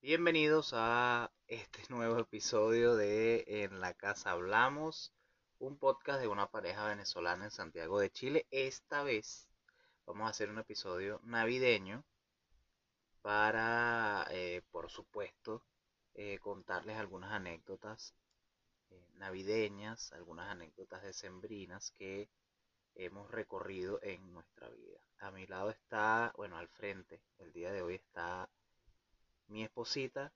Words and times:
Bienvenidos 0.00 0.72
a 0.72 1.30
este 1.48 1.82
nuevo 1.90 2.18
episodio 2.18 2.96
de 2.96 3.44
En 3.46 3.80
la 3.80 3.92
Casa 3.92 4.30
Hablamos, 4.30 5.12
un 5.58 5.76
podcast 5.76 6.22
de 6.22 6.28
una 6.28 6.46
pareja 6.46 6.86
venezolana 6.88 7.44
en 7.44 7.50
Santiago 7.50 8.00
de 8.00 8.10
Chile. 8.10 8.46
Esta 8.50 9.02
vez 9.02 9.48
vamos 10.06 10.26
a 10.26 10.30
hacer 10.30 10.48
un 10.48 10.58
episodio 10.58 11.20
navideño 11.24 12.02
para, 13.20 14.26
eh, 14.30 14.62
por 14.70 14.88
supuesto, 14.90 15.62
eh, 16.14 16.38
contarles 16.38 16.96
algunas 16.96 17.32
anécdotas 17.32 18.14
eh, 18.88 19.08
navideñas, 19.16 20.10
algunas 20.14 20.48
anécdotas 20.48 21.02
decembrinas 21.02 21.90
que 21.90 22.30
hemos 22.96 23.30
recorrido 23.30 24.00
en 24.02 24.32
nuestra 24.32 24.68
vida. 24.70 24.98
A 25.20 25.30
mi 25.30 25.46
lado 25.46 25.70
está, 25.70 26.32
bueno, 26.36 26.58
al 26.58 26.68
frente, 26.68 27.22
el 27.38 27.52
día 27.52 27.72
de 27.72 27.82
hoy 27.82 27.94
está 27.96 28.48
mi 29.48 29.64
esposita. 29.64 30.32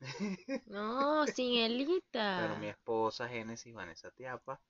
No, 0.66 1.26
sin 1.26 1.56
Elita. 1.58 2.28
Bueno, 2.36 2.56
mi 2.56 2.68
esposa 2.68 3.28
Génesis 3.28 3.74
Vanessa 3.74 4.10
Tiapa. 4.10 4.60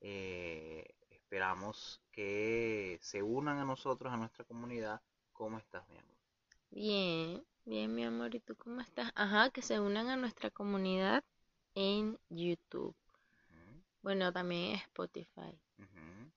Eh, 0.00 0.86
esperamos 1.10 2.00
que 2.12 2.98
se 3.02 3.22
unan 3.22 3.58
a 3.58 3.64
nosotros, 3.64 4.12
a 4.12 4.16
nuestra 4.16 4.44
comunidad. 4.44 5.02
¿Cómo 5.32 5.58
estás, 5.58 5.88
mi 5.88 5.98
amor? 5.98 6.16
Bien, 6.72 7.44
bien, 7.64 7.94
mi 7.94 8.04
amor. 8.04 8.34
¿Y 8.34 8.40
tú 8.40 8.56
cómo 8.56 8.80
estás? 8.80 9.12
Ajá, 9.14 9.50
que 9.50 9.62
se 9.62 9.78
unan 9.78 10.08
a 10.08 10.16
nuestra 10.16 10.50
comunidad 10.50 11.22
en 11.76 12.18
YouTube. 12.30 12.96
Bueno, 14.00 14.32
también 14.32 14.70
en 14.70 14.76
Spotify. 14.76 15.58
ujú. 15.78 16.30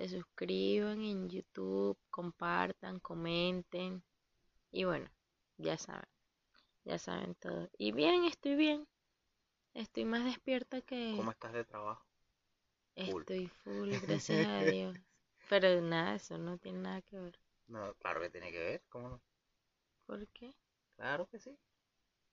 Se 0.00 0.08
suscriban 0.08 1.02
en 1.02 1.28
YouTube, 1.28 1.98
compartan, 2.08 3.00
comenten. 3.00 4.02
Y 4.72 4.84
bueno, 4.84 5.10
ya 5.58 5.76
saben, 5.76 6.08
ya 6.86 6.98
saben 6.98 7.34
todo. 7.34 7.68
Y 7.76 7.92
bien, 7.92 8.24
estoy 8.24 8.56
bien. 8.56 8.88
Estoy 9.74 10.06
más 10.06 10.24
despierta 10.24 10.80
que 10.80 11.12
¿Cómo 11.18 11.32
estás 11.32 11.52
de 11.52 11.64
trabajo? 11.66 12.02
Estoy 12.96 13.48
full, 13.62 13.90
gracias 13.90 14.46
a 14.46 14.60
Dios. 14.74 14.96
Pero 15.50 15.82
nada, 15.82 16.14
eso 16.14 16.38
no 16.38 16.56
tiene 16.56 16.78
nada 16.78 17.02
que 17.02 17.18
ver. 17.18 17.38
No, 17.66 17.92
claro 17.96 18.22
que 18.22 18.30
tiene 18.30 18.50
que 18.50 18.58
ver, 18.58 18.82
¿cómo 18.88 19.10
no? 19.10 19.20
¿Por 20.06 20.26
qué? 20.28 20.54
Claro 20.96 21.28
que 21.28 21.38
sí. 21.38 21.58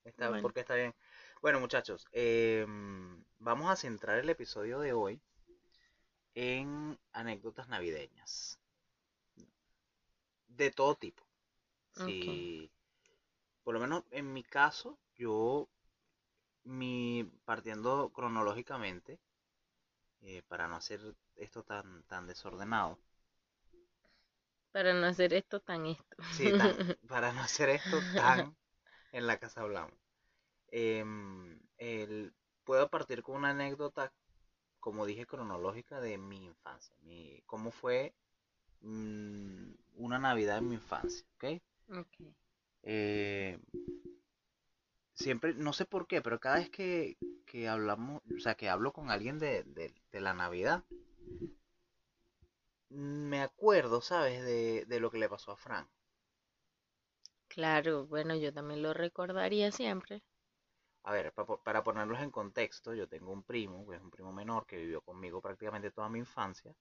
Está, 0.05 0.29
Bueno. 0.29 0.41
porque 0.41 0.61
está 0.61 0.75
bien. 0.75 0.95
Bueno, 1.41 1.59
muchachos, 1.59 2.05
em, 2.13 3.25
vamos 3.39 3.69
a 3.69 3.75
centrar 3.75 4.19
el 4.19 4.29
episodio 4.29 4.79
de 4.79 4.93
hoy 4.93 5.21
en 6.45 6.97
anécdotas 7.13 7.67
navideñas. 7.67 8.59
De 10.49 10.71
todo 10.71 10.95
tipo. 10.95 11.23
Si, 11.91 12.71
por 13.63 13.75
lo 13.75 13.79
menos 13.81 14.03
en 14.11 14.33
mi 14.33 14.43
caso, 14.43 14.99
yo, 15.15 15.69
mi, 16.65 17.25
partiendo 17.45 18.11
cronológicamente, 18.13 19.19
eh, 20.21 20.43
para 20.47 20.67
no 20.67 20.75
hacer 20.75 20.99
esto 21.35 21.63
tan, 21.63 22.03
tan 22.03 22.27
desordenado, 22.27 22.99
Para 24.71 24.93
no 24.93 25.07
hacer 25.07 25.33
esto 25.33 25.59
tan 25.59 25.85
esto. 25.87 26.15
Sí, 26.29 26.53
tan- 26.53 26.79
para 27.07 27.31
no 27.33 27.41
hacer 27.41 27.69
esto 27.69 28.03
tan 28.13 28.55
en 29.11 29.27
la 29.27 29.39
casa 29.39 29.61
hablamos. 29.61 29.93
Em, 30.69 31.59
el- 31.77 32.33
puedo 32.65 32.89
partir 32.89 33.23
con 33.23 33.37
una 33.37 33.51
anécdota, 33.51 34.13
como 34.87 35.05
dije, 35.05 35.25
cronológica 35.25 35.99
de 35.99 36.17
mi 36.17 36.45
infancia. 36.45 36.95
Mi, 37.01 37.41
cómo 37.45 37.71
fue 37.71 38.15
mm, 38.81 39.71
una 39.97 40.19
Navidad 40.19 40.59
en 40.59 40.69
mi 40.69 40.75
infancia, 40.75 41.25
¿ok? 41.35 41.61
Ok. 41.89 42.15
Eh, 42.83 43.59
siempre, 45.15 45.53
no 45.53 45.73
sé 45.73 45.83
por 45.85 46.07
qué, 46.07 46.21
pero 46.21 46.39
cada 46.39 46.59
vez 46.59 46.69
que, 46.69 47.17
que 47.45 47.67
hablamos, 47.67 48.21
o 48.33 48.39
sea, 48.39 48.55
que 48.55 48.69
hablo 48.69 48.93
con 48.93 49.11
alguien 49.11 49.37
de, 49.37 49.63
de- 49.63 49.93
de 50.13 50.21
la 50.21 50.33
Navidad, 50.33 50.85
me 52.89 53.41
acuerdo, 53.41 54.01
¿sabes? 54.01 54.43
De, 54.43 54.83
de 54.85 54.99
lo 54.99 55.09
que 55.09 55.19
le 55.19 55.29
pasó 55.29 55.51
a 55.53 55.55
Frank. 55.57 55.87
Claro, 57.49 58.07
bueno, 58.07 58.35
yo 58.37 58.53
también 58.53 58.81
lo 58.81 58.93
recordaría 58.93 59.69
siempre. 59.73 60.23
A 61.03 61.11
ver, 61.13 61.33
para 61.63 61.83
ponerlos 61.83 62.19
en 62.21 62.29
contexto, 62.31 62.93
yo 62.93 63.07
tengo 63.07 63.31
un 63.31 63.41
primo, 63.43 63.87
que 63.87 63.95
es 63.95 64.01
un 64.01 64.11
primo 64.11 64.31
menor, 64.33 64.65
que 64.67 64.77
vivió 64.77 65.01
conmigo 65.01 65.41
prácticamente 65.41 65.89
toda 65.91 66.09
mi 66.09 66.19
infancia 66.19 66.75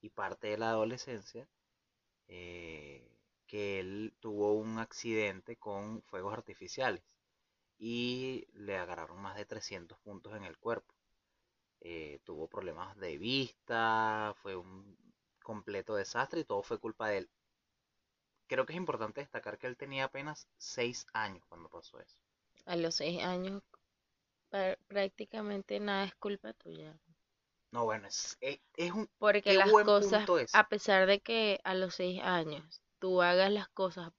y 0.00 0.10
parte 0.10 0.48
de 0.48 0.58
la 0.58 0.70
adolescencia, 0.70 1.48
eh, 2.28 3.18
que 3.46 3.80
él 3.80 4.14
tuvo 4.20 4.54
un 4.54 4.78
accidente 4.78 5.56
con 5.56 6.02
fuegos 6.02 6.34
artificiales 6.34 7.04
y 7.78 8.46
le 8.54 8.76
agarraron 8.78 9.20
más 9.22 9.36
de 9.36 9.46
300 9.46 9.98
puntos 10.00 10.34
en 10.36 10.44
el 10.44 10.58
cuerpo. 10.58 10.94
Eh, 11.80 12.20
tuvo 12.24 12.48
problemas 12.48 12.96
de 12.98 13.18
vista, 13.18 14.34
fue 14.42 14.56
un 14.56 14.96
completo 15.42 15.94
desastre 15.96 16.40
y 16.40 16.44
todo 16.44 16.62
fue 16.62 16.78
culpa 16.80 17.08
de 17.10 17.18
él. 17.18 17.30
Creo 18.46 18.64
que 18.64 18.72
es 18.72 18.76
importante 18.76 19.20
destacar 19.20 19.58
que 19.58 19.66
él 19.66 19.76
tenía 19.76 20.04
apenas 20.04 20.46
6 20.56 21.08
años 21.12 21.44
cuando 21.48 21.68
pasó 21.68 21.98
eso. 21.98 22.16
A 22.66 22.76
los 22.76 22.96
seis 22.96 23.22
años 23.22 23.62
prácticamente 24.88 25.80
nada 25.80 26.04
es 26.04 26.14
culpa 26.16 26.52
tuya. 26.52 26.94
No, 27.72 27.84
bueno, 27.84 28.06
es, 28.06 28.36
es, 28.40 28.60
es 28.76 28.92
un... 28.92 29.08
Porque 29.18 29.54
las 29.54 29.70
cosas, 29.72 30.28
a 30.52 30.68
pesar 30.68 31.06
de 31.06 31.20
que 31.20 31.60
a 31.64 31.74
los 31.74 31.94
seis 31.94 32.20
años 32.22 32.82
tú 32.98 33.22
hagas 33.22 33.50
las 33.50 33.68
cosas 33.68 34.12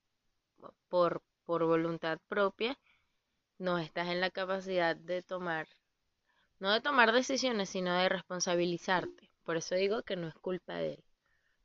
por, 0.89 1.21
por 1.45 1.65
voluntad 1.65 2.19
propia, 2.27 2.77
no 3.59 3.77
estás 3.77 4.09
en 4.09 4.21
la 4.21 4.31
capacidad 4.31 4.95
de 4.95 5.21
tomar, 5.21 5.67
no 6.59 6.71
de 6.71 6.81
tomar 6.81 7.11
decisiones, 7.11 7.69
sino 7.69 7.93
de 7.95 8.09
responsabilizarte. 8.09 9.29
Por 9.45 9.57
eso 9.57 9.75
digo 9.75 10.03
que 10.03 10.15
no 10.15 10.27
es 10.27 10.35
culpa 10.35 10.75
de 10.75 10.93
él. 10.93 11.03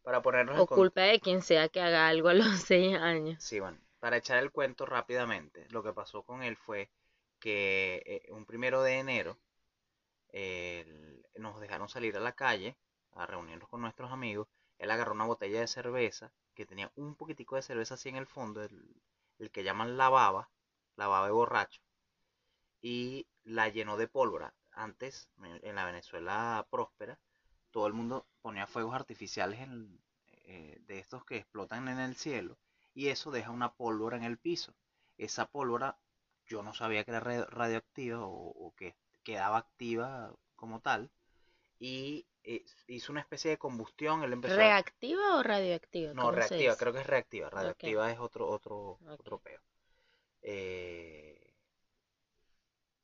Para 0.03 0.22
ponernos 0.22 0.61
O 0.61 0.67
culpa 0.67 1.03
de 1.03 1.21
quien 1.21 1.43
sea 1.43 1.69
que 1.69 1.81
haga 1.81 2.09
algo 2.09 2.28
a 2.28 2.34
los 2.34 2.47
seis 2.67 2.97
años. 2.97 3.43
Sí, 3.43 3.61
bueno, 3.61 3.78
para 4.01 4.17
echar 4.19 4.39
el 4.39 4.53
cuento 4.53 4.87
rápidamente, 4.87 5.67
lo 5.71 5.83
que 5.83 5.93
pasó 5.93 6.23
con 6.25 6.43
él 6.43 6.57
fue 6.57 6.91
que 7.41 8.03
eh, 8.07 8.33
un 8.33 8.45
primero 8.47 8.83
de 8.83 8.99
enero 8.99 9.39
nos 11.37 11.59
dejaron 11.61 11.89
salir 11.89 12.17
a 12.17 12.21
la 12.21 12.33
calle 12.35 12.77
a 13.13 13.27
reunirnos 13.27 13.69
con 13.69 13.81
nuestros 13.81 14.13
amigos. 14.13 14.49
Él 14.79 14.91
agarró 14.91 15.13
una 15.15 15.25
botella 15.27 15.61
de 15.61 15.67
cerveza 15.67 16.33
que 16.55 16.67
tenía 16.67 16.93
un 16.97 17.15
poquitico 17.15 17.57
de 17.57 17.63
cerveza 17.63 17.95
así 17.95 18.09
en 18.09 18.17
el 18.17 18.27
fondo, 18.27 18.63
el, 18.63 19.51
que 19.53 19.63
llaman 19.65 19.97
la 19.97 20.09
baba, 20.09 20.51
la 20.97 21.07
baba 21.07 21.27
de 21.27 21.33
borracho, 21.33 21.81
y 22.83 23.27
la 23.45 23.69
llenó 23.69 23.97
de 23.97 24.09
pólvora. 24.09 24.53
Antes, 24.73 25.29
en 25.43 25.61
en 25.65 25.75
la 25.77 25.85
Venezuela 25.85 26.67
próspera, 26.71 27.19
todo 27.71 27.87
el 27.87 27.93
mundo 27.93 28.27
ponía 28.43 28.67
fuegos 28.67 28.95
artificiales 28.95 29.61
en- 29.61 30.01
eh, 30.45 30.79
de 30.87 30.99
estos 30.99 31.25
que 31.25 31.37
explotan 31.37 31.89
en 31.89 32.01
el 32.01 32.17
cielo 32.17 32.59
y 32.99 33.09
eso 33.09 33.31
deja 33.31 33.51
una 33.53 33.75
pólvora 33.75 34.17
en 34.17 34.25
el 34.25 34.39
piso. 34.39 34.75
Esa 35.19 35.47
pólvora 35.47 35.99
yo 36.47 36.63
no 36.63 36.75
sabía 36.75 37.05
que 37.05 37.13
era 37.13 37.21
ra- 37.21 37.47
radioactiva 37.47 38.21
o, 38.27 38.33
o 38.67 38.75
que 38.77 38.97
quedaba 39.25 39.59
activa 39.59 40.35
como 40.57 40.81
tal 40.81 41.11
y 41.81 42.27
eh, 42.45 42.65
hizo 42.89 43.13
una 43.13 43.23
especie 43.23 43.51
de 43.53 43.59
combustión. 43.59 44.23
Él 44.25 44.33
empezó 44.35 44.63
a- 44.63 44.75
¿Reactiva 44.75 45.27
o 45.39 45.43
radioactiva? 45.45 46.13
no, 46.13 46.23
¿Cómo 46.23 46.35
se 46.43 46.57
reactiva, 46.59 46.77
creo 46.77 46.93
que 46.93 47.01
es 47.01 47.07
reactiva. 47.07 47.51
Radioactiva 47.51 48.11
es 48.13 48.19
otro, 48.19 48.49
otro, 48.49 49.01
otro 49.17 49.39
peo. 49.39 49.61
Eh, 50.43 51.55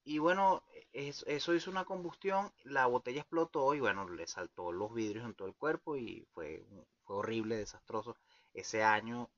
y 0.04 0.18
bueno, 0.18 0.62
es- 0.92 1.24
eso 1.26 1.54
hizo 1.54 1.70
una 1.70 1.84
combustión, 1.84 2.52
la 2.64 2.86
botella 2.86 3.20
explotó 3.20 3.74
y 3.74 3.80
bueno, 3.80 4.08
le 4.08 4.26
saltó 4.26 4.70
los 4.72 4.92
vidrios 4.94 5.24
en 5.24 5.34
todo 5.34 5.48
el 5.48 5.54
cuerpo 5.54 5.96
y 5.96 6.26
fue, 6.32 6.64
fue 7.04 7.16
horrible, 7.16 7.56
desastroso. 7.56 8.16
Ese 8.52 8.82
año, 8.84 9.30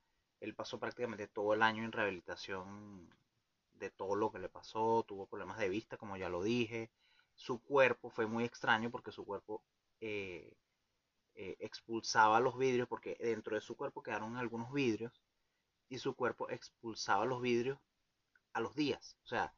él 0.49 0.55
pasó 0.55 0.79
prácticamente 0.79 1.29
todo 1.29 1.55
el 1.55 1.63
año 1.63 1.85
en 1.85 1.93
rehabilitación 1.93 3.09
de 3.75 3.91
todo 3.91 4.15
lo 4.15 4.31
que 4.33 4.39
le 4.39 4.49
pasó, 4.49 5.05
tuvo 5.07 5.27
problemas 5.27 5.59
de 5.59 5.69
vista, 5.69 5.97
como 5.97 6.17
ya 6.17 6.29
lo 6.29 6.43
dije. 6.43 6.91
Su 7.35 7.61
cuerpo 7.61 8.11
fue 8.11 8.27
muy 8.27 8.45
extraño 8.45 8.91
porque 8.91 9.13
su 9.13 9.25
cuerpo 9.25 9.63
eh, 10.01 10.57
eh, 11.35 11.57
expulsaba 11.61 12.41
los 12.41 12.57
vidrios, 12.57 12.89
porque 12.89 13.17
dentro 13.21 13.55
de 13.55 13.61
su 13.61 13.77
cuerpo 13.77 14.03
quedaron 14.03 14.37
algunos 14.37 14.73
vidrios 14.73 15.21
y 15.89 15.99
su 15.99 16.15
cuerpo 16.15 16.49
expulsaba 16.51 17.27
los 17.27 17.43
vidrios 17.43 17.79
a 18.55 18.61
los 18.61 18.75
días. 18.75 19.17
O 19.25 19.29
sea, 19.29 19.53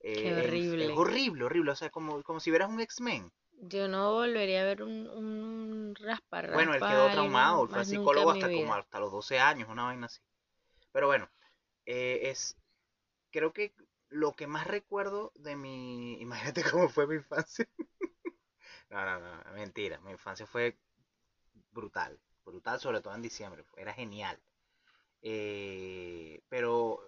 eh, 0.00 0.14
Qué 0.14 0.34
horrible. 0.34 0.84
es 0.86 0.98
horrible, 0.98 1.44
horrible. 1.44 1.70
O 1.70 1.76
sea, 1.76 1.90
como, 1.90 2.22
como 2.22 2.40
si 2.40 2.50
vieras 2.50 2.68
un 2.68 2.80
X-Men. 2.80 3.32
Yo 3.64 3.86
no 3.88 4.12
volvería 4.12 4.62
a 4.62 4.64
ver 4.64 4.82
un, 4.82 5.08
un 5.08 5.94
rasparraspa. 5.94 6.54
Bueno, 6.56 6.74
él 6.74 6.80
quedó 6.80 7.10
traumado, 7.10 7.62
él 7.62 7.68
fue 7.70 7.84
psicólogo 7.84 8.30
hasta 8.30 8.50
como 8.50 8.74
hasta 8.74 9.00
los 9.00 9.12
12 9.12 9.38
años, 9.38 9.68
una 9.68 9.84
vaina 9.84 10.06
así. 10.06 10.20
Pero 10.92 11.06
bueno, 11.06 11.28
eh, 11.86 12.20
es, 12.30 12.56
creo 13.30 13.52
que 13.52 13.74
lo 14.08 14.32
que 14.34 14.46
más 14.46 14.66
recuerdo 14.66 15.32
de 15.36 15.56
mi, 15.56 16.20
imagínate 16.20 16.62
cómo 16.70 16.88
fue 16.88 17.06
mi 17.06 17.16
infancia. 17.16 17.66
No, 18.90 19.06
no, 19.06 19.18
no, 19.20 19.52
mentira, 19.54 19.98
mi 20.00 20.10
infancia 20.10 20.46
fue 20.46 20.76
brutal, 21.70 22.20
brutal, 22.44 22.78
sobre 22.78 23.00
todo 23.00 23.14
en 23.14 23.22
diciembre, 23.22 23.64
era 23.76 23.94
genial. 23.94 24.38
Eh, 25.22 26.42
pero 26.50 27.00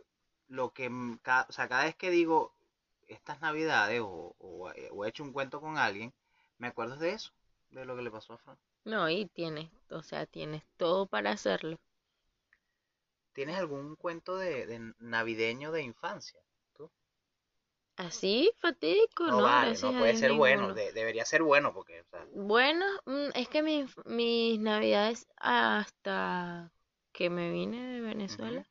lo 0.49 0.73
que, 0.73 0.91
cada, 1.23 1.47
o 1.49 1.53
sea, 1.53 1.69
cada 1.69 1.85
vez 1.85 1.95
que 1.95 2.11
digo 2.11 2.55
estas 3.07 3.41
navidades 3.43 4.01
o, 4.03 4.73
he 4.75 5.09
hecho 5.09 5.25
un 5.25 5.33
cuento 5.33 5.61
con 5.61 5.77
alguien, 5.77 6.15
me 6.59 6.69
acuerdo 6.69 6.97
de 6.97 7.11
eso, 7.11 7.33
de 7.71 7.85
lo 7.85 7.97
que 7.97 8.03
le 8.03 8.11
pasó 8.11 8.33
a 8.33 8.39
Fran. 8.39 8.59
No, 8.85 9.11
y 9.11 9.27
tienes, 9.27 9.71
o 9.91 10.03
sea, 10.03 10.27
tienes 10.27 10.63
todo 10.77 11.07
para 11.07 11.33
hacerlo. 11.33 11.79
¿Tienes 13.35 13.57
algún 13.57 13.97
cuento 13.97 14.37
de, 14.37 14.95
navideño 15.01 15.73
de 15.73 15.83
infancia? 15.83 16.41
¿Tú? 16.73 16.89
Así, 17.97 18.53
fatídico, 18.59 19.27
no, 19.27 19.43
vale, 19.43 19.77
no 19.83 19.99
puede 19.99 20.17
ser 20.17 20.33
bueno, 20.33 20.73
debería 20.73 21.25
ser 21.25 21.43
bueno 21.43 21.75
porque... 21.75 22.05
Bueno, 22.33 22.87
mm, 23.07 23.31
es 23.35 23.49
que 23.49 23.63
mis, 23.63 23.91
mis 24.07 24.61
navidades 24.61 25.27
hasta 25.37 26.73
que 27.13 27.29
me 27.29 27.51
vine 27.51 27.85
de 27.87 28.01
Venezuela 28.01 28.69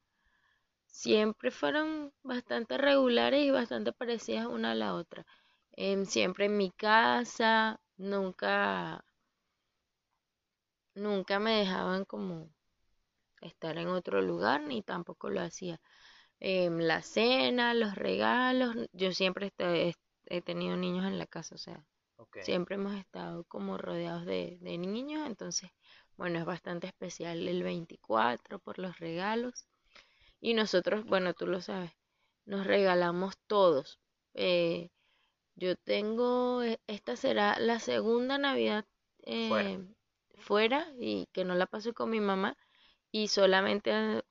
siempre 0.88 1.52
fueron 1.52 2.14
bastante 2.24 2.78
regulares 2.78 3.44
y 3.44 3.52
bastante 3.52 3.92
parecidas 3.92 4.46
una 4.46 4.72
a 4.72 4.76
la 4.76 4.94
otra. 4.94 5.26
Em, 5.74 6.06
siempre 6.06 6.46
en 6.46 6.56
mi 6.56 6.72
casa, 6.72 7.82
nunca, 7.98 9.04
nunca 10.94 11.40
me 11.40 11.58
dejaban 11.58 12.06
como 12.06 12.53
estar 13.44 13.78
en 13.78 13.88
otro 13.88 14.22
lugar, 14.22 14.62
ni 14.62 14.82
tampoco 14.82 15.30
lo 15.30 15.42
hacía. 15.42 15.80
Em, 16.40 16.80
la 16.80 17.02
cena, 17.02 17.74
los 17.74 17.96
regalos, 17.96 18.76
yo 18.92 19.12
siempre 19.14 19.54
he 20.26 20.42
tenido 20.42 20.76
niños 20.76 21.06
en 21.06 21.18
la 21.18 21.28
casa, 21.28 21.56
o 21.56 21.58
sea, 21.58 21.86
siempre 22.42 22.76
hemos 22.76 22.96
estado 22.96 23.44
como 23.46 23.78
rodeados 23.78 24.26
de, 24.26 24.58
de 24.62 24.78
niños, 24.78 25.26
entonces, 25.28 25.70
bueno, 26.18 26.40
es 26.40 26.46
bastante 26.46 26.88
especial 26.88 27.48
el 27.48 27.64
24 27.64 28.60
por 28.60 28.80
los 28.80 29.00
regalos. 29.00 29.66
Y 30.42 30.54
nosotros, 30.54 31.06
bueno, 31.06 31.34
tú 31.34 31.48
lo 31.48 31.62
sabes, 31.62 31.92
nos 32.46 32.68
regalamos 32.68 33.38
todos. 33.48 34.00
Eh, 34.34 34.90
yo 35.56 35.76
tengo, 35.76 36.64
e, 36.64 36.80
esta 36.88 37.16
será 37.16 37.58
la 37.60 37.80
segunda 37.80 38.38
Navidad 38.38 38.86
eh, 39.26 39.80
fuera. 40.36 40.88
y 41.00 41.28
que 41.32 41.46
no 41.46 41.56
la 41.56 41.68
paso 41.68 41.94
con 41.94 42.10
mi 42.10 42.20
mamá 42.20 42.58
y 43.14 43.30
solamente 43.30 44.24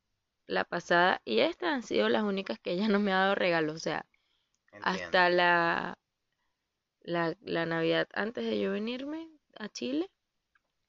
la 0.46 0.64
pasada 0.64 1.22
y 1.24 1.40
esta 1.40 1.74
han 1.74 1.82
sido 1.82 2.08
las 2.10 2.24
únicas 2.24 2.58
que 2.60 2.72
ella 2.72 2.88
no 2.88 3.00
me 3.00 3.12
ha 3.12 3.18
dado 3.20 3.34
regalo, 3.36 3.72
o 3.74 3.78
sea, 3.78 4.06
hasta 4.80 5.30
la, 5.30 5.98
la, 7.02 7.36
la 7.42 7.66
Navidad 7.66 8.08
antes 8.14 8.44
de 8.44 8.58
yo 8.58 8.72
venirme 8.72 9.28
a 9.58 9.68
Chile, 9.68 10.10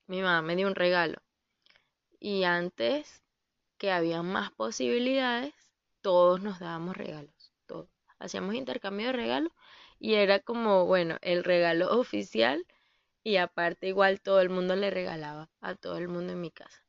mi 0.08 0.22
mamá 0.22 0.42
me 0.42 0.56
dio 0.56 0.68
un 0.68 0.76
regalo 0.76 1.22
y 2.20 2.44
antes 2.44 3.22
que 3.78 3.92
había 3.92 4.24
más 4.24 4.52
posibilidades, 4.52 5.54
todos 6.02 6.42
nos 6.42 6.60
dábamos 6.60 6.98
regalos, 6.98 7.54
todos. 7.68 7.90
Hacíamos 8.20 8.56
intercambio 8.56 9.08
de 9.08 9.14
regalos 9.14 9.54
y 10.00 10.16
era 10.16 10.40
como, 10.40 10.86
bueno, 10.88 11.18
el 11.22 11.44
regalo 11.44 11.92
oficial 12.00 12.66
y 13.24 13.38
aparte 13.38 13.88
igual 13.88 14.22
todo 14.22 14.42
el 14.42 14.50
mundo 14.50 14.76
le 14.76 14.92
regalaba 14.92 15.52
a 15.62 15.76
todo 15.76 15.98
el 15.98 16.10
mundo 16.10 16.34
en 16.34 16.42
mi 16.42 16.52
casa. 16.52 16.83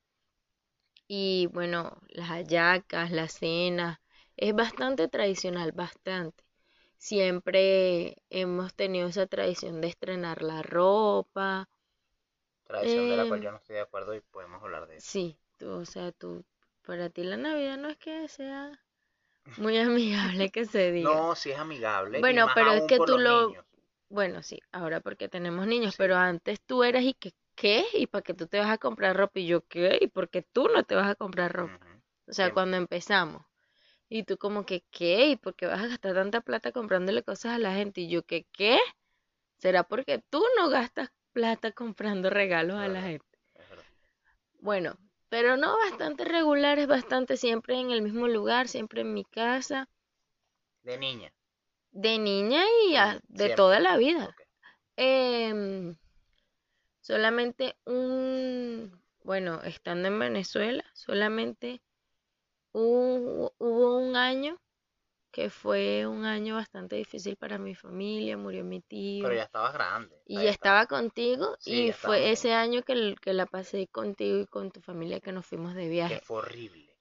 Y 1.07 1.49
bueno, 1.53 1.99
las 2.09 2.29
hallacas, 2.29 3.11
la 3.11 3.29
cena, 3.29 4.01
es 4.37 4.55
bastante 4.55 5.09
tradicional, 5.09 5.73
bastante. 5.73 6.45
Siempre 6.99 8.17
hemos 8.31 8.75
tenido 8.75 9.09
esa 9.09 9.27
tradición 9.27 9.81
de 9.81 9.89
estrenar 9.89 10.43
la 10.43 10.63
ropa. 10.63 11.69
Tradición 12.67 13.11
de 13.11 13.17
la 13.17 13.25
cual 13.27 13.41
em, 13.41 13.45
yo 13.45 13.51
no 13.51 13.59
estoy 13.59 13.77
de 13.77 13.83
acuerdo 13.83 14.15
y 14.15 14.21
podemos 14.21 14.63
hablar 14.63 14.87
de 14.87 14.97
eso. 14.97 15.07
Sí, 15.11 15.37
tú, 15.59 15.71
o 15.71 15.85
sea, 15.85 16.13
tú 16.13 16.45
para 16.87 17.11
ti 17.11 17.23
la 17.23 17.37
Navidad 17.37 17.77
no 17.77 17.89
es 17.89 17.99
que 17.99 18.27
sea 18.29 18.81
muy 19.59 19.77
amigable 19.79 20.51
que 20.51 20.65
se 20.65 20.93
diga. 20.93 21.11
No, 21.11 21.35
sí 21.35 21.51
es 21.51 21.59
amigable. 21.59 22.21
Bueno, 22.21 22.49
pero 22.55 22.73
es 22.73 22.85
que 22.85 22.99
tú 22.99 23.19
lo... 23.19 23.55
Bueno, 24.09 24.43
sí, 24.43 24.61
ahora 24.73 25.01
porque 25.01 25.29
tenemos 25.29 25.67
niños, 25.67 25.95
pero 25.99 26.17
antes 26.17 26.61
tú 26.61 26.85
eras 26.85 27.03
y 27.03 27.15
que, 27.15 27.33
¿qué? 27.55 27.85
¿Y 27.95 28.07
para 28.07 28.23
qué 28.23 28.35
tú 28.35 28.47
te 28.47 28.59
vas 28.59 28.71
a 28.71 28.79
comprar 28.79 29.17
ropa? 29.17 29.41
Y 29.41 29.47
yo, 29.47 29.67
¿qué? 29.67 29.99
¿Y 30.01 30.09
por 30.09 30.29
qué 30.29 30.43
tú 30.43 30.69
no 30.69 30.85
te 30.85 30.95
vas 30.95 31.09
a 31.09 31.15
comprar 31.15 31.53
ropa? 31.53 31.79
O 32.27 32.33
sea, 32.33 32.53
cuando 32.53 32.77
empezamos. 32.77 33.45
Y 34.09 34.25
tú 34.25 34.39
como 34.39 34.65
que, 34.65 34.85
¿qué? 34.91 35.29
¿Y 35.29 35.37
por 35.37 35.55
qué 35.55 35.67
vas 35.67 35.83
a 35.83 35.87
gastar 35.89 36.15
tanta 36.15 36.41
plata 36.41 36.73
comprándole 36.73 37.23
cosas 37.23 37.53
a 37.53 37.59
la 37.59 37.75
gente? 37.75 38.03
Y 38.03 38.09
yo, 38.09 38.23
¿qué? 38.23 38.47
¿Qué? 38.53 38.79
¿Será 39.59 39.85
porque 39.85 40.23
tú 40.31 40.43
no 40.57 40.69
gastas 40.69 41.11
plata 41.33 41.73
comprando 41.73 42.31
regalos 42.31 42.77
a 42.79 42.89
la 42.89 43.03
gente? 43.03 43.27
Bueno, 44.61 44.97
pero 45.29 45.57
no 45.57 45.77
bastante 45.77 46.25
regular, 46.25 46.79
es 46.79 46.87
bastante 46.87 47.37
siempre 47.37 47.79
en 47.79 47.91
el 47.91 48.03
mismo 48.03 48.29
lugar, 48.29 48.69
siempre 48.69 49.01
en 49.01 49.13
mi 49.13 49.25
casa. 49.25 49.89
De 50.83 50.97
niña. 50.97 51.33
De 51.91 52.19
niña 52.19 52.63
y 52.87 52.97
de 53.29 53.55
toda 53.55 53.81
la 53.81 53.97
vida. 53.97 54.35
Em, 54.97 55.97
solamente 57.05 57.77
un, 57.85 58.99
bueno, 59.23 59.63
estando 59.63 60.09
en 60.09 60.19
Venezuela, 60.19 60.83
solamente 60.95 61.83
hubo 62.73 63.53
un 63.59 64.17
año 64.17 64.59
que 65.31 65.51
fue 65.51 66.07
un 66.07 66.25
año 66.25 66.55
bastante 66.55 66.97
difícil 66.97 67.37
para 67.37 67.59
mi 67.59 67.75
familia, 67.75 68.39
murió 68.39 68.65
mi 68.65 68.81
tío. 68.81 69.25
Pero 69.25 69.35
ya 69.35 69.43
estabas 69.43 69.75
grande. 69.75 70.23
Y 70.25 70.47
estaba 70.47 70.87
contigo 70.87 71.59
y 71.67 71.93
fue 71.93 72.31
ese 72.31 72.55
año 72.55 72.83
que, 72.83 73.17
que 73.21 73.35
la 73.35 73.45
pasé 73.45 73.87
contigo 73.89 74.39
y 74.39 74.47
con 74.47 74.71
tu 74.71 74.81
familia 74.81 75.21
que 75.21 75.33
nos 75.33 75.45
fuimos 75.45 75.75
de 75.75 75.89
viaje. 75.89 76.21
Que 76.21 76.25
fue 76.25 76.39
horrible. 76.39 76.97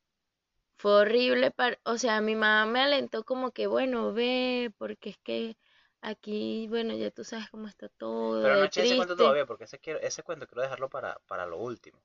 Fue 0.76 0.92
horrible, 0.92 1.52
para, 1.52 1.80
o 1.86 1.98
sea, 1.98 2.20
mi 2.20 2.36
mamá 2.36 2.66
me 2.66 2.82
alentó 2.82 3.24
como 3.24 3.52
que, 3.52 3.68
bueno, 3.68 4.12
ve, 4.12 4.74
porque 4.78 5.12
es 5.12 5.18
que 5.20 5.56
aquí, 6.04 6.68
bueno, 6.68 6.94
ya 6.94 7.10
tú 7.10 7.24
sabes 7.24 7.50
cómo 7.50 7.68
está 7.68 7.90
todo. 7.90 8.44
Pero 8.44 8.58
no 8.58 8.64
eché 8.66 8.84
ese 8.84 8.96
cuento 8.96 9.16
todavía, 9.16 9.46
porque 9.46 9.64
ese, 9.64 9.80
ese 10.02 10.24
cuento 10.24 10.46
quiero 10.48 10.62
dejarlo 10.62 10.90
para, 10.90 11.20
para 11.28 11.46
lo 11.46 11.58
último. 11.58 12.02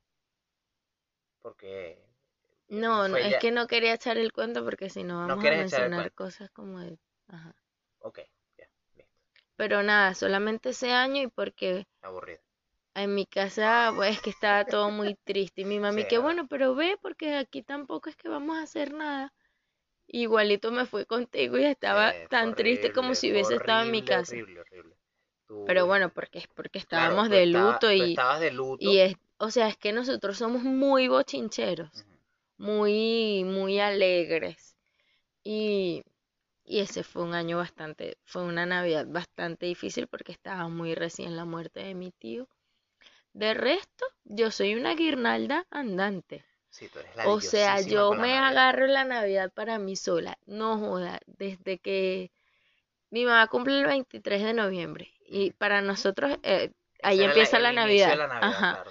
Porque 1.40 2.08
no, 2.68 3.08
no, 3.08 3.16
es 3.16 3.36
que 3.38 3.50
no 3.50 3.66
quería 3.66 3.94
echar 3.94 4.18
el 4.18 4.32
cuento 4.32 4.62
porque 4.62 4.90
si 4.90 5.02
no 5.02 5.26
vamos 5.26 5.44
a 5.44 5.50
mencionar 5.50 6.12
cosas 6.12 6.50
como 6.50 6.80
de... 6.80 6.98
Ajá. 7.28 7.54
Ok, 8.00 8.20
ya, 8.58 8.68
listo. 8.94 9.12
Pero 9.56 9.82
nada, 9.82 10.14
solamente 10.14 10.70
ese 10.70 10.92
año 10.92 11.22
y 11.22 11.28
porque... 11.28 11.86
Aburrido. 12.02 12.40
En 12.94 13.14
mi 13.14 13.26
casa, 13.26 13.92
pues 13.94 14.16
es 14.16 14.20
que 14.20 14.30
estaba 14.30 14.64
todo 14.64 14.90
muy 14.90 15.14
triste. 15.24 15.62
Y 15.62 15.64
mi 15.64 15.78
mami, 15.78 16.06
que 16.06 16.18
bueno, 16.18 16.48
pero 16.48 16.74
ve, 16.74 16.98
porque 17.00 17.36
aquí 17.36 17.62
tampoco 17.62 18.10
es 18.10 18.16
que 18.16 18.28
vamos 18.28 18.56
a 18.56 18.62
hacer 18.62 18.92
nada. 18.92 19.32
Igualito 20.08 20.72
me 20.72 20.86
fui 20.86 21.04
contigo 21.04 21.58
y 21.58 21.64
estaba 21.64 22.12
tan 22.28 22.54
triste 22.54 22.92
como 22.92 23.14
si 23.14 23.30
hubiese 23.30 23.54
estado 23.54 23.84
en 23.84 23.92
mi 23.92 24.02
casa. 24.02 24.32
Horrible, 24.32 24.60
horrible. 24.60 24.94
pero 25.66 25.86
bueno, 25.86 26.10
porque 26.12 26.38
es 26.38 26.48
porque 26.48 26.78
estábamos 26.78 27.28
de 27.28 27.46
luto 27.46 27.92
y... 27.92 28.10
Estabas 28.10 28.40
de 28.40 28.50
luto. 28.50 28.78
Y 28.80 28.98
es, 28.98 29.14
o 29.36 29.50
sea, 29.50 29.68
es 29.68 29.76
que 29.76 29.92
nosotros 29.92 30.38
somos 30.38 30.62
muy 30.62 31.08
bochincheros 31.08 32.06
muy, 32.58 33.44
muy 33.44 33.80
alegres. 33.80 34.76
Y, 35.42 36.02
y 36.64 36.80
ese 36.80 37.04
fue 37.04 37.22
un 37.22 37.34
año 37.34 37.56
bastante, 37.56 38.18
fue 38.24 38.42
una 38.42 38.66
Navidad 38.66 39.06
bastante 39.08 39.66
difícil 39.66 40.08
porque 40.08 40.32
estaba 40.32 40.68
muy 40.68 40.94
recién 40.94 41.36
la 41.36 41.44
muerte 41.44 41.80
de 41.80 41.94
mi 41.94 42.10
tío. 42.12 42.48
De 43.32 43.54
resto, 43.54 44.04
yo 44.24 44.50
soy 44.50 44.74
una 44.74 44.94
guirnalda 44.94 45.66
andante. 45.70 46.44
O 47.26 47.40
sea, 47.40 47.80
yo 47.80 48.12
me 48.12 48.36
agarro 48.36 48.86
la 48.86 49.04
Navidad 49.04 49.52
para 49.52 49.78
mí 49.78 49.96
sola. 49.96 50.38
No 50.46 50.78
joda, 50.78 51.20
desde 51.26 51.78
que 51.78 52.30
mi 53.10 53.24
mamá 53.24 53.46
cumple 53.48 53.78
el 53.78 53.86
23 53.86 54.42
de 54.42 54.52
noviembre 54.54 55.12
y 55.26 55.52
para 55.52 55.80
nosotros 55.80 56.38
eh, 56.42 56.72
ahí 57.02 57.22
empieza 57.22 57.58
la, 57.58 57.72
Navidad. 57.72 58.18
Ajá. 58.42 58.84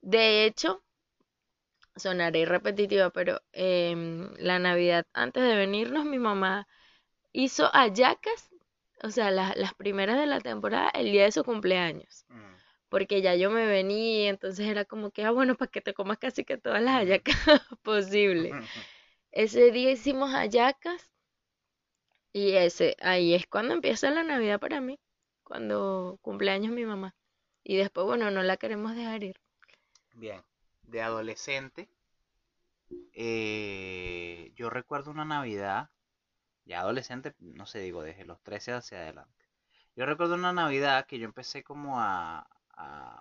De 0.00 0.44
hecho, 0.44 0.82
sonaré 1.96 2.44
repetitiva, 2.44 3.10
pero 3.10 3.40
eh, 3.52 4.28
la 4.38 4.58
Navidad 4.58 5.06
antes 5.12 5.42
de 5.42 5.56
venirnos 5.56 6.04
mi 6.04 6.18
mamá 6.18 6.66
hizo 7.32 7.68
ayacas, 7.74 8.50
o 9.02 9.10
sea, 9.10 9.30
las 9.30 9.74
primeras 9.74 10.18
de 10.18 10.26
la 10.26 10.40
temporada, 10.40 10.90
el 10.90 11.12
día 11.12 11.24
de 11.24 11.32
su 11.32 11.44
cumpleaños. 11.44 12.24
Mm. 12.28 12.53
Porque 12.94 13.22
ya 13.22 13.34
yo 13.34 13.50
me 13.50 13.66
venía, 13.66 14.22
y 14.22 14.26
entonces 14.26 14.68
era 14.68 14.84
como 14.84 15.10
que, 15.10 15.24
ah, 15.24 15.32
bueno, 15.32 15.56
para 15.56 15.68
que 15.68 15.80
te 15.80 15.94
comas 15.94 16.18
casi 16.18 16.44
que 16.44 16.58
todas 16.58 16.80
las 16.80 16.94
ayacas 16.94 17.34
posibles. 17.82 18.54
Ese 19.32 19.72
día 19.72 19.90
hicimos 19.90 20.32
ayacas 20.32 21.10
y 22.32 22.52
ese, 22.52 22.96
ahí 23.00 23.34
es 23.34 23.48
cuando 23.48 23.74
empieza 23.74 24.12
la 24.12 24.22
Navidad 24.22 24.60
para 24.60 24.80
mí, 24.80 25.00
cuando 25.42 26.20
cumpleaños 26.22 26.72
mi 26.72 26.84
mamá. 26.84 27.16
Y 27.64 27.78
después, 27.78 28.06
bueno, 28.06 28.30
no 28.30 28.44
la 28.44 28.58
queremos 28.58 28.94
dejar 28.94 29.24
ir. 29.24 29.40
Bien 30.14 30.40
de 30.82 31.02
adolescente, 31.02 31.88
eh, 33.12 34.52
yo 34.54 34.70
recuerdo 34.70 35.10
una 35.10 35.24
Navidad, 35.24 35.90
ya 36.64 36.78
adolescente, 36.78 37.34
no 37.40 37.66
sé, 37.66 37.80
digo, 37.80 38.04
desde 38.04 38.24
los 38.24 38.40
13 38.44 38.74
hacia 38.74 38.98
adelante. 38.98 39.44
Yo 39.96 40.06
recuerdo 40.06 40.36
una 40.36 40.52
Navidad 40.52 41.06
que 41.06 41.18
yo 41.18 41.24
empecé 41.24 41.64
como 41.64 42.00
a, 42.00 42.48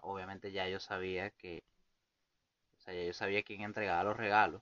obviamente 0.03 0.51
ya 0.51 0.67
yo 0.69 0.79
sabía 0.79 1.29
que 1.31 1.63
sea, 2.77 2.93
ya 2.93 3.03
yo 3.05 3.13
sabía 3.13 3.41
quién 3.41 3.61
entregaba 3.61 4.03
los 4.03 4.15
regalos. 4.15 4.61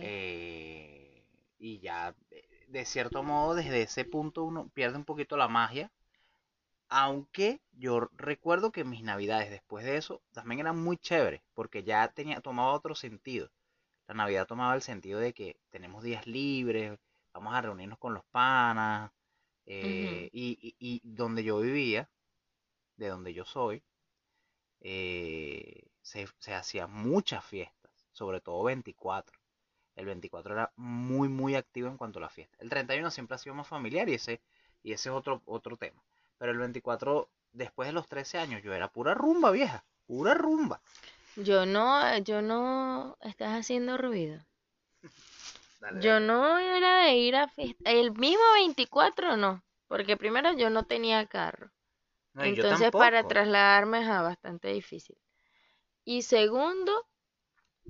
Eh, 0.00 1.24
y 1.58 1.78
ya, 1.80 2.14
eh, 2.30 2.66
de 2.68 2.84
cierto 2.84 3.22
modo, 3.22 3.54
desde 3.54 3.82
ese 3.82 4.04
punto 4.04 4.44
uno 4.44 4.68
pierde 4.74 4.96
un 4.98 5.04
poquito 5.04 5.36
la 5.36 5.48
magia. 5.48 5.90
Aunque 6.88 7.60
yo 7.72 8.08
recuerdo 8.16 8.72
que 8.72 8.84
mis 8.84 9.02
navidades 9.02 9.50
después 9.50 9.84
de 9.84 9.96
eso 9.98 10.22
también 10.32 10.60
eran 10.60 10.78
muy 10.82 10.96
chéveres, 10.96 11.42
porque 11.54 11.82
ya 11.84 12.08
tenía, 12.12 12.40
tomaba 12.40 12.72
otro 12.72 12.94
sentido. 12.94 13.50
La 14.08 14.14
Navidad 14.14 14.46
tomaba 14.46 14.74
el 14.76 14.82
sentido 14.82 15.20
de 15.20 15.34
que 15.34 15.58
tenemos 15.70 16.02
días 16.04 16.26
libres, 16.26 16.98
vamos 17.34 17.54
a 17.54 17.62
reunirnos 17.62 17.98
con 17.98 18.14
los 18.14 18.24
panas, 18.26 19.12
eh, 19.66 20.30
y, 20.32 20.58
y- 20.78 21.02
y 21.02 21.02
donde 21.04 21.44
yo 21.44 21.60
vivía, 21.60 22.08
de 22.96 23.08
donde 23.08 23.34
yo 23.34 23.44
soy, 23.44 23.82
eh, 24.80 25.84
se, 26.02 26.28
se 26.38 26.54
hacían 26.54 26.92
muchas 26.92 27.44
fiestas, 27.44 27.92
sobre 28.12 28.40
todo 28.40 28.62
24. 28.64 29.38
El 29.96 30.06
24 30.06 30.54
era 30.54 30.72
muy, 30.76 31.28
muy 31.28 31.54
activo 31.54 31.88
en 31.88 31.96
cuanto 31.96 32.18
a 32.18 32.22
la 32.22 32.28
fiesta. 32.28 32.56
El 32.60 32.68
31 32.70 33.10
siempre 33.10 33.36
ha 33.36 33.38
sido 33.38 33.54
más 33.54 33.68
familiar 33.68 34.08
y 34.08 34.14
ese, 34.14 34.40
y 34.82 34.92
ese 34.92 35.08
es 35.10 35.14
otro, 35.14 35.42
otro 35.46 35.76
tema. 35.76 36.02
Pero 36.38 36.52
el 36.52 36.58
24, 36.58 37.30
después 37.52 37.88
de 37.88 37.92
los 37.92 38.08
13 38.08 38.38
años, 38.38 38.62
yo 38.62 38.74
era 38.74 38.88
pura 38.88 39.14
rumba, 39.14 39.50
vieja. 39.52 39.84
Pura 40.06 40.34
rumba. 40.34 40.80
Yo 41.36 41.64
no, 41.64 42.18
yo 42.18 42.42
no, 42.42 43.16
estás 43.20 43.50
haciendo 43.56 43.96
ruido. 43.96 44.44
Dale, 45.80 46.00
Yo 46.00 46.10
dale. 46.10 46.20
no 46.20 46.58
era 46.58 47.04
de 47.04 47.14
ir 47.16 47.36
a 47.36 47.48
fiesta. 47.48 47.90
El 47.90 48.12
mismo 48.12 48.42
24 48.54 49.36
no, 49.36 49.62
porque 49.88 50.16
primero 50.16 50.52
yo 50.52 50.68
no 50.70 50.84
tenía 50.84 51.26
carro. 51.26 51.70
No, 52.34 52.44
Entonces 52.44 52.92
para 52.92 53.24
trasladarme 53.24 54.00
es 54.02 54.08
bastante 54.08 54.68
difícil. 54.68 55.16
Y 56.04 56.22
segundo, 56.22 56.92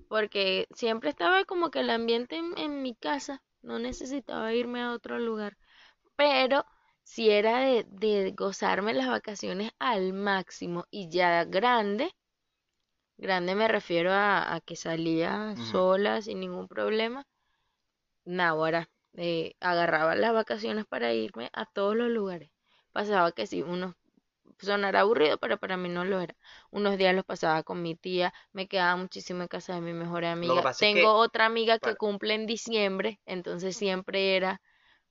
porque 0.08 0.66
siempre 0.74 1.10
estaba 1.10 1.44
como 1.44 1.70
que 1.70 1.80
el 1.80 1.90
ambiente 1.90 2.36
en, 2.36 2.56
en 2.58 2.82
mi 2.82 2.94
casa, 2.94 3.42
no 3.62 3.78
necesitaba 3.78 4.54
irme 4.54 4.80
a 4.82 4.92
otro 4.92 5.18
lugar. 5.18 5.58
Pero 6.16 6.64
si 7.04 7.30
era 7.30 7.60
de, 7.60 7.86
de 7.88 8.32
gozarme 8.32 8.94
las 8.94 9.08
vacaciones 9.08 9.72
al 9.78 10.12
máximo 10.14 10.86
y 10.90 11.08
ya 11.10 11.44
grande, 11.44 12.12
grande 13.16 13.56
me 13.56 13.66
refiero 13.66 14.12
a, 14.12 14.54
a 14.54 14.60
que 14.60 14.76
salía 14.76 15.56
sola 15.56 16.22
sin 16.22 16.38
ningún 16.38 16.68
problema, 16.68 17.26
Náguara, 18.26 18.90
eh, 19.14 19.54
agarraba 19.60 20.14
las 20.14 20.34
vacaciones 20.34 20.84
para 20.84 21.14
irme 21.14 21.48
a 21.54 21.64
todos 21.64 21.96
los 21.96 22.10
lugares. 22.10 22.50
Pasaba 22.92 23.32
que 23.32 23.46
sí, 23.46 23.62
unos 23.62 23.94
sonará 24.60 25.00
aburrido, 25.00 25.38
pero 25.38 25.58
para 25.58 25.76
mí 25.76 25.88
no 25.88 26.04
lo 26.04 26.20
era. 26.20 26.34
Unos 26.70 26.96
días 26.98 27.14
los 27.14 27.24
pasaba 27.24 27.62
con 27.62 27.82
mi 27.82 27.94
tía, 27.96 28.32
me 28.52 28.66
quedaba 28.68 28.96
muchísimo 28.96 29.42
en 29.42 29.48
casa 29.48 29.74
de 29.74 29.80
mi 29.80 29.92
mejor 29.92 30.24
amiga. 30.24 30.62
pasa 30.62 30.70
es 30.70 30.92
que, 30.92 30.94
Tengo 30.94 31.14
otra 31.14 31.46
amiga 31.46 31.74
que 31.74 31.80
para- 31.86 31.96
cumple 31.96 32.34
en 32.34 32.46
diciembre, 32.46 33.20
entonces 33.26 33.76
siempre 33.76 34.36
era 34.36 34.60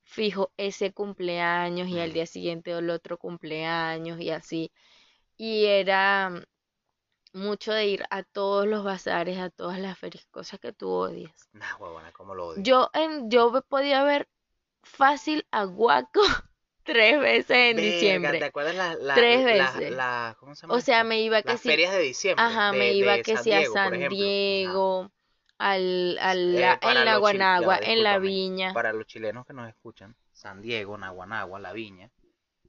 fijo 0.03 0.51
ese 0.57 0.91
cumpleaños 0.93 1.87
y 1.87 1.99
al 1.99 2.13
día 2.13 2.25
siguiente 2.25 2.71
el 2.71 2.89
otro 2.89 3.17
cumpleaños 3.17 4.19
y 4.19 4.29
así. 4.29 4.71
Y 5.37 5.65
era 5.65 6.29
mm, 6.29 6.43
mucho 7.33 7.73
de 7.73 7.87
ir 7.87 8.03
a 8.09 8.23
todos 8.23 8.67
los 8.67 8.83
bazares, 8.83 9.37
a 9.39 9.49
todas 9.49 9.79
las 9.79 9.97
ferias, 9.97 10.25
cosas 10.31 10.59
que 10.59 10.73
tú 10.73 10.89
odias. 10.89 11.49
Nah, 11.53 11.75
huevona, 11.79 12.11
cómo 12.11 12.35
lo 12.35 12.47
odio. 12.47 12.63
Yo 12.63 12.89
en 12.93 13.29
yo 13.29 13.51
podía 13.67 14.03
ver 14.03 14.27
fácil 14.83 15.45
a 15.51 15.63
Guaco 15.65 16.21
tres 16.83 17.19
veces 17.19 17.51
en 17.51 17.75
Verga, 17.77 17.89
¿te 17.89 17.91
diciembre, 17.93 18.45
acuerdas 18.45 18.75
la, 18.75 18.95
la, 18.95 19.15
tres 19.15 19.43
la, 19.43 19.71
veces. 19.71 19.91
la- 19.91 20.35
¿cómo 20.39 20.55
se 20.55 20.61
llama 20.63 20.75
O 20.75 20.81
sea, 20.81 21.03
me 21.03 21.21
iba 21.21 21.41
que 21.41 21.49
Las 21.49 21.61
sí, 21.61 21.69
ferias 21.69 21.91
de 21.93 21.99
diciembre 21.99 22.45
ajá, 22.45 22.71
de, 22.71 22.77
me 22.77 22.93
iba 22.93 23.13
de 23.13 23.23
que 23.23 23.35
San 23.35 23.43
sí 23.43 23.51
a 23.51 23.57
Diego, 23.59 23.73
San. 23.73 24.09
Diego, 24.09 25.11
al, 25.57 26.17
al 26.19 26.55
Eh, 26.55 26.59
la- 26.59 26.79
en 26.81 27.05
la 27.05 27.15
chil- 27.15 27.19
Guanagua, 27.19 27.79
en 27.81 28.03
la. 28.03 28.19
Viña. 28.19 28.73
Para 28.73 28.93
los 28.93 29.05
chilenos 29.07 29.45
que 29.45 29.53
nos 29.53 29.69
escuchan, 29.69 30.15
San 30.33 30.61
Diego, 30.61 30.97
Naguanagua, 30.97 31.59
La 31.59 31.73
Viña, 31.73 32.09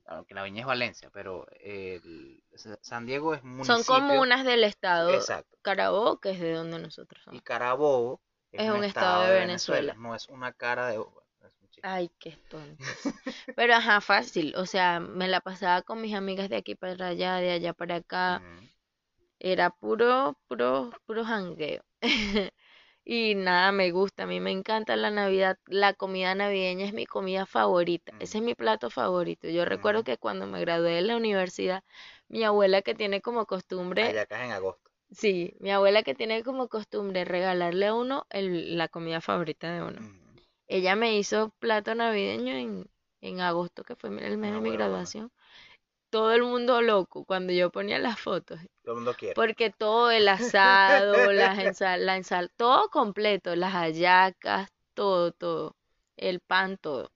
aunque 0.06 0.34
La 0.34 0.42
Viña 0.42 0.60
es 0.60 0.66
Valencia, 0.66 1.10
pero 1.12 1.46
el- 1.60 2.42
San 2.82 3.06
Diego 3.06 3.34
es 3.34 3.40
Son 3.42 3.56
municipio, 3.56 3.84
comunas 3.84 4.44
del 4.44 4.64
estado 4.64 5.10
exacto, 5.10 5.56
Carabobo, 5.62 6.20
que 6.20 6.30
es 6.30 6.40
de 6.40 6.52
donde 6.52 6.78
nosotros 6.78 7.22
y 7.24 7.24
somos. 7.24 7.42
Carabobo 7.42 8.20
es 8.52 8.60
Es 8.62 8.70
un 8.70 8.84
estado 8.84 8.86
estado 8.86 9.22
de 9.24 9.32
de 9.32 9.40
Venezuela, 9.40 9.92
Venezuela. 9.92 9.94
no 10.08 10.14
es 10.14 10.28
una 10.28 10.52
cara 10.52 10.88
de... 10.88 11.04
Ay, 11.86 12.10
qué 12.18 12.38
tonto. 12.48 12.78
Pero 13.56 13.74
ajá, 13.74 14.00
fácil. 14.00 14.54
O 14.56 14.64
sea, 14.66 15.00
me 15.00 15.28
la 15.28 15.40
pasaba 15.40 15.82
con 15.82 16.00
mis 16.00 16.14
amigas 16.14 16.48
de 16.48 16.56
aquí 16.56 16.74
para 16.74 17.08
allá, 17.08 17.36
de 17.36 17.50
allá 17.50 17.74
para 17.74 17.96
acá. 17.96 18.42
Era 19.38 19.70
puro, 19.70 20.36
puro, 20.48 20.90
puro 21.06 21.24
jangueo. 21.24 21.82
Y 23.06 23.34
nada, 23.34 23.70
me 23.72 23.90
gusta, 23.90 24.22
a 24.22 24.26
mí 24.26 24.40
me 24.40 24.50
encanta 24.50 24.96
la 24.96 25.10
Navidad, 25.10 25.58
la 25.66 25.92
comida 25.92 26.34
navideña 26.34 26.86
es 26.86 26.94
mi 26.94 27.04
comida 27.04 27.44
favorita, 27.44 28.12
ese 28.18 28.38
es 28.38 28.44
mi 28.44 28.54
plato 28.54 28.88
favorito. 28.88 29.46
Yo 29.48 29.66
recuerdo 29.66 30.04
que 30.04 30.16
cuando 30.16 30.46
me 30.46 30.60
gradué 30.60 30.92
de 30.92 31.02
la 31.02 31.16
universidad, 31.18 31.84
mi 32.28 32.44
abuela 32.44 32.80
que 32.80 32.94
tiene 32.94 33.20
como 33.20 33.44
costumbre, 33.44 34.06
Hallacas 34.06 34.40
en 34.40 34.52
agosto. 34.52 34.90
sí, 35.10 35.54
mi 35.60 35.70
abuela 35.70 36.02
que 36.02 36.14
tiene 36.14 36.42
como 36.42 36.68
costumbre 36.68 37.26
regalarle 37.26 37.88
a 37.88 37.94
uno 37.94 38.26
el- 38.30 38.78
la 38.78 38.88
comida 38.88 39.20
favorita 39.20 39.70
de 39.70 39.82
uno. 39.82 40.23
Ella 40.74 40.96
me 40.96 41.16
hizo 41.16 41.50
plato 41.60 41.94
navideño 41.94 42.52
en, 42.52 42.90
en 43.20 43.40
agosto, 43.40 43.84
que 43.84 43.94
fue 43.94 44.10
el 44.10 44.16
mes 44.16 44.30
de 44.30 44.36
mi 44.36 44.48
huevona. 44.50 44.72
graduación. 44.72 45.30
Todo 46.10 46.32
el 46.32 46.42
mundo 46.42 46.82
loco 46.82 47.24
cuando 47.24 47.52
yo 47.52 47.70
ponía 47.70 48.00
las 48.00 48.18
fotos. 48.18 48.58
Todo 48.82 48.94
el 48.94 48.96
mundo 48.96 49.14
quiere. 49.14 49.34
Porque 49.36 49.70
todo 49.70 50.10
el 50.10 50.28
asado, 50.28 51.32
las 51.32 51.60
ensal, 51.60 52.04
la 52.06 52.16
ensal, 52.16 52.50
todo 52.56 52.88
completo, 52.88 53.54
las 53.54 53.72
hallacas, 53.72 54.68
todo, 54.94 55.30
todo, 55.30 55.76
el 56.16 56.40
pan, 56.40 56.76
todo. 56.76 57.12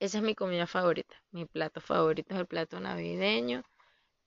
Esa 0.00 0.18
es 0.18 0.24
mi 0.24 0.34
comida 0.34 0.66
favorita. 0.66 1.14
Mi 1.30 1.44
plato 1.44 1.82
favorito 1.82 2.32
es 2.32 2.40
el 2.40 2.46
plato 2.46 2.80
navideño. 2.80 3.62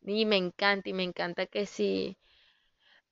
Y 0.05 0.25
me 0.25 0.37
encanta, 0.37 0.87
y 0.89 0.93
me 0.93 1.03
encanta 1.03 1.47
que 1.47 1.65
sí. 1.65 2.15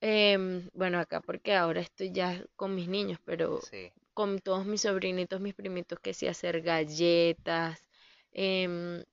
em, 0.02 0.70
bueno, 0.74 1.00
acá 1.00 1.22
porque 1.22 1.56
ahora 1.56 1.82
estoy 1.82 2.12
ya 2.12 2.44
con 2.56 2.76
mis 2.76 2.88
niños, 2.88 3.20
pero 3.26 3.60
Sí. 3.62 3.92
Con 4.16 4.40
todos 4.40 4.66
mis 4.66 4.82
sobrinitos, 4.82 5.42
mis 5.42 5.56
primitos, 5.56 6.00
que 6.02 6.16
sí 6.16 6.28
hacer 6.28 6.62
galletas. 6.64 7.82
em, 8.34 9.04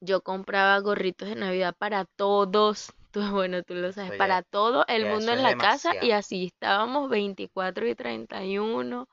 yo 0.00 0.22
compraba 0.22 0.78
gorritos 0.80 1.28
de 1.28 1.36
Navidad 1.36 1.74
para 1.78 2.04
todos. 2.04 2.92
Tú, 3.12 3.22
bueno, 3.30 3.62
tú 3.62 3.74
lo 3.74 3.92
sabes, 3.92 4.18
para 4.18 4.42
todo 4.42 4.84
el 4.88 5.06
mundo 5.06 5.32
en 5.32 5.42
la 5.44 5.56
casa 5.56 5.94
y 6.02 6.10
así 6.12 6.46
estábamos 6.46 7.08
24 7.10 7.86
y 7.88 7.94
31. 7.94 9.08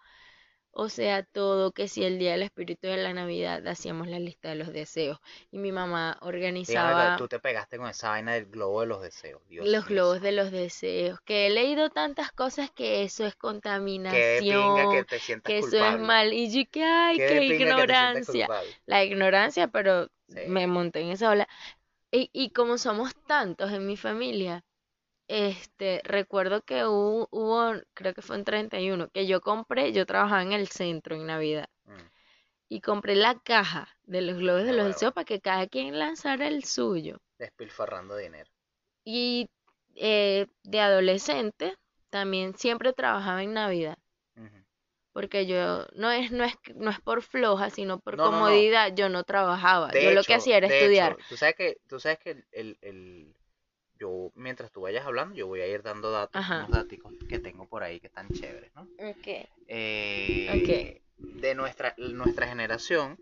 O 0.72 0.90
sea, 0.90 1.24
todo, 1.24 1.72
que 1.72 1.88
si 1.88 2.04
el 2.04 2.20
día 2.20 2.32
del 2.34 2.44
espíritu 2.44 2.88
de 2.88 2.98
la 2.98 3.14
Navidad 3.14 3.66
hacíamos 3.68 4.08
la 4.08 4.20
lista 4.20 4.50
de 4.50 4.56
los 4.56 4.74
deseos 4.74 5.20
y 5.52 5.58
mi 5.60 5.72
mamá 5.72 6.18
Dígame 6.66 6.96
organizaba 6.96 7.16
tú 7.16 7.28
te 7.28 7.40
pegaste 7.40 7.78
con 7.78 7.88
esa 7.88 8.10
vaina 8.10 8.34
del 8.34 8.48
globo 8.48 8.82
de 8.82 8.88
los 8.88 9.02
deseos. 9.02 9.42
Dios 9.48 9.68
los 9.68 9.86
globos 9.86 10.22
de 10.22 10.32
los 10.32 10.52
deseos, 10.52 11.20
que 11.22 11.48
he 11.48 11.50
leído 11.50 11.90
tantas 11.90 12.32
cosas 12.32 12.72
que 12.72 13.04
eso 13.04 13.26
es 13.26 13.36
pinga 14.40 14.88
que 14.88 15.04
contaminación, 15.04 15.06
te 15.06 15.20
sientas 15.20 15.54
que 15.54 15.60
eso 15.60 15.78
es 15.78 16.00
mal 16.00 16.34
y 16.34 16.50
yo 16.52 16.70
que 16.72 16.84
ay, 16.84 17.18
Qué 17.18 17.38
que 17.38 17.46
ignorancia, 17.46 18.50
la 18.86 19.04
ignorancia, 19.04 19.68
pero 19.68 20.08
Sí. 20.28 20.40
me 20.48 20.68
monté 20.68 21.02
en 21.02 21.10
esa 21.12 21.30
ola. 21.30 21.48
Y, 22.12 22.30
y 22.34 22.52
como 22.52 22.78
somos 22.78 23.14
tantos 23.28 23.72
en 23.74 23.86
mi 23.88 23.98
familia, 23.98 24.64
este, 25.32 26.02
recuerdo 26.04 26.62
que 26.62 26.86
hubo, 26.86 27.30
hubo, 27.32 27.74
creo 27.94 28.14
que 28.14 28.22
fue 28.22 28.36
en 28.36 28.44
31, 28.44 29.10
que 29.10 29.26
yo 29.28 29.40
compré, 29.40 29.94
yo 29.94 30.06
trabajaba 30.06 30.44
en 30.44 30.52
el 30.52 30.68
centro 30.68 31.16
en 31.16 31.26
Navidad, 31.26 31.70
Mm, 31.86 32.10
y 32.68 32.82
compré 32.82 33.16
la 33.16 33.40
caja 33.40 33.88
de 34.04 34.22
los 34.22 34.38
globos 34.38 34.64
de 34.64 34.72
no, 34.72 34.78
los 34.78 34.88
deseos 34.88 35.14
para 35.14 35.26
que 35.26 35.40
cada 35.40 35.68
quien 35.68 35.98
lanzara 35.98 36.48
el 36.48 36.66
suyo. 36.66 37.18
despilfarrando 37.38 38.18
dinero. 38.18 38.50
Y 39.06 39.50
eh, 39.96 40.48
de 40.64 40.80
adolescente 40.80 41.76
también 42.10 42.58
siempre 42.58 42.94
trabajaba 42.94 43.42
en 43.42 43.54
Navidad, 43.54 43.98
porque 45.14 45.46
yo 45.46 45.86
no 45.94 46.12
es, 46.12 46.32
no 46.32 46.44
es, 46.44 46.54
no 46.76 46.90
es 46.90 47.00
por 47.02 47.22
floja, 47.22 47.70
sino 47.70 48.00
por 48.00 48.18
No, 48.18 48.32
no, 48.32 48.40
no. 48.40 48.48
el, 52.26 52.46
el, 52.52 52.78
el 52.82 53.36
yo 54.02 54.32
mientras 54.34 54.72
tú 54.72 54.82
vayas 54.82 55.06
hablando, 55.06 55.36
yo 55.36 55.46
voy 55.46 55.62
a 55.62 55.68
ir 55.68 55.84
dando 55.84 56.10
datos, 56.12 56.44
unos 56.50 56.70
datos 56.70 56.98
que 57.30 57.38
tengo 57.38 57.68
por 57.68 57.84
ahí 57.84 58.00
que 58.00 58.08
están 58.08 58.28
chéveres, 58.30 58.74
¿no? 58.74 58.88
Okay. 58.98 59.48
Eh, 59.68 60.50
ok. 60.50 61.38
De 61.40 61.54
nuestra, 61.54 61.94
nuestra 61.98 62.48
generación, 62.48 63.20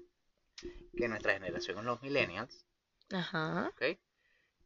que 0.96 1.10
nuestra 1.10 1.34
generación 1.34 1.80
es 1.80 1.84
los 1.84 2.02
millennials. 2.02 2.66
Ajá. 3.12 3.70
Okay, 3.74 4.00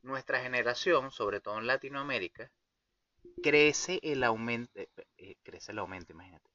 nuestra 0.03 0.39
generación, 0.39 1.10
sobre 1.10 1.41
todo 1.41 1.58
en 1.58 1.65
Latinoamérica, 1.65 2.51
crece 3.41 4.00
el 4.03 4.24
aumento, 4.24 4.72
eh, 4.75 4.89
eh, 5.17 5.36
crece 5.41 5.72
el 5.72 5.79
aumento, 5.79 6.13
imagínate. 6.13 6.48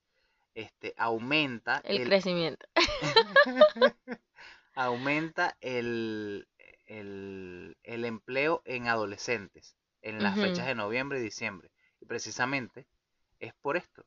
Este, 0.55 0.95
aumenta 0.97 1.81
el... 1.85 2.05
crecimiento. 2.05 2.65
aumenta 4.75 5.57
el, 5.61 6.47
empleo 6.89 8.63
en 8.65 8.89
adolescentes 8.89 9.77
en 10.03 10.23
las 10.23 10.39
fechas 10.39 10.67
de 10.67 10.75
noviembre 10.75 11.19
y 11.21 11.23
diciembre. 11.23 11.71
precisamente 12.07 12.87
es 13.41 13.55
por 13.63 13.77
esto. 13.77 14.05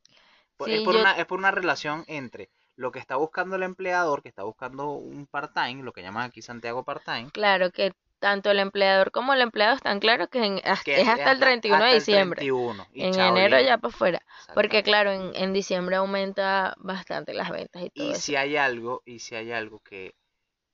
Por- 0.58 0.70
Sí, 0.70 0.76
es, 0.76 0.82
por 0.82 0.96
yo- 0.96 0.98
una, 0.98 1.14
es 1.18 1.26
por 1.26 1.40
una 1.40 1.52
relación 1.52 2.06
entre 2.08 2.50
lo 2.78 2.92
que 2.92 3.00
está 3.00 3.18
buscando 3.18 3.56
el 3.58 3.64
empleador, 3.64 4.22
que 4.24 4.30
está 4.30 4.44
buscando 4.44 4.92
un 4.92 5.28
part-time, 5.28 5.84
lo 5.84 5.94
que 5.94 6.04
llaman 6.04 6.26
aquí 6.30 6.42
Santiago 6.42 6.84
part-time, 6.86 7.32
Claro 7.34 7.72
que 7.72 7.94
tanto 8.20 8.52
el 8.52 8.60
empleador 8.60 9.12
como 9.12 9.34
el 9.34 9.42
empleado 9.42 9.76
están 9.76 10.00
claros 10.00 10.30
que 10.30 10.44
en- 10.46 10.62
que 10.84 11.02
es 11.02 11.08
hasta 11.10 11.32
el 11.32 11.40
31 11.40 11.84
hasta 11.84 11.86
de 11.86 11.96
el 11.96 12.00
diciembre. 12.00 12.48
31, 12.48 12.88
y 12.94 13.06
En 13.06 13.20
enero 13.20 13.60
ya 13.60 13.78
para 13.80 13.90
afuera. 13.94 14.22
Porque 14.54 14.84
claro, 14.84 15.12
en, 15.12 15.36
en 15.36 15.52
diciembre 15.54 15.96
aumenta 15.98 16.76
bastante 16.78 17.34
las 17.34 17.50
ventas 17.50 17.82
y 17.84 17.90
todo 17.90 18.14
Y 18.14 18.16
eso. 18.16 18.24
si 18.24 18.36
hay 18.36 18.58
algo, 18.58 19.02
y 19.06 19.20
si 19.20 19.36
hay 19.36 19.52
algo 19.54 19.80
que 19.80 20.16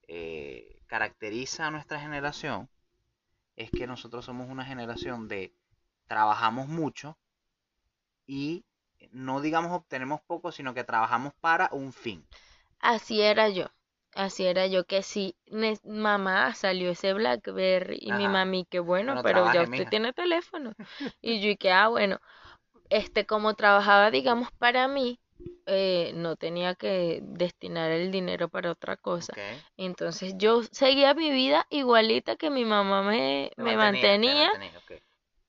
eh, 0.08 0.77
caracteriza 0.88 1.68
a 1.68 1.72
nuestra 1.72 2.00
generación, 2.00 2.70
es 3.58 3.72
que 3.72 3.88
nosotros 3.88 4.26
somos 4.26 4.50
una 4.50 4.66
generación 4.66 5.28
de 5.28 5.54
trabajamos 6.08 6.68
mucho 6.70 7.18
y 8.28 8.64
no 9.12 9.42
digamos 9.42 9.72
obtenemos 9.72 10.22
poco, 10.22 10.52
sino 10.52 10.76
que 10.76 10.84
trabajamos 10.84 11.34
para 11.42 11.70
un 11.72 11.92
fin. 11.92 12.24
Así 12.80 13.22
era 13.22 13.50
yo. 13.50 13.68
Así 14.16 14.46
era 14.48 14.66
yo 14.66 14.84
que 14.86 15.04
sí, 15.04 15.36
ne- 15.46 15.80
mamá 15.84 16.54
salió 16.56 16.90
ese 16.90 17.14
BlackBerry 17.14 18.00
y 18.02 18.14
mi 18.14 18.28
mami 18.28 18.66
que 18.66 18.80
bueno, 18.80 19.20
pero 19.22 19.46
ya 19.46 19.62
usted 19.64 19.88
mija. 19.88 19.90
tiene 19.90 20.12
teléfono. 20.14 20.74
Y 21.22 21.40
yo 21.42 21.50
y 21.52 21.58
que 21.58 21.72
ah, 21.72 21.88
bueno, 21.90 22.20
este 22.90 23.26
como 23.28 23.56
trabajaba 23.56 24.12
digamos 24.12 24.52
para 24.60 24.88
mí, 24.88 25.20
eh, 25.66 26.12
no 26.16 26.36
tenía 26.36 26.76
que 26.76 27.20
destinar 27.24 27.92
el 27.92 28.12
dinero 28.12 28.50
para 28.50 28.72
otra 28.72 28.98
cosa. 28.98 29.34
Entonces 29.76 30.36
yo 30.38 30.64
seguía 30.64 31.14
mi 31.14 31.32
vida 31.32 31.68
igualita 31.70 32.36
que 32.36 32.50
mi 32.50 32.66
mamá 32.66 33.04
me, 33.04 33.52
me 33.58 33.76
mantenía, 33.76 34.52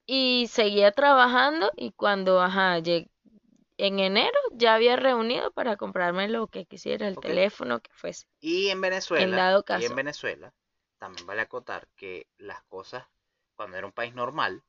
y 0.06 0.46
seguía 0.48 0.90
trabajando 0.90 1.70
y 1.76 1.92
cuando, 1.92 2.40
ajá, 2.40 2.78
en 2.78 3.98
enero 4.00 4.38
ya 4.52 4.74
había 4.74 4.96
reunido 4.96 5.52
para 5.52 5.76
comprarme 5.76 6.28
lo 6.28 6.46
que 6.46 6.64
quisiera, 6.64 7.06
el 7.06 7.18
teléfono 7.18 7.80
que 7.80 7.90
fuese. 7.92 8.26
Y 8.40 8.68
en 8.68 8.80
Venezuela, 8.80 9.36
dado 9.36 9.64
y 9.68 9.84
en 9.84 9.94
Venezuela, 9.94 10.52
también 10.98 11.26
vale 11.26 11.42
acotar 11.42 11.86
que 11.94 12.26
las 12.38 12.62
cosas, 12.64 13.06
cuando 13.54 13.76
era 13.76 13.86
un 13.86 13.92
país 13.92 14.14
normal, 14.14 14.62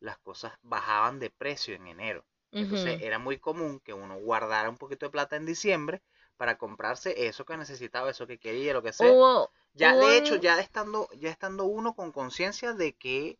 las 0.00 0.18
cosas 0.18 0.52
bajaban 0.62 1.18
de 1.18 1.30
precio 1.30 1.74
en 1.74 1.88
enero. 1.88 2.24
Entonces 2.62 2.96
era 3.00 3.18
muy 3.18 3.38
común 3.38 3.80
que 3.80 3.92
uno 3.94 4.18
guardara 4.18 4.70
un 4.70 4.76
poquito 4.78 5.06
de 5.06 5.10
plata 5.10 5.36
en 5.36 5.46
diciembre 5.46 6.02
para 6.36 6.58
comprarse 6.58 7.26
eso 7.26 7.44
que 7.44 7.56
necesitaba, 7.56 8.10
eso 8.10 8.26
que 8.26 8.38
quería, 8.38 8.72
lo 8.72 8.82
que 8.82 8.92
sea. 8.92 9.12
Hubo, 9.12 9.50
Ya 9.74 9.94
hubo 9.94 10.06
de 10.08 10.18
hecho, 10.18 10.36
ya 10.36 10.58
estando, 10.60 11.08
ya 11.18 11.30
estando 11.30 11.64
uno 11.64 11.94
con 11.94 12.12
conciencia 12.12 12.72
de 12.72 12.94
que 12.94 13.38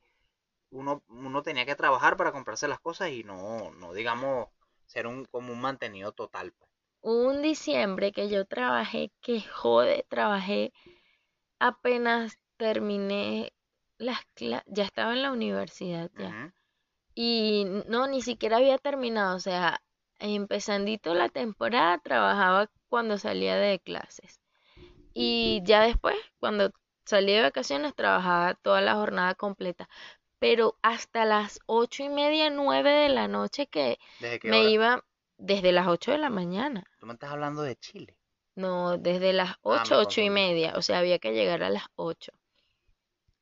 uno, 0.71 1.03
uno 1.09 1.43
tenía 1.43 1.67
que 1.67 1.75
trabajar 1.77 2.17
para 2.17 2.33
comprarse 2.33 2.69
las 2.69 2.81
cosas 2.81 3.11
y 3.11 3.25
no, 3.25 3.73
no 3.73 3.93
digamos, 3.95 4.49
ser 4.87 5.07
un 5.07 5.25
como 5.27 5.53
un 5.53 5.61
mantenido 5.61 6.13
total. 6.13 6.53
pues. 6.53 6.71
hubo 7.01 7.29
un 7.31 7.41
diciembre 7.43 8.13
que 8.13 8.29
yo 8.29 8.45
trabajé, 8.45 9.11
que 9.23 9.41
jode, 9.41 10.05
trabajé 10.09 10.73
apenas 11.59 12.39
terminé 12.59 13.53
las 13.99 14.21
clases, 14.35 14.65
ya 14.67 14.85
estaba 14.85 15.13
en 15.15 15.23
la 15.23 15.33
universidad 15.33 16.11
ya. 16.19 16.53
Y 17.17 17.65
no, 17.89 18.07
ni 18.07 18.23
siquiera 18.23 18.59
había 18.59 18.79
terminado, 18.79 19.37
o 19.37 19.41
sea, 19.41 19.83
empezandito 20.21 21.15
la 21.15 21.29
temporada 21.29 21.99
trabajaba 21.99 22.71
cuando 22.89 23.19
salía 23.19 23.57
de 23.57 23.81
clases. 23.81 24.41
Y 25.15 25.63
ya 25.65 25.83
después, 25.83 26.17
cuando 26.41 26.71
salí 27.07 27.33
de 27.35 27.43
vacaciones, 27.43 27.95
trabajaba 27.97 28.55
toda 28.55 28.81
la 28.83 28.95
jornada 28.97 29.35
completa. 29.35 29.89
Pero 30.41 30.79
hasta 30.83 31.25
las 31.27 31.61
ocho 31.67 32.05
y 32.05 32.09
media, 32.11 32.51
nueve 32.51 32.91
de 32.93 33.09
la 33.11 33.29
noche 33.29 33.67
que 33.69 33.99
¿Desde 34.19 34.39
qué 34.41 34.51
me 34.51 34.59
hora? 34.59 34.71
iba 34.71 35.05
desde 35.39 35.73
las 35.73 35.89
ocho 35.89 36.13
de 36.13 36.19
la 36.19 36.31
mañana. 36.31 36.85
Tú 36.99 37.07
me 37.07 37.15
estás 37.15 37.31
hablando 37.31 37.63
de 37.63 37.75
Chile. 37.77 38.19
No, 38.57 38.99
desde 38.99 39.33
las 39.33 39.55
Ah, 39.69 39.83
ocho, 39.83 39.99
ocho 40.01 40.21
y 40.21 40.31
media. 40.31 40.73
O 40.77 40.83
sea, 40.83 40.99
había 40.99 41.21
que 41.21 41.33
llegar 41.33 41.63
a 41.63 41.71
las 41.71 41.85
ocho. 41.95 42.33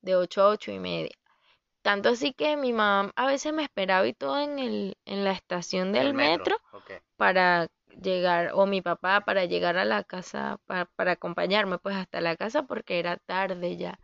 De 0.03 0.14
ocho 0.14 0.42
a 0.42 0.51
ocho 0.51 0.70
y 0.70 0.79
media. 0.79 1.16
Tanto 1.85 2.09
así 2.09 2.33
que 2.33 2.57
mi 2.57 2.73
mamá 2.73 3.12
a 3.14 3.27
veces 3.27 3.53
me 3.53 3.62
esperaba 3.62 4.07
y 4.09 4.14
todo 4.14 4.40
en 4.40 4.59
el, 4.59 4.97
en 5.05 5.23
la 5.23 5.33
estación 5.33 5.92
del 5.92 6.09
El 6.09 6.14
metro 6.14 6.57
para 7.18 7.68
llegar, 8.03 8.53
o 8.55 8.64
mi 8.64 8.81
papá 8.81 9.20
para 9.20 9.44
llegar 9.44 9.77
a 9.77 9.85
la 9.85 10.03
casa, 10.03 10.59
para, 10.64 10.87
para 10.87 11.12
acompañarme 11.12 11.77
pues 11.79 11.94
hasta 11.94 12.23
la 12.23 12.37
casa 12.37 12.62
porque 12.62 12.99
era 12.99 13.18
tarde 13.18 13.77
ya. 13.77 14.01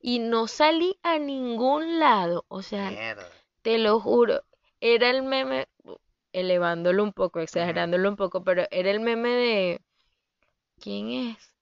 Y 0.00 0.20
no 0.20 0.46
salí 0.46 0.98
a 1.02 1.18
ningún 1.18 1.98
lado, 1.98 2.46
o 2.48 2.62
sea, 2.62 2.90
Mierda. 2.92 3.28
te 3.62 3.78
lo 3.78 4.00
juro, 4.00 4.42
era 4.80 5.10
el 5.10 5.22
meme, 5.22 5.68
elevándolo 6.32 7.02
un 7.04 7.12
poco, 7.12 7.40
exagerándolo 7.40 8.08
un 8.08 8.16
poco, 8.16 8.42
pero 8.42 8.64
era 8.70 8.90
el 8.90 9.00
meme 9.00 9.30
de, 9.30 9.80
¿quién 10.80 11.10
es? 11.10 11.54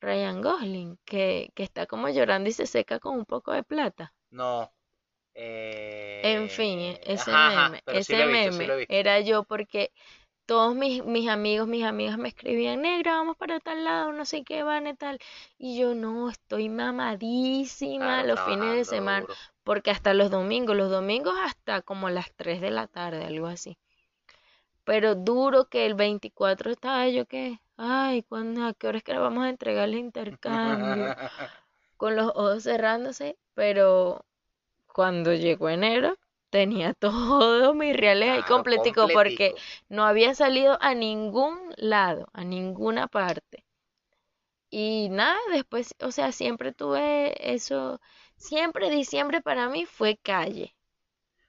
Ryan 0.00 0.40
Gosling, 0.40 0.98
que, 1.04 1.50
que 1.56 1.64
está 1.64 1.86
como 1.86 2.08
llorando 2.08 2.48
y 2.48 2.52
se 2.52 2.66
seca 2.66 3.00
con 3.00 3.16
un 3.18 3.24
poco 3.24 3.50
de 3.52 3.64
plata. 3.64 4.14
No. 4.40 4.70
eh, 5.34 6.32
En 6.32 6.42
fin, 6.56 6.76
e- 6.80 7.00
ese 7.14 7.34
ajá, 7.36 7.48
meme, 7.48 7.78
ese 7.98 8.26
visto, 8.26 8.50
sí 8.50 8.66
meme 8.66 8.88
era 8.88 9.20
yo 9.20 9.44
porque 9.44 9.92
todos 10.46 10.74
mis, 10.76 11.04
mis 11.04 11.28
amigos, 11.28 11.68
mis 11.68 11.84
amigas 11.84 12.18
me 12.18 12.28
escribían, 12.30 12.82
negra, 12.82 13.16
vamos 13.18 13.36
para 13.36 13.60
tal 13.60 13.84
lado, 13.84 14.12
no 14.12 14.24
sé 14.24 14.44
qué 14.44 14.62
van 14.64 14.86
y 14.88 14.94
tal. 14.96 15.18
Y 15.58 15.78
yo 15.78 15.94
no, 15.96 16.30
estoy 16.30 16.68
mamadísima 16.70 18.22
Claro, 18.22 18.24
los 18.24 18.40
fines 18.40 18.74
de 18.76 18.84
semana, 18.86 19.26
duro. 19.26 19.38
porque 19.64 19.90
hasta 19.92 20.14
los 20.14 20.30
domingos, 20.30 20.76
los 20.76 20.90
domingos 20.90 21.34
hasta 21.42 21.82
como 21.82 22.08
las 22.10 22.32
3 22.36 22.60
de 22.62 22.70
la 22.72 22.86
tarde, 22.88 23.24
algo 23.26 23.48
así. 23.48 23.78
Pero 24.84 25.14
duro 25.14 25.68
que 25.68 25.84
el 25.84 25.94
24 25.94 26.70
estaba 26.70 27.06
yo 27.08 27.26
que, 27.26 27.60
ay, 27.76 28.22
¿cuándo, 28.22 28.64
a 28.64 28.72
qué 28.74 28.86
hora 28.88 28.96
es 28.98 29.04
que 29.04 29.12
le 29.12 29.18
vamos 29.18 29.44
a 29.44 29.50
entregar 29.50 29.88
el 29.90 29.96
intercambio? 29.96 31.14
Con 31.96 32.16
los 32.16 32.28
ojos 32.28 32.62
cerrándose, 32.64 33.36
pero 33.54 34.24
cuando 34.86 35.34
llegó 35.34 35.68
enero 35.70 36.16
tenía 36.50 36.94
todos 37.00 37.76
mis 37.76 37.96
reales 37.96 38.30
ahí 38.30 38.44
Claro, 38.44 38.44
completico 38.44 39.10
porque 39.10 39.54
no 39.88 40.04
había 40.04 40.34
salido 40.34 40.78
a 40.82 40.94
ningún 40.94 41.58
lado, 41.76 42.28
a 42.32 42.44
ninguna 42.44 43.08
parte. 43.08 43.64
Y 44.70 45.08
nada, 45.10 45.38
después, 45.52 45.94
o 46.02 46.10
sea, 46.12 46.30
siempre 46.30 46.72
tuve 46.72 47.54
eso, 47.54 47.98
siempre 48.36 48.90
diciembre 48.90 49.40
para 49.40 49.70
mí 49.70 49.86
fue 49.86 50.18
calle. 50.18 50.74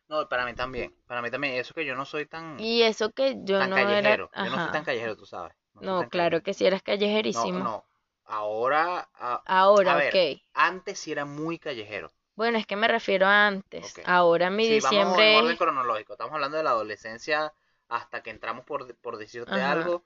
No, 0.09 0.27
para 0.27 0.45
mí 0.45 0.53
también. 0.55 0.95
Para 1.07 1.21
mí 1.21 1.29
también. 1.31 1.55
Eso 1.55 1.73
que 1.73 1.85
yo 1.85 1.95
no 1.95 2.05
soy 2.05 2.25
tan, 2.25 2.67
Y 2.67 2.81
eso 2.81 3.11
que 3.13 3.37
yo 3.45 3.63
tan 3.63 3.71
no 3.71 3.87
era, 3.87 4.11
callejero. 4.11 4.31
Yo 4.39 4.49
no 4.51 4.59
soy 4.59 4.71
tan 4.71 4.83
callejero, 4.83 5.17
tú 5.17 5.25
sabes. 5.25 5.55
No 5.73 5.83
No, 5.87 6.05
claro 6.05 6.41
callejero. 6.41 6.43
que 6.43 6.53
si 6.53 6.65
eras 6.65 6.83
No, 7.25 7.51
callejerísimo. 7.51 7.61
no. 7.61 7.85
Ahora, 8.25 9.09
a- 9.15 9.43
Ahora, 9.47 9.93
a 9.93 9.95
ver, 9.95 10.23
ok. 10.23 10.41
antes 10.53 10.99
sí 10.99 11.11
era 11.11 11.25
muy 11.25 11.57
callejero. 11.59 12.11
Bueno, 12.35 12.57
es 12.57 12.65
que 12.65 12.75
me 12.77 12.87
refiero 12.87 13.25
a 13.27 13.45
antes. 13.47 13.99
Ahora 14.03 14.49
mi 14.49 14.67
Sí, 14.67 14.79
vamos 14.81 15.21
en 15.21 15.33
diciembre 15.33 15.33
orden 15.33 15.57
cronológico. 15.57 16.13
Estamos 16.13 16.33
hablando 16.35 16.57
de 16.57 16.63
la 16.63 16.71
adolescencia 16.71 17.53
hasta 17.87 18.21
que 18.23 18.31
entramos, 18.31 18.65
por, 18.65 18.95
por 18.97 19.17
decirte 19.17 19.61
Ajá. 19.61 19.61
algo, 19.61 20.05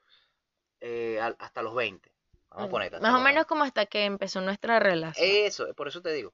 eh, 0.82 1.20
hasta 1.40 1.64
los 1.64 1.76
20. 1.76 2.12
Vamos 2.50 2.68
a 2.68 2.70
Mm, 2.70 2.72
poner 2.72 2.92
Más 3.00 3.16
o 3.16 3.20
menos 3.20 3.46
20. 3.46 3.48
como 3.48 3.64
hasta 3.64 3.88
que 3.88 4.06
empezó 4.06 4.40
nuestra 4.42 4.80
relación. 4.80 5.40
Eso, 5.46 5.72
por 5.76 5.88
eso 5.88 6.02
te 6.02 6.12
digo. 6.14 6.34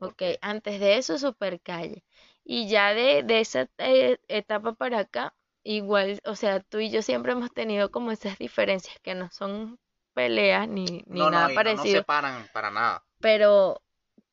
Ok, 0.00 0.22
antes 0.42 0.80
de 0.80 0.96
eso, 0.98 1.18
super 1.18 1.60
calle. 1.60 2.04
Y 2.44 2.68
ya 2.68 2.94
de, 2.94 3.22
de 3.22 3.40
esa 3.40 3.68
eh, 3.78 4.18
etapa 4.28 4.72
para 4.74 4.98
acá, 5.00 5.34
igual, 5.62 6.20
o 6.24 6.36
sea, 6.36 6.60
tú 6.60 6.78
y 6.80 6.90
yo 6.90 7.02
siempre 7.02 7.32
hemos 7.32 7.52
tenido 7.52 7.90
como 7.90 8.10
esas 8.12 8.38
diferencias 8.38 8.98
que 9.02 9.14
no 9.14 9.30
son 9.30 9.78
peleas 10.20 10.68
ni, 10.68 11.02
ni 11.06 11.22
no, 11.22 11.30
nada 11.32 11.48
no, 11.48 11.50
y 11.50 11.60
no 11.60 11.86
parecido, 11.86 11.86
separan 11.86 12.48
para 12.48 12.70
nada. 12.70 13.04
pero 13.20 13.82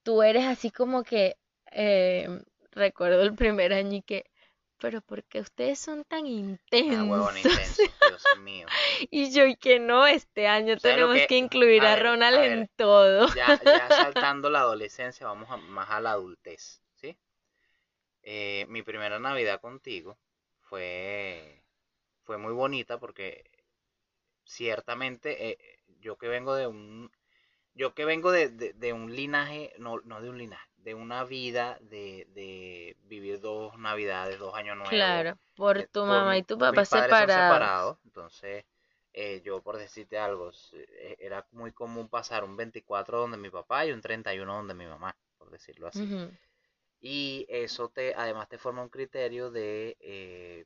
tú 0.03 0.23
eres 0.23 0.45
así 0.45 0.71
como 0.71 1.03
que, 1.03 1.37
eh, 1.71 2.27
recuerdo 2.71 3.23
el 3.23 3.35
primer 3.35 3.73
año 3.73 3.97
y 3.97 4.01
que, 4.03 4.25
pero 4.79 5.01
¿por 5.01 5.23
qué 5.25 5.41
ustedes 5.41 5.79
son 5.79 6.03
tan 6.05 6.27
Ah, 6.89 7.05
huevón 7.05 7.37
intensos? 7.37 7.37
intenso, 7.37 7.95
Dios 8.01 8.29
mío. 8.33 8.73
Y 9.11 9.31
yo, 9.31 9.45
y 9.45 9.55
que 9.55 9.79
no, 9.79 10.07
este 10.07 10.47
año 10.47 10.77
¿Sabes 10.77 10.99
lo 10.99 11.09
tenemos 11.09 11.11
que- 11.11 11.27
que 11.27 11.37
incluir 11.37 11.85
a 11.87 11.87
a 11.87 11.95
ver, 11.95 11.97
Ronald 11.97 12.37
a 12.37 12.41
en 12.43 12.69
todo. 12.75 13.27
Ya, 13.29 13.59
ya 13.63 13.91
saltando 13.91 14.49
la 14.49 14.61
adolescencia, 14.61 15.27
vamos 15.27 15.49
a- 15.51 15.57
más 15.57 15.89
a 15.91 16.01
la 16.01 16.11
adultez, 16.13 16.81
¿sí? 16.95 17.17
Eh, 18.23 18.65
mi 18.69 18.83
primera 18.83 19.19
Navidad 19.19 19.59
contigo 19.61 20.17
fue, 20.61 21.63
fue 22.23 22.37
muy 22.37 22.53
bonita 22.53 22.99
porque 22.99 23.49
ciertamente 24.45 25.51
eh, 25.51 25.76
yo 26.07 26.17
que 26.19 26.27
vengo 26.35 26.55
de 26.55 26.67
un 26.67 27.11
yo 27.75 27.93
que 27.95 28.05
vengo 28.05 28.31
de, 28.31 28.49
de- 28.49 28.73
de 28.73 28.93
un 28.93 29.15
linaje, 29.15 29.73
no, 29.79 29.99
no 30.05 30.21
de 30.21 30.29
un 30.29 30.37
linaje, 30.37 30.69
de 30.77 30.93
una 30.95 31.23
vida 31.25 31.77
de, 31.81 32.27
de 32.33 32.97
vivir 33.03 33.39
dos 33.39 33.77
navidades, 33.79 34.39
dos 34.39 34.55
años 34.55 34.77
nuevos. 34.77 35.13
Claro, 35.13 35.37
por 35.55 35.75
eh, 35.81 35.87
tu 35.93 36.03
por 36.05 36.23
mamá 36.23 36.37
y 36.37 36.43
tu 36.43 36.57
papá 36.57 36.71
mis 36.71 36.85
padres 36.85 37.17
son 37.17 37.29
separados. 37.29 37.95
separados, 37.95 37.99
entonces 38.05 38.65
eh, 39.13 39.41
yo 39.45 39.61
por 39.61 39.77
decirte 39.77 40.17
algo, 40.17 40.51
eh, 40.73 41.17
era 41.19 41.45
muy 41.51 41.71
común 41.73 42.09
pasar 42.09 42.43
un 42.43 42.57
24 42.57 43.19
donde 43.19 43.37
mi 43.37 43.49
papá 43.49 43.85
y 43.85 43.91
un 43.91 44.01
31 44.01 44.55
donde 44.55 44.73
mi 44.73 44.85
mamá, 44.87 45.15
por 45.37 45.49
decirlo 45.51 45.87
así. 45.87 46.09
Y 47.01 47.45
eso 47.49 47.89
te, 47.89 48.13
además 48.15 48.49
te 48.49 48.57
forma 48.59 48.83
un 48.83 48.89
criterio 48.89 49.51
de, 49.51 49.97
eh, 50.01 50.65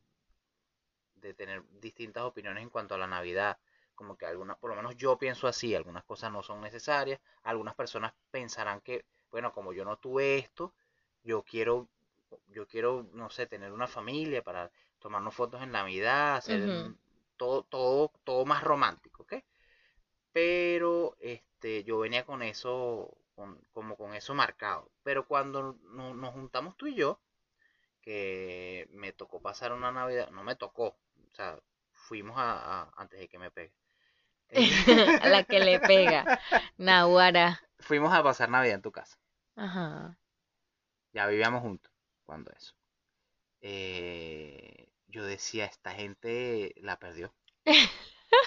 de 1.16 1.34
tener 1.34 1.64
distintas 1.80 2.24
opiniones 2.24 2.64
en 2.64 2.70
cuanto 2.70 2.96
a 2.96 2.98
la 2.98 3.08
Navidad. 3.08 3.58
Como 4.02 4.18
que 4.18 4.26
algunas, 4.26 4.58
por 4.58 4.72
lo 4.72 4.76
menos 4.76 4.96
yo 4.98 5.18
pienso 5.18 5.48
así, 5.48 5.76
algunas 5.76 6.04
cosas 6.06 6.32
no 6.32 6.42
son 6.44 6.60
necesarias, 6.62 7.20
algunas 7.44 7.76
personas 7.76 8.14
pensarán 8.32 8.82
que, 8.82 9.06
bueno, 9.32 9.54
como 9.54 9.74
yo 9.74 9.86
no 9.86 9.98
tuve 9.98 10.38
esto, 10.40 10.74
yo 11.24 11.44
quiero, 11.44 11.88
yo 12.48 12.68
quiero, 12.68 13.08
no 13.14 13.30
sé, 13.30 13.46
tener 13.48 13.72
una 13.72 13.88
familia 13.88 14.42
para 14.44 14.72
tomarnos 15.00 15.36
fotos 15.36 15.62
en 15.62 15.72
Navidad, 15.72 16.36
hacer 16.38 16.70
todo, 17.38 17.64
todo, 17.64 18.12
todo 18.24 18.46
más 18.46 18.64
romántico, 18.64 19.24
¿ok? 19.24 19.34
Pero 20.34 21.16
este, 21.20 21.84
yo 21.84 22.00
venía 22.00 22.26
con 22.26 22.42
eso, 22.44 23.18
con- 23.36 23.60
como 23.74 23.96
con 23.98 24.14
eso 24.16 24.34
marcado. 24.36 24.92
Pero 25.04 25.28
cuando 25.28 25.78
no- 25.84 26.14
nos 26.14 26.34
juntamos 26.34 26.76
tú 26.78 26.88
y 26.88 26.96
yo, 26.96 27.20
que 28.02 28.88
me 28.92 29.14
tocó 29.14 29.42
pasar 29.42 29.74
una 29.74 29.92
Navidad, 29.94 30.32
no 30.32 30.44
me 30.44 30.56
tocó, 30.58 30.88
o 30.90 31.36
sea, 31.36 31.60
fuimos 31.94 32.38
a, 32.38 32.84
a- 32.84 32.92
antes 32.98 33.20
de 33.20 33.30
que 33.30 33.40
me 33.40 33.52
pegue. 33.52 33.74
A 35.22 35.28
la 35.30 35.44
que 35.44 35.60
le 35.60 35.80
pega. 35.80 36.40
Nahuara. 36.78 37.62
Fuimos 37.80 38.14
a 38.14 38.22
pasar 38.24 38.50
Navidad 38.50 38.76
en 38.76 38.82
tu 38.82 38.92
casa. 38.92 39.18
Ajá. 39.56 40.18
Ya 41.14 41.28
vivíamos 41.28 41.62
juntos 41.62 41.92
cuando 42.26 42.52
eso. 42.52 42.74
Eh, 43.62 44.88
yo 45.08 45.24
decía, 45.26 45.66
esta 45.66 45.92
gente 45.92 46.74
la 46.78 46.98
perdió. 46.98 47.34
O 47.66 47.74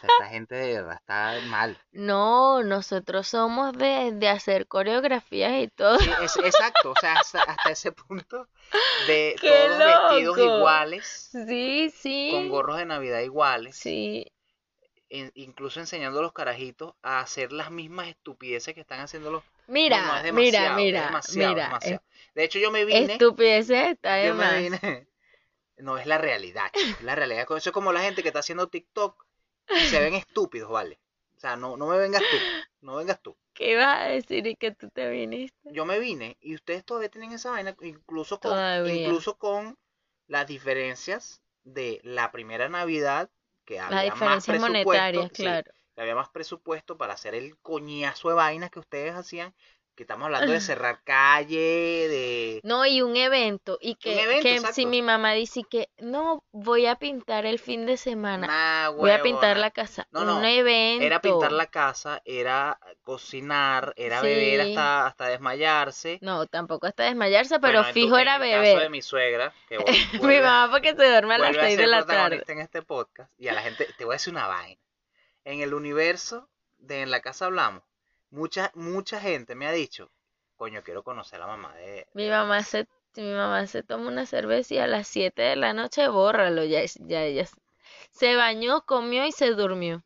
sea, 0.01 0.09
esta 0.09 0.29
gente 0.29 0.55
de 0.55 0.75
verdad 0.81 0.95
está 0.97 1.38
mal. 1.49 1.79
No, 1.93 2.62
nosotros 2.62 3.29
somos 3.29 3.75
de, 3.75 4.12
de 4.12 4.29
hacer 4.29 4.67
coreografías 4.67 5.53
y 5.62 5.69
todo. 5.69 5.99
Sí, 5.99 6.11
es, 6.23 6.37
exacto, 6.38 6.93
o 6.93 6.95
sea, 7.01 7.14
hasta, 7.14 7.43
hasta 7.43 7.71
ese 7.71 7.93
punto 7.93 8.49
de 9.07 9.37
¡Qué 9.40 9.51
todos 9.51 9.79
vestidos 9.79 10.38
iguales, 10.38 11.29
Sí, 11.47 11.90
sí. 11.90 12.31
con 12.33 12.49
gorros 12.49 12.79
de 12.79 12.87
Navidad 12.87 13.21
iguales, 13.21 13.77
Sí. 13.77 14.27
In- 15.14 15.33
incluso 15.35 15.81
enseñando 15.81 16.18
a 16.18 16.22
los 16.22 16.33
carajitos 16.33 16.94
a 17.03 17.20
hacer 17.20 17.53
las 17.53 17.70
mismas 17.70 18.09
estupideces 18.09 18.74
que 18.74 18.81
están 18.81 19.00
haciendo 19.00 19.31
los... 19.31 19.44
Mira, 19.66 20.03
No, 20.03 20.16
es 20.16 20.22
mira, 20.33 20.61
demasiado, 20.61 20.79
es 20.79 20.87
mira, 20.87 21.07
demasiado, 21.07 21.55
mira. 21.55 21.64
demasiado. 21.66 22.03
De 22.35 22.44
hecho, 22.44 22.59
yo 22.59 22.70
me 22.70 22.85
vine, 22.85 23.14
Estupideces 23.14 23.88
está 23.92 24.14
de 24.16 24.27
yo 24.27 24.35
me 24.35 24.44
más. 24.44 24.62
vine, 24.62 24.81
no 25.79 25.98
es 25.98 26.07
la 26.07 26.18
realidad, 26.18 26.70
es 26.74 27.05
la 27.05 27.14
realidad. 27.14 27.42
Eso 27.42 27.57
es 27.57 27.72
como 27.72 27.92
la 27.92 28.03
gente 28.03 28.22
que 28.22 28.29
está 28.29 28.40
haciendo 28.40 28.68
TikTok 28.68 29.24
y 29.81 29.87
se 29.87 30.00
ven 30.00 30.14
estúpidos, 30.14 30.70
¿vale? 30.70 30.98
O 31.37 31.40
sea, 31.40 31.57
no, 31.57 31.77
no 31.77 31.87
me 31.88 31.98
vengas 31.98 32.22
tú, 32.31 32.38
no 32.81 32.96
vengas 32.96 33.20
tú. 33.22 33.37
¿Qué 33.55 33.72
ibas 33.72 34.00
a 34.00 34.05
decir 34.09 34.46
y 34.46 34.57
que 34.57 34.72
tú 34.72 34.88
te 34.90 35.09
viniste? 35.11 35.70
yo 35.70 35.85
me 35.85 35.98
vine 35.98 36.37
y 36.40 36.55
ustedes 36.55 36.85
todavía 36.85 37.09
tienen 37.11 37.33
esa 37.33 37.50
vaina, 37.50 37.77
incluso 37.83 38.38
con, 38.40 38.50
Todavía. 38.50 38.94
incluso 39.09 39.37
con 39.38 39.79
las 40.27 40.46
diferencias 40.46 41.42
de 41.64 42.00
la 42.05 42.31
primera 42.33 42.68
Navidad, 42.68 43.31
que 43.64 43.81
había 43.81 44.14
más 44.14 44.44
diferencias 44.44 44.59
presupuesto, 44.59 44.68
monetarias, 44.68 45.31
sí, 45.33 45.42
claro. 45.42 45.72
que 45.94 46.00
había 46.00 46.14
más 46.14 46.29
presupuesto 46.31 46.96
para 46.96 47.14
hacer 47.14 47.35
el 47.35 47.59
coñazo 47.59 48.29
de 48.29 48.35
vainas 48.35 48.70
que 48.70 48.81
ustedes 48.81 49.14
hacían, 49.14 49.55
que 49.95 50.03
estamos 50.03 50.27
hablando 50.27 50.53
de 50.53 50.61
cerrar 50.61 51.03
calle, 51.05 51.57
de... 52.09 52.61
No, 52.65 52.85
y 52.87 53.01
un 53.03 53.17
evento. 53.17 53.79
Y 53.81 53.95
que, 53.95 54.21
evento, 54.23 54.43
que 54.67 54.73
si 54.73 54.87
mi 54.87 55.03
mamá 55.03 55.33
dice 55.33 55.63
que 55.71 55.89
no, 55.99 56.45
voy 56.53 56.87
a 56.87 56.97
pintar 56.97 57.47
el 57.47 57.59
fin 57.59 57.87
de 57.87 57.97
semana, 57.97 58.47
Nah, 58.47 58.89
voy 58.91 59.11
a 59.11 59.23
pintar 59.23 59.57
la 59.57 59.71
casa. 59.71 60.09
No, 60.11 60.25
no, 60.25 60.39
un 60.39 60.45
evento. 60.45 61.05
Era 61.05 61.21
pintar 61.21 61.53
la 61.53 61.67
casa, 61.67 62.21
era 62.25 62.79
cocinar, 63.03 63.93
era 63.97 64.21
Sí. 64.21 64.27
beber 64.27 64.61
hasta, 64.63 65.07
hasta 65.07 65.29
desmayarse. 65.29 66.19
No, 66.23 66.47
tampoco 66.47 66.87
hasta 66.87 67.05
desmayarse, 67.05 67.61
pero 67.61 67.79
Bueno, 67.81 67.89
en 67.89 67.95
tu- 67.95 68.01
fijo 68.01 68.19
era 68.19 68.37
en 68.37 68.43
el 68.43 68.51
caso 68.51 68.63
de 68.63 68.75
beber. 68.75 68.91
mi 68.91 69.03
suegra, 69.03 69.53
que 69.69 69.79
Mi 70.23 70.41
mamá 70.41 70.69
porque 70.71 70.91
se 70.97 71.09
duerme 71.09 71.35
a 71.35 71.39
las 71.39 71.49
vuelve 71.51 71.63
a 71.63 71.67
6 71.67 71.79
de 71.79 71.87
la 71.87 72.05
tarde. 72.05 72.43
en 72.49 72.59
este 72.61 72.83
podcast 72.83 73.31
y 73.39 73.49
a 73.49 73.53
la 73.53 73.63
gente 73.63 73.87
te 73.97 74.05
voy 74.05 74.15
a 74.15 74.17
decir 74.17 74.33
una 74.33 74.47
vaina. 74.49 74.81
En 75.45 75.61
el 75.61 75.75
universo 75.75 76.49
de 76.79 77.03
En 77.03 77.11
la 77.11 77.21
casa 77.21 77.47
hablamos, 77.47 77.83
mucha 78.35 78.70
mucha 78.75 79.20
gente 79.20 79.55
me 79.55 79.66
ha 79.66 79.73
dicho, 79.73 80.11
coño, 80.57 80.83
quiero 80.83 81.03
conocer 81.03 81.38
a 81.40 81.47
la 81.47 81.57
mamá 81.57 81.75
de 81.77 82.07
Mi 82.14 82.31
mamá 82.31 82.62
Vanessa". 82.62 82.64
se, 82.64 82.88
mi 83.16 83.31
mamá 83.35 83.66
se 83.66 83.83
toma 83.83 84.09
una 84.09 84.25
cerveza 84.25 84.73
y 84.73 84.79
a 84.79 84.87
las 84.87 85.07
7 85.07 85.42
de 85.42 85.57
la 85.57 85.75
noche 85.75 86.09
bórralo. 86.09 86.64
Ya, 86.64 86.81
ya 87.01 87.25
ella 87.25 87.47
se 88.11 88.37
bañó, 88.37 88.87
comió 88.87 89.27
y 89.27 89.33
se 89.33 89.51
durmió. 89.51 90.03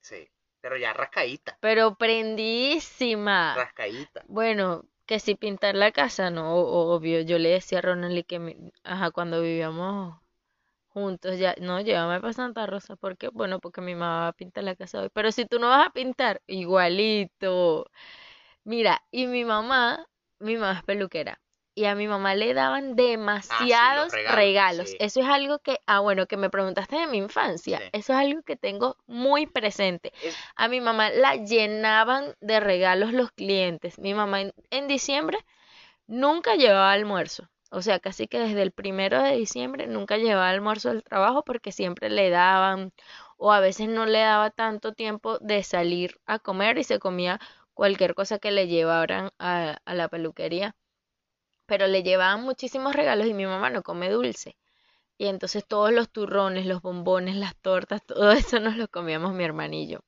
Sí, 0.00 0.30
pero 0.60 0.76
ya 0.76 0.92
rascaíta, 0.92 1.58
Pero 1.60 1.94
prendidísima. 1.94 3.54
rascaíta. 3.54 4.26
Bueno, 4.28 4.84
que 5.06 5.18
si 5.20 5.34
pintar 5.34 5.74
la 5.74 5.92
casa, 5.92 6.30
no, 6.30 6.54
obvio. 6.56 7.20
Yo 7.22 7.38
le 7.38 7.50
decía 7.50 7.78
a 7.78 7.82
Ronald 7.82 8.26
que, 8.26 8.38
mi- 8.38 8.56
ajá, 8.84 9.10
cuando 9.12 9.40
vivíamos 9.42 10.21
juntos, 10.92 11.38
ya, 11.38 11.54
no, 11.60 11.80
llévame 11.80 12.20
para 12.20 12.32
Santa 12.32 12.66
Rosa. 12.66 12.96
¿Por 12.96 13.16
qué? 13.16 13.28
Bueno, 13.28 13.60
porque 13.60 13.80
mi 13.80 13.94
mamá 13.94 14.20
va 14.20 14.28
a 14.28 14.32
pintar 14.32 14.64
la 14.64 14.76
casa 14.76 15.00
hoy. 15.02 15.08
Pero 15.12 15.32
si 15.32 15.46
tú 15.46 15.58
no 15.58 15.68
vas 15.68 15.86
a 15.88 15.90
pintar, 15.90 16.40
igualito. 16.46 17.86
Mira, 18.64 19.02
y 19.10 19.26
mi 19.26 19.44
mamá, 19.44 20.06
mi 20.38 20.56
mamá 20.56 20.78
es 20.78 20.84
peluquera. 20.84 21.40
Y 21.74 21.86
a 21.86 21.94
mi 21.94 22.06
mamá 22.06 22.34
le 22.34 22.52
daban 22.52 22.96
demasiados 22.96 24.12
regalos, 24.12 24.36
regalos. 24.36 24.88
sí. 24.90 24.96
Eso 25.00 25.20
es 25.20 25.26
algo 25.26 25.58
que, 25.58 25.78
ah, 25.86 26.00
bueno, 26.00 26.26
que 26.26 26.36
me 26.36 26.50
preguntaste 26.50 26.96
de 26.96 27.06
mi 27.06 27.16
infancia. 27.16 27.78
Sí. 27.78 27.84
Eso 27.92 28.12
es 28.12 28.18
algo 28.18 28.42
que 28.42 28.56
tengo 28.56 28.96
muy 29.06 29.46
presente. 29.46 30.12
Es- 30.22 30.36
A 30.54 30.68
mi 30.68 30.80
mamá 30.82 31.08
la 31.10 31.36
llenaban 31.36 32.34
de 32.40 32.60
regalos 32.60 33.12
los 33.14 33.32
clientes. 33.32 33.98
Mi 33.98 34.12
mamá 34.12 34.42
en, 34.42 34.52
en 34.70 34.86
diciembre 34.86 35.38
nunca 36.06 36.56
llevaba 36.56 36.92
almuerzo. 36.92 37.48
O 37.72 37.82
sea, 37.82 37.98
casi 38.00 38.28
que 38.28 38.38
desde 38.38 38.62
el 38.62 38.70
primero 38.72 39.20
de 39.22 39.36
diciembre 39.36 39.86
nunca 39.88 40.16
llevaba 40.16 40.50
almuerzo 40.50 40.90
al 40.90 41.02
trabajo 41.02 41.42
porque 41.44 41.72
siempre 41.72 42.10
le 42.10 42.30
daban 42.30 42.92
o 43.36 43.52
a 43.52 43.60
veces 43.60 43.88
no 43.88 44.06
le 44.06 44.20
daba 44.20 44.50
tanto 44.50 44.92
tiempo 44.94 45.38
de 45.40 45.62
salir 45.64 46.20
a 46.26 46.38
comer 46.38 46.78
y 46.78 46.84
se 46.84 47.00
comía 47.00 47.40
cualquier 47.74 48.14
cosa 48.14 48.38
que 48.38 48.52
le 48.52 48.68
llevaran 48.68 49.30
a, 49.38 49.78
a 49.84 49.94
la 49.94 50.08
peluquería. 50.08 50.76
Pero 51.66 51.88
le 51.88 52.02
llevaban 52.04 52.42
muchísimos 52.44 52.94
regalos 52.94 53.26
y 53.26 53.34
mi 53.34 53.46
mamá 53.46 53.70
no 53.70 53.82
come 53.82 54.10
dulce. 54.10 54.56
Y 55.18 55.26
entonces 55.26 55.66
todos 55.66 55.92
los 55.92 56.10
turrones, 56.10 56.66
los 56.66 56.82
bombones, 56.82 57.36
las 57.36 57.56
tortas, 57.56 58.02
todo 58.06 58.32
eso 58.32 58.60
nos 58.60 58.76
lo 58.76 58.88
comíamos 58.88 59.34
mi 59.34 59.44
hermanillo. 59.44 60.00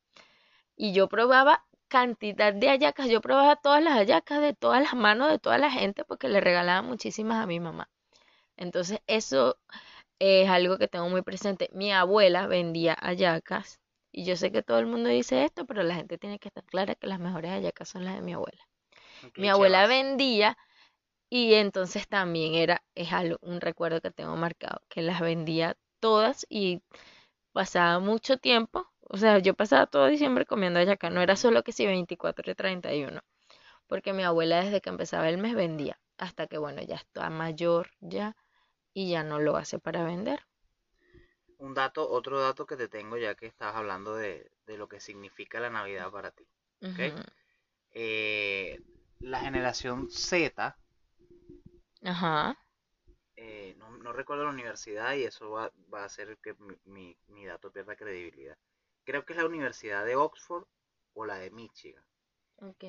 Y 0.77 0.93
yo 0.93 1.09
probaba 1.09 1.65
cantidad 1.95 2.53
de 2.53 2.71
hallacas, 2.71 3.09
yo 3.09 3.21
probaba 3.21 3.55
todas 3.55 3.81
las 3.81 3.95
hallacas 3.95 4.41
de 4.41 4.53
todas 4.53 4.83
las 4.83 4.95
manos 4.95 5.31
de 5.31 5.39
toda 5.39 5.59
la 5.59 5.71
gente 5.71 6.05
porque 6.05 6.27
le 6.29 6.41
regalaban 6.41 6.87
muchísimas 6.87 7.41
a 7.41 7.47
mi 7.47 7.61
mamá. 7.61 7.89
Entonces 8.57 8.99
eso 9.07 9.59
es 10.19 10.49
algo 10.49 10.77
que 10.77 10.89
tengo 10.89 11.09
muy 11.09 11.23
presente. 11.23 11.71
Mi 11.73 11.93
abuela 11.93 12.49
vendía 12.49 12.97
hallacas 13.01 13.79
y 14.11 14.25
yo 14.25 14.37
sé 14.37 14.51
que 14.51 14.65
todo 14.65 14.81
el 14.81 14.87
mundo 14.87 15.09
dice 15.09 15.45
esto, 15.45 15.67
pero 15.67 15.85
la 15.85 15.95
gente 15.95 16.19
tiene 16.19 16.41
que 16.41 16.49
estar 16.49 16.65
clara 16.65 16.97
que 16.97 17.07
las 17.07 17.21
mejores 17.21 17.53
hallacas 17.53 17.91
son 17.91 18.05
las 18.05 18.17
de 18.17 18.23
mi 18.23 18.33
abuela. 18.33 18.67
Mi 19.37 19.49
abuela 19.49 19.87
vendía 19.87 20.59
y 21.31 21.55
entonces 21.55 22.09
también 22.09 22.55
era, 22.55 22.83
es 22.97 23.13
algo, 23.13 23.39
un 23.41 23.61
recuerdo 23.61 24.01
que 24.01 24.11
tengo 24.11 24.35
marcado, 24.35 24.81
que 24.89 25.01
las 25.01 25.21
vendía 25.21 25.77
todas 26.01 26.45
y 26.49 26.83
pasaba 27.53 28.01
mucho 28.01 28.37
tiempo, 28.39 28.91
o 29.09 29.17
sea, 29.19 29.39
yo 29.39 29.55
pasaba 29.55 29.87
todo 29.87 30.07
diciembre 30.07 30.47
comiendo 30.47 30.81
hallaca, 30.81 31.11
no 31.11 31.23
era 31.23 31.37
solo 31.37 31.63
que 31.65 31.73
si 31.73 31.87
24 31.87 32.51
y 32.51 32.55
31, 32.55 33.23
porque 33.89 34.13
mi 34.13 34.25
abuela 34.25 34.63
desde 34.65 34.81
que 34.83 34.91
empezaba 34.91 35.29
el 35.31 35.39
mes 35.39 35.55
vendía, 35.55 35.99
hasta 36.19 36.47
que 36.49 36.59
bueno, 36.59 36.83
ya 36.83 36.97
está 36.97 37.31
mayor 37.31 37.91
ya 38.01 38.37
y 38.95 39.11
ya 39.11 39.25
no 39.25 39.41
lo 39.41 39.57
hace 39.57 39.79
para 39.81 40.05
vender. 40.05 40.41
Un 41.59 41.75
dato, 41.75 42.09
otro 42.19 42.39
dato 42.41 42.65
que 42.65 42.77
te 42.77 42.87
tengo 42.89 43.17
ya 43.17 43.35
que 43.35 43.47
estabas 43.47 43.75
hablando 43.77 44.15
de, 44.15 44.51
de 44.67 44.79
lo 44.79 44.89
que 44.89 45.01
significa 45.01 45.59
la 45.61 45.69
Navidad 45.71 46.11
para 46.13 46.31
ti. 46.31 46.47
¿ok? 46.93 47.01
Ujú. 47.05 47.25
Eh, 47.93 48.79
la 49.21 49.41
generación 49.41 50.11
Z, 50.11 50.77
Ajá, 52.05 52.57
eh, 53.37 53.75
no, 53.79 53.91
no 53.99 54.13
recuerdo 54.13 54.45
la 54.45 54.51
universidad 54.51 55.15
y 55.15 55.25
eso 55.25 55.51
va, 55.51 55.71
va 55.93 56.03
a 56.03 56.07
hacer 56.07 56.37
que 56.39 56.55
mi, 56.55 56.77
mi- 56.85 57.17
mi 57.29 57.45
dato 57.47 57.71
pierda 57.71 57.97
credibilidad. 57.97 58.57
Creo 59.05 59.25
que 59.25 59.33
es 59.35 59.39
la 59.39 59.47
Universidad 59.47 60.05
de 60.05 60.17
Oxford 60.17 60.67
o 61.15 61.25
la 61.27 61.37
de 61.39 61.51
Michigan, 61.51 62.05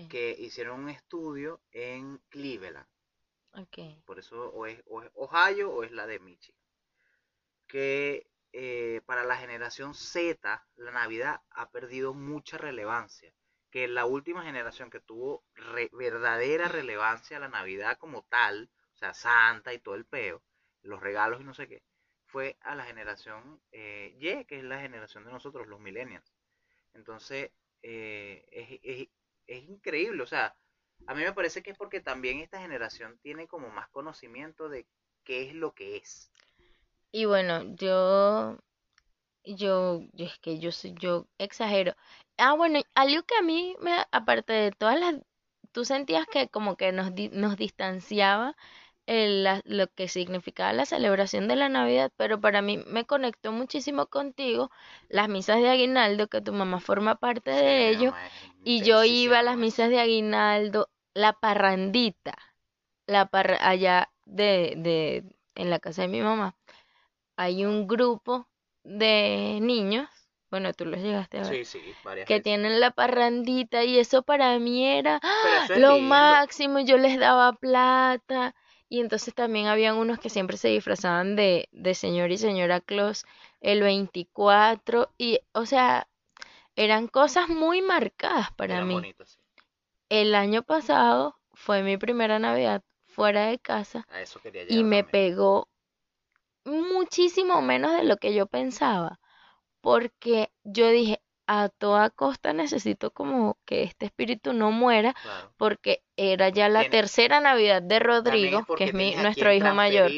que 0.07 0.35
hicieron 0.39 0.81
un 0.81 0.89
estudio 0.89 1.61
en 1.71 2.19
Cleveland. 2.29 2.87
Por 4.05 4.17
eso 4.17 4.49
o 4.51 4.65
es, 4.65 4.81
o 4.87 5.03
es 5.03 5.11
Ohio 5.13 5.69
o 5.71 5.83
es 5.83 5.91
la 5.91 6.07
de 6.07 6.19
Michigan. 6.19 6.59
Que 7.67 8.27
eh, 8.53 9.01
para 9.05 9.23
la 9.23 9.37
generación 9.37 9.93
Z, 9.93 10.65
la 10.75 10.91
Navidad 10.91 11.41
ha 11.51 11.69
perdido 11.69 12.13
mucha 12.13 12.57
relevancia. 12.57 13.33
Que 13.71 13.87
la 13.87 14.05
última 14.05 14.43
generación 14.43 14.89
que 14.89 14.99
tuvo 15.01 15.43
re- 15.53 15.89
verdadera 15.93 16.67
relevancia 16.67 17.37
a 17.37 17.41
la 17.41 17.49
Navidad 17.49 17.97
como 17.99 18.23
tal, 18.29 18.69
o 18.93 18.97
sea, 18.97 19.13
Santa 19.13 19.73
y 19.73 19.79
todo 19.79 19.95
el 19.95 20.05
peo, 20.05 20.41
los 20.81 21.01
regalos 21.01 21.41
y 21.41 21.43
no 21.43 21.53
sé 21.53 21.67
qué, 21.67 21.83
fue 22.35 22.57
a 22.61 22.75
la 22.75 22.85
generación 22.85 23.61
eh, 23.71 24.15
Y, 24.19 24.45
que 24.47 24.57
es 24.59 24.63
la 24.63 24.79
generación 24.81 25.25
de 25.25 25.31
nosotros, 25.31 25.67
los 25.67 25.79
millennials. 25.79 26.33
Entonces, 26.93 27.51
eh, 27.83 28.45
es, 28.51 28.79
es- 28.83 29.09
es 29.47 29.63
increíble, 29.69 30.23
o 30.23 30.27
sea, 30.27 30.55
A 31.07 31.15
mí 31.15 31.23
me 31.23 31.33
parece 31.33 31.63
que 31.63 31.71
es 31.71 31.77
porque 31.77 32.01
también 32.01 32.39
esta 32.41 32.59
generación 32.61 33.19
tiene 33.23 33.47
como 33.47 33.69
más 33.71 33.89
conocimiento 33.89 34.69
de 34.69 34.87
qué 35.25 35.43
es 35.49 35.55
lo 35.55 35.73
que 35.73 35.97
es. 35.97 36.31
Y 37.11 37.25
bueno, 37.25 37.63
yo, 37.75 38.57
yo, 39.45 40.01
es 40.17 40.39
que 40.39 40.59
yo 40.59 40.71
yo 40.99 41.27
exagero. 41.39 41.95
Ah, 42.37 42.53
bueno, 42.55 42.81
algo 42.95 43.23
que 43.23 43.35
a 43.37 43.43
mí 43.43 43.75
me, 43.81 43.93
aparte 44.11 44.53
de 44.53 44.71
todas 44.73 44.99
las, 44.99 45.15
tú 45.73 45.85
sentías 45.85 46.27
que 46.27 46.49
como 46.49 46.77
que 46.77 46.91
nos, 46.93 47.11
nos 47.33 47.57
distanciaba 47.57 48.55
el- 49.07 49.43
la- 49.43 49.61
lo 49.65 49.87
que 49.87 50.07
significaba 50.07 50.73
la 50.73 50.85
celebración 50.85 51.47
de 51.47 51.55
la 51.55 51.69
Navidad, 51.69 52.11
pero 52.17 52.39
para 52.41 52.61
mí 52.61 52.77
me 52.87 53.05
conectó 53.05 53.51
muchísimo 53.51 54.07
contigo 54.07 54.71
las 55.09 55.29
misas 55.29 55.57
de 55.61 55.69
aguinaldo, 55.69 56.27
que 56.27 56.41
tu 56.41 56.53
mamá 56.53 56.79
forma 56.79 57.15
parte 57.15 57.51
Sí, 57.51 57.65
de 57.65 57.89
ello, 57.89 58.13
y 58.63 58.83
yo 58.83 59.03
iba 59.03 59.39
a 59.39 59.43
las 59.43 59.57
misas 59.57 59.89
de 59.89 59.99
aguinaldo, 59.99 60.89
la 61.13 61.33
parrandita, 61.33 62.35
la 63.07 63.27
parra 63.27 63.57
allá 63.67 64.11
de, 64.25 64.75
de, 64.77 65.23
en 65.55 65.69
la 65.69 65.79
casa 65.79 66.03
de 66.03 66.07
mi 66.09 66.21
mamá, 66.21 66.55
hay 67.37 67.65
un 67.65 67.87
grupo 67.87 68.47
de 68.83 69.59
niños, 69.61 70.09
bueno, 70.51 70.73
tú 70.73 70.85
los 70.85 70.99
llegaste 71.01 71.39
a 71.39 71.45
ver, 71.45 71.59
Sí, 71.59 71.63
sí, 71.65 71.95
varias 72.03 72.27
que 72.27 72.39
veces. 72.39 72.41
tienen 72.41 72.79
la 72.81 72.91
parrandita 72.91 73.83
y 73.85 73.99
eso 73.99 74.23
para 74.23 74.59
mí 74.59 74.87
era 74.87 75.21
es 75.69 75.69
lo 75.73 75.99
lindo. 75.99 75.99
máximo, 75.99 76.79
yo 76.79 76.97
les 76.97 77.19
daba 77.19 77.53
plata 77.53 78.55
y 78.89 79.01
entonces 79.01 79.33
también 79.33 79.67
habían 79.67 79.97
unos 79.97 80.19
que 80.19 80.29
siempre 80.29 80.57
se 80.57 80.69
disfrazaban 80.69 81.35
de, 81.35 81.69
de 81.71 81.95
señor 81.95 82.31
y 82.31 82.37
señora 82.37 82.81
Claus 82.81 83.25
el 83.61 83.81
24 83.81 85.11
y, 85.17 85.39
o 85.53 85.65
sea, 85.65 86.07
eran 86.75 87.07
cosas 87.07 87.49
muy 87.49 87.81
marcadas 87.81 88.51
para 88.53 88.83
mí. 88.85 89.01
sí. 89.25 89.37
El 90.09 90.33
año 90.33 90.63
pasado 90.63 91.35
fue 91.53 91.83
mi 91.83 91.97
primera 91.97 92.39
Navidad 92.39 92.81
fuera 93.05 93.45
de 93.47 93.59
casa 93.59 94.07
A 94.09 94.21
eso 94.21 94.39
quería 94.39 94.65
y 94.67 94.83
me 94.83 95.03
también. 95.03 95.11
pegó 95.11 95.69
muchísimo 96.65 97.61
menos 97.61 97.93
de 97.93 98.03
lo 98.03 98.17
que 98.17 98.33
yo 98.33 98.47
pensaba, 98.47 99.19
porque 99.81 100.51
yo 100.63 100.89
dije, 100.89 101.21
a 101.47 101.69
toda 101.69 102.09
costa 102.09 102.53
necesito 102.53 103.11
como 103.11 103.57
que 103.65 103.83
este 103.83 104.05
espíritu 104.07 104.53
no 104.53 104.71
muera, 104.71 105.13
Claro. 105.21 105.51
porque 105.57 106.03
era 106.17 106.49
ya 106.49 106.69
la 106.69 106.89
tercera 106.89 107.39
Navidad 107.39 107.81
de 107.81 107.99
Rodrigo, 107.99 108.65
que 108.77 108.85
es 108.85 108.93
mi, 108.93 109.15
nuestro 109.15 109.51
hijo 109.53 109.73
mayor. 109.73 110.11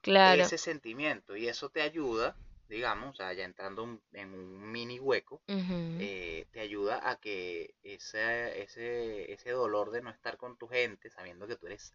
Claro. 0.00 0.42
ese 0.44 0.56
sentimiento 0.58 1.36
y 1.36 1.48
eso 1.48 1.68
te 1.68 1.82
ayuda, 1.82 2.36
digamos, 2.68 3.10
o 3.10 3.14
sea, 3.14 3.32
ya 3.32 3.44
entrando 3.44 3.82
un- 3.82 4.00
en 4.12 4.34
un 4.34 4.70
mini 4.70 5.00
hueco, 5.00 5.40
eh, 5.48 6.46
te 6.52 6.60
ayuda 6.60 7.08
a 7.10 7.16
que 7.16 7.74
ese, 7.82 8.62
ese, 8.62 9.32
ese 9.32 9.50
dolor 9.50 9.90
de 9.90 10.02
no 10.02 10.10
estar 10.10 10.36
con 10.36 10.56
tu 10.56 10.68
gente, 10.68 11.10
sabiendo 11.10 11.48
que 11.48 11.56
tú 11.56 11.66
eres 11.66 11.92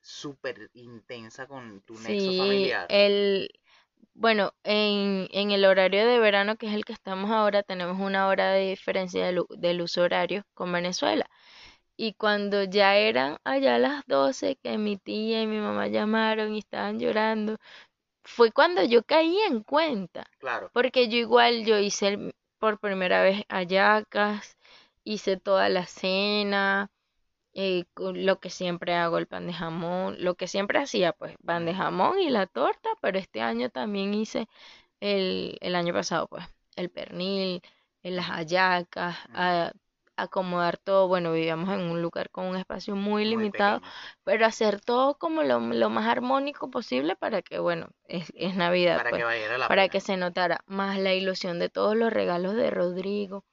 súper 0.00 0.70
intensa 0.74 1.46
con 1.46 1.82
tu 1.82 1.94
nexo 2.00 2.30
Sí, 2.32 2.38
familiar. 2.38 2.86
el, 2.88 3.50
bueno, 4.14 4.52
en, 4.64 5.28
en 5.32 5.50
el 5.52 5.64
horario 5.64 6.06
de 6.06 6.18
verano, 6.18 6.56
que 6.56 6.66
es 6.68 6.74
el 6.74 6.84
que 6.84 6.92
estamos 6.92 7.30
ahora, 7.30 7.62
tenemos 7.62 7.98
una 8.00 8.28
hora 8.28 8.52
de 8.52 8.70
diferencia 8.70 9.26
del, 9.26 9.42
del 9.58 9.82
uso 9.82 10.02
horario 10.02 10.44
con 10.54 10.72
Venezuela. 10.72 11.28
Y 11.96 12.14
cuando 12.14 12.64
ya 12.64 12.96
eran 12.96 13.38
allá 13.44 13.78
las 13.78 14.04
12, 14.06 14.56
que 14.62 14.78
mi 14.78 14.98
tía 14.98 15.42
y 15.42 15.46
mi 15.46 15.58
mamá 15.58 15.88
llamaron 15.88 16.54
y 16.54 16.58
estaban 16.60 16.98
llorando, 17.00 17.58
fue 18.24 18.52
cuando 18.52 18.82
yo 18.84 19.02
caí 19.04 19.38
en 19.42 19.62
cuenta. 19.62 20.26
Claro, 20.38 20.72
Porque 20.72 21.08
yo 21.08 21.18
igual, 21.18 21.64
yo 21.64 21.78
hice 21.78 22.34
por 22.58 22.78
primera 22.80 23.22
vez 23.22 23.44
hallacas, 23.48 24.56
hice 25.04 25.36
toda 25.38 25.68
la 25.68 25.86
cena, 25.86 26.90
eh, 27.54 27.84
lo 27.96 28.40
que 28.40 28.50
siempre 28.50 28.94
hago, 28.94 29.18
el 29.18 29.26
pan 29.26 29.46
de 29.46 29.52
jamón, 29.52 30.16
lo 30.20 30.34
que 30.36 30.48
siempre 30.48 30.78
hacía, 30.80 31.12
pues, 31.12 31.36
pan 31.44 31.66
de 31.66 31.74
jamón 31.74 32.18
y 32.20 32.30
la 32.30 32.46
torta, 32.46 32.88
pero 33.00 33.18
este 33.18 33.40
año 33.42 33.70
también 33.70 34.14
hice 34.14 34.48
el, 35.00 35.58
el 35.60 35.74
año 35.74 35.92
pasado, 35.94 36.28
pues, 36.28 36.44
el 36.76 36.90
pernil, 36.90 37.62
eh, 38.02 38.10
las 38.10 38.26
hallacas, 38.26 39.16
Ujú. 39.28 39.32
a- 39.34 39.72
acomodar 40.16 40.78
todo, 40.78 41.08
bueno, 41.08 41.32
vivíamos 41.32 41.70
en 41.70 41.80
un 41.82 42.02
lugar 42.02 42.30
con 42.30 42.46
un 42.46 42.56
espacio 42.56 42.94
muy 42.96 43.24
muy 43.24 43.46
limitado, 43.46 43.80
pequeño. 43.86 43.92
pero 44.24 44.46
hacer 44.46 44.80
todo 44.80 45.18
como 45.18 45.42
lo, 45.42 45.58
lo 45.60 45.90
más 45.90 46.06
armónico 46.06 46.70
posible 46.70 47.16
para 47.16 47.42
que, 47.42 47.58
bueno, 47.58 47.88
es, 48.04 48.30
es 48.34 48.54
Navidad, 48.56 49.02
Para 49.02 49.10
pues 49.10 49.24
que 49.24 49.24
para 49.66 49.88
que 49.88 50.00
se 50.00 50.16
notara 50.16 50.62
más 50.66 50.98
la 50.98 51.14
ilusión 51.14 51.58
de 51.58 51.70
todos 51.70 51.96
los 51.96 52.12
regalos 52.12 52.54
de 52.54 52.70
Rodrigo, 52.70 53.44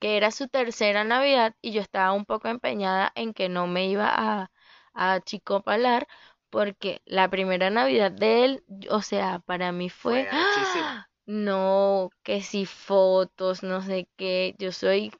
que 0.00 0.16
era 0.16 0.30
su 0.32 0.48
tercera 0.48 1.04
Navidad 1.04 1.54
y 1.62 1.72
yo 1.72 1.80
estaba 1.82 2.12
un 2.12 2.24
poco 2.26 2.48
empeñada 2.48 3.12
en 3.14 3.34
que 3.34 3.48
no 3.48 3.66
me 3.68 3.86
iba 3.88 4.08
a, 4.12 4.50
a 4.94 5.12
achicopalar 5.14 6.08
porque 6.50 7.02
la 7.04 7.28
primera 7.30 7.70
Navidad 7.70 8.10
de 8.10 8.44
él, 8.44 8.64
o 8.90 9.02
sea, 9.02 9.40
para 9.40 9.72
mí 9.72 9.88
fue. 9.88 10.28
¡ah! 10.32 11.06
no, 11.26 12.10
que 12.24 12.42
si 12.42 12.66
fotos, 12.66 13.62
no 13.62 13.82
sé 13.82 14.08
qué, 14.16 14.56
yo 14.58 14.72
soy 14.72 15.12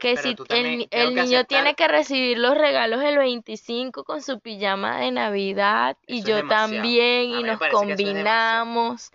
que 0.00 0.14
pero 0.14 0.22
si 0.22 0.36
el, 0.48 0.88
el 0.90 1.14
que 1.14 1.22
niño 1.22 1.44
tiene 1.44 1.74
que 1.74 1.88
recibir 1.88 2.38
los 2.38 2.56
regalos 2.56 3.02
el 3.02 3.18
25 3.18 4.04
con 4.04 4.22
su 4.22 4.40
pijama 4.40 5.00
de 5.00 5.10
Navidad 5.10 5.96
y 6.06 6.20
eso 6.20 6.28
yo 6.28 6.46
también 6.48 7.24
y 7.30 7.42
nos 7.42 7.60
es 7.60 7.70
combinamos. 7.70 9.10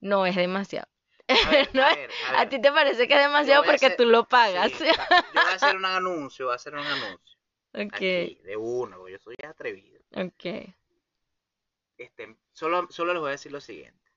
No 0.00 0.26
es 0.26 0.36
demasiado. 0.36 0.88
A 1.40 1.50
ver, 1.52 1.70
No 1.74 1.82
a 1.82 1.88
es- 1.88 1.96
ver, 1.96 2.16
a 2.20 2.36
a 2.36 2.46
ver. 2.46 2.48
ti 2.48 2.60
te 2.60 2.72
parece 2.72 3.06
que 3.08 3.14
es 3.14 3.20
demasiado 3.22 3.64
porque 3.64 3.90
hacer, 3.90 3.90
tú 3.90 4.04
lo 4.04 4.24
pagas. 4.28 4.72
sí, 5.10 5.30
yo 5.30 5.42
voy 5.42 5.50
a 5.50 5.54
hacer 5.54 5.74
un 5.76 5.84
anuncio, 5.84 6.46
voy 6.46 6.52
a 6.52 6.56
hacer 6.56 6.74
un 6.74 6.86
anuncio 6.86 7.38
Ok, 7.74 8.02
aquí, 8.02 8.40
de 8.44 8.56
uno, 8.56 8.98
porque 8.98 9.12
yo 9.14 9.18
soy 9.20 9.36
atrevido. 9.48 10.00
ok. 10.16 10.44
Estén, 11.98 12.38
solo, 12.54 12.88
solo 12.90 13.12
les 13.12 13.20
voy 13.20 13.28
a 13.28 13.32
decir 13.32 13.52
lo 13.52 13.60
siguiente. 13.60 14.10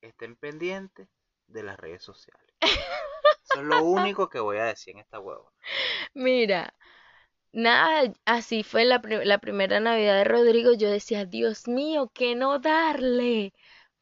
Estén 0.00 0.36
pendientes 0.36 1.06
de 1.48 1.62
las 1.62 1.78
redes 1.78 2.02
sociales. 2.02 2.56
Eso 3.44 3.60
es 3.60 3.64
lo 3.66 3.80
único 3.82 4.28
que 4.28 4.40
voy 4.40 4.58
a 4.58 4.66
decir 4.66 4.94
en 4.94 5.00
esta 5.00 5.20
huevo. 5.20 5.52
Mira, 6.14 6.74
nada, 7.52 8.12
así 8.26 8.62
fue 8.64 8.84
la, 8.86 9.00
la 9.24 9.38
primera 9.38 9.80
Navidad 9.80 10.18
de 10.18 10.24
Rodrigo. 10.24 10.72
Yo 10.74 10.90
decía, 10.90 11.24
Dios 11.26 11.68
mío, 11.68 12.10
¿qué 12.14 12.34
no 12.36 12.58
darle? 12.60 13.54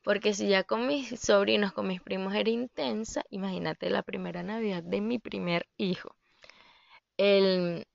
Porque 0.04 0.34
si 0.34 0.48
ya 0.48 0.62
con 0.64 0.86
mis 0.86 1.18
sobrinos, 1.18 1.72
con 1.72 1.88
mis 1.88 2.00
primos 2.00 2.34
era 2.34 2.50
intensa, 2.50 3.24
imagínate 3.30 3.90
la 3.90 4.04
primera 4.04 4.44
Navidad 4.44 4.84
de 4.84 5.00
mi 5.00 5.18
primer 5.18 5.66
hijo. 5.78 6.14
El, 7.16 7.86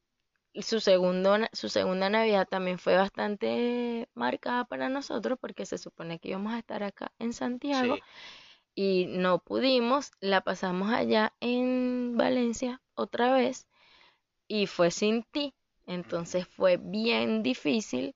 su 0.55 0.79
segundo, 0.79 1.37
su 1.53 1.69
segunda 1.69 2.09
Navidad 2.09 2.47
también 2.49 2.79
fue 2.79 2.95
bastante 2.95 4.09
marcada 4.13 4.65
para 4.65 4.89
nosotros 4.89 5.37
porque 5.39 5.65
se 5.65 5.77
supone 5.77 6.19
que 6.19 6.29
íbamos 6.29 6.53
a 6.53 6.59
estar 6.59 6.83
acá 6.83 7.11
en 7.19 7.33
Santiago 7.33 7.95
Sí, 7.95 8.01
y 8.75 9.05
no 9.07 9.39
pudimos, 9.39 10.11
la 10.21 10.41
pasamos 10.41 10.91
allá 10.91 11.33
en 11.41 12.15
Valencia 12.17 12.81
otra 12.95 13.33
vez 13.33 13.67
y 14.47 14.67
fue 14.67 14.91
sin 14.91 15.23
ti, 15.23 15.53
entonces 15.85 16.47
fue 16.47 16.77
bien 16.77 17.43
difícil, 17.43 18.15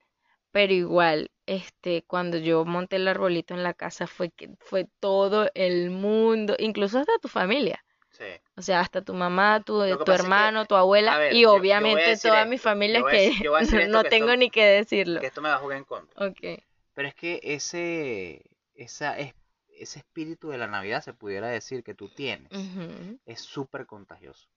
pero 0.52 0.74
igual, 0.74 1.32
este, 1.46 2.04
cuando 2.04 2.38
yo 2.38 2.66
monté 2.66 2.96
el 2.98 3.08
arbolito 3.08 3.54
en 3.54 3.64
la 3.64 3.74
casa 3.74 4.08
fue 4.08 4.30
que 4.32 4.50
fue 4.60 4.88
todo 5.00 5.50
el 5.54 5.90
mundo, 5.92 6.56
incluso 6.60 7.00
hasta 7.00 7.18
tu 7.22 7.28
familia. 7.28 7.84
sí. 8.12 8.24
O 8.56 8.62
sea, 8.62 8.82
hasta 8.82 9.02
tu 9.02 9.16
mamá, 9.16 9.62
tu, 9.66 9.74
tu 9.74 9.80
pasa 9.80 9.94
es 9.94 10.06
que, 10.06 10.14
hermano, 10.14 10.66
tu 10.66 10.76
abuela 10.76 11.18
ver, 11.18 11.34
y 11.34 11.46
obviamente 11.46 12.16
toda 12.18 12.46
mi 12.46 12.58
familia 12.60 13.02
voy 13.02 13.12
que 13.12 13.28
esto 13.72 13.90
no 13.90 14.04
que 14.04 14.10
tengo 14.10 14.28
esto, 14.28 14.38
ni 14.38 14.50
que 14.52 14.64
decirlo. 14.64 15.20
que 15.22 15.28
esto 15.28 15.42
me 15.42 15.50
va 15.50 15.56
a 15.56 15.60
jugar 15.60 15.78
en 15.80 15.84
contra. 15.86 16.28
Ok. 16.28 16.62
Pero 16.94 17.08
es 17.08 17.16
que 17.16 17.40
ese, 17.42 18.44
esa, 18.76 19.18
es- 19.18 19.34
ese 19.76 20.00
espíritu 20.00 20.50
de 20.50 20.60
la 20.60 20.68
Navidad, 20.68 21.02
se 21.04 21.14
pudiera 21.14 21.48
decir, 21.48 21.84
que 21.84 21.96
tú 21.96 22.10
tienes, 22.10 22.52
es 23.26 23.42
súper 23.42 23.88
contagioso. 23.88 24.48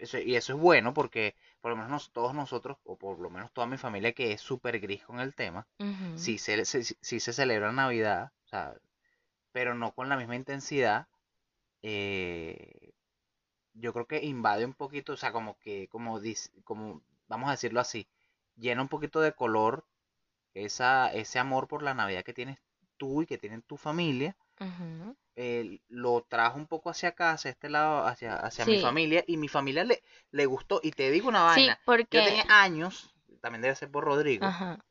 Eso- 0.00 0.18
y 0.18 0.36
eso 0.36 0.54
es 0.54 0.58
bueno 0.60 0.94
porque 0.94 1.34
por 1.60 1.70
lo 1.70 1.76
menos 1.76 1.90
nos- 1.90 2.12
todos 2.12 2.34
nosotros, 2.34 2.78
o 2.84 2.96
por 2.98 3.18
lo 3.20 3.30
menos 3.30 3.52
toda 3.52 3.66
mi 3.66 3.78
familia 3.78 4.12
que 4.12 4.32
es 4.32 4.40
súper 4.40 4.80
gris 4.80 5.04
con 5.04 5.20
el 5.20 5.34
tema, 5.34 5.66
ujú. 5.80 6.18
sí 6.18 6.38
se, 6.38 6.64
se- 6.64 6.84
sí 6.84 7.20
se 7.20 7.32
celebra 7.32 7.72
Navidad, 7.72 8.32
o 8.44 8.48
sea, 8.48 8.74
pero 9.52 9.74
no 9.74 9.92
con 9.94 10.08
la 10.08 10.16
misma 10.16 10.36
intensidad. 10.36 11.08
eh, 11.82 12.92
yo 13.74 13.92
creo 13.92 14.06
que 14.06 14.24
invade 14.24 14.64
un 14.64 14.74
poquito, 14.74 15.12
o 15.14 15.16
sea, 15.16 15.32
como 15.32 15.58
que, 15.58 15.88
como, 15.88 16.20
como 16.64 17.02
vamos 17.28 17.48
a 17.48 17.52
decirlo 17.52 17.80
así, 17.80 18.08
llena 18.56 18.82
un 18.82 18.88
poquito 18.88 19.20
de 19.20 19.32
color 19.32 19.84
esa, 20.54 21.12
ese 21.14 21.38
amor 21.40 21.68
por 21.68 21.82
la 21.82 21.94
Navidad 21.94 22.24
que 22.24 22.34
tienes 22.34 22.58
tú 22.98 23.22
y 23.22 23.26
que 23.26 23.38
tiene 23.38 23.62
tu 23.62 23.76
familia. 23.76 24.36
Eh, 25.36 25.80
lo 25.88 26.22
trajo 26.28 26.58
un 26.58 26.66
poco 26.66 26.90
hacia 26.90 27.10
acá, 27.10 27.32
hacia 27.32 27.50
este 27.50 27.68
lado, 27.70 28.06
hacia, 28.06 28.36
hacia 28.36 28.66
mi 28.66 28.76
Sí, 28.76 28.78
familia, 28.78 29.24
y 29.26 29.36
mi 29.38 29.48
familia 29.48 29.84
le, 29.84 30.02
le 30.30 30.46
gustó. 30.46 30.80
Y 30.82 30.92
te 30.92 31.10
digo 31.10 31.28
una 31.28 31.42
sí, 31.44 31.44
vaina, 31.44 31.80
yo 32.10 32.22
porque, 32.24 32.24
tenía 32.24 32.44
años, 32.48 33.14
también 33.40 33.62
debe 33.62 33.74
ser 33.76 33.90
por 33.90 34.04
Rodrigo, 34.04 34.56
ajá, 34.56 34.84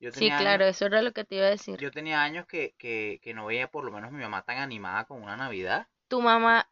yo 0.00 0.12
sí, 0.12 0.14
tenía 0.14 0.36
claro, 0.36 0.64
años, 0.64 0.66
eso 0.66 0.86
era 0.86 1.02
lo 1.02 1.12
que 1.12 1.24
te 1.24 1.36
iba 1.36 1.46
a 1.46 1.50
decir. 1.50 1.78
yo 1.78 1.92
tenía 1.92 2.22
años 2.22 2.46
que, 2.46 2.74
que, 2.78 3.20
que 3.22 3.34
no 3.34 3.46
veía 3.46 3.70
por 3.70 3.84
lo 3.84 3.92
menos 3.92 4.10
mi 4.12 4.22
mamá 4.22 4.42
tan 4.44 4.58
animada 4.58 5.04
con 5.04 5.22
una 5.22 5.36
Navidad. 5.36 5.86
Tu 6.08 6.20
mamá, 6.22 6.66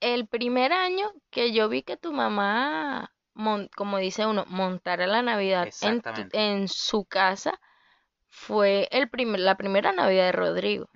el 0.00 0.26
primer 0.28 0.72
año 0.72 1.12
que 1.30 1.52
yo 1.52 1.68
vi 1.68 1.82
que 1.84 1.96
tu 1.96 2.12
mamá 2.12 3.12
mon- 3.34 3.68
como 3.76 3.98
dice 3.98 4.26
uno, 4.26 4.44
montar 4.48 5.02
a 5.02 5.06
la 5.06 5.22
Navidad 5.22 5.70
en, 5.80 6.02
tu- 6.12 6.26
en 6.32 6.68
su 6.68 7.04
casa 7.04 7.60
fue 8.28 8.88
el 8.92 9.10
primer, 9.10 9.40
la 9.40 9.56
primera 9.56 9.92
Navidad 9.92 10.26
de 10.26 10.32
Rodrigo. 10.32 10.90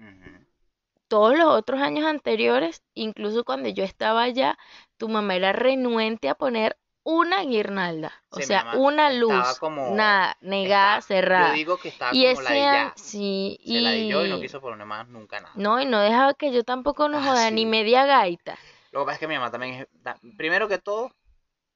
Todos 1.14 1.38
los 1.38 1.46
otros 1.46 1.80
años 1.80 2.06
anteriores, 2.06 2.82
incluso 2.94 3.44
cuando 3.44 3.68
yo 3.68 3.84
estaba 3.84 4.22
allá, 4.24 4.58
tu 4.96 5.08
mamá 5.08 5.36
era 5.36 5.52
renuente 5.52 6.28
a 6.28 6.34
poner 6.34 6.76
una 7.04 7.44
guirnalda, 7.44 8.12
o 8.30 8.38
Sí, 8.38 8.42
sea, 8.42 8.72
una 8.76 9.12
luz, 9.12 9.58
como- 9.60 9.94
nada, 9.94 10.36
negada, 10.40 10.98
Está- 10.98 11.06
cerrada. 11.06 11.48
Yo 11.50 11.54
digo 11.54 11.76
que 11.76 11.90
estaba 11.90 12.10
Y 12.12 12.24
como 12.26 12.40
la 12.42 12.50
ese 12.50 12.58
ya. 12.60 12.92
sí, 12.96 13.60
Se 13.64 13.80
la 13.80 13.90
di 13.92 14.08
yo 14.08 14.26
y 14.26 14.30
no 14.30 14.38
y 14.38 14.40
quiso 14.40 14.60
poner 14.60 14.84
más 14.86 15.06
nunca 15.06 15.38
nada. 15.38 15.52
no, 15.54 15.80
y 15.80 15.86
no 15.86 16.00
dejaba 16.00 16.34
que 16.34 16.50
yo 16.50 16.64
tampoco 16.64 17.08
nos 17.08 17.24
Ah, 17.24 17.28
joda 17.30 17.50
ni 17.52 17.64
media 17.64 18.06
gaita. 18.06 18.58
Lo 18.90 19.00
que 19.00 19.04
pasa 19.04 19.14
es 19.14 19.20
que 19.20 19.28
mi 19.28 19.34
mamá 19.34 19.52
también 19.52 19.74
es... 19.74 19.88
Primero 20.36 20.66
que 20.66 20.78
todo, 20.78 21.12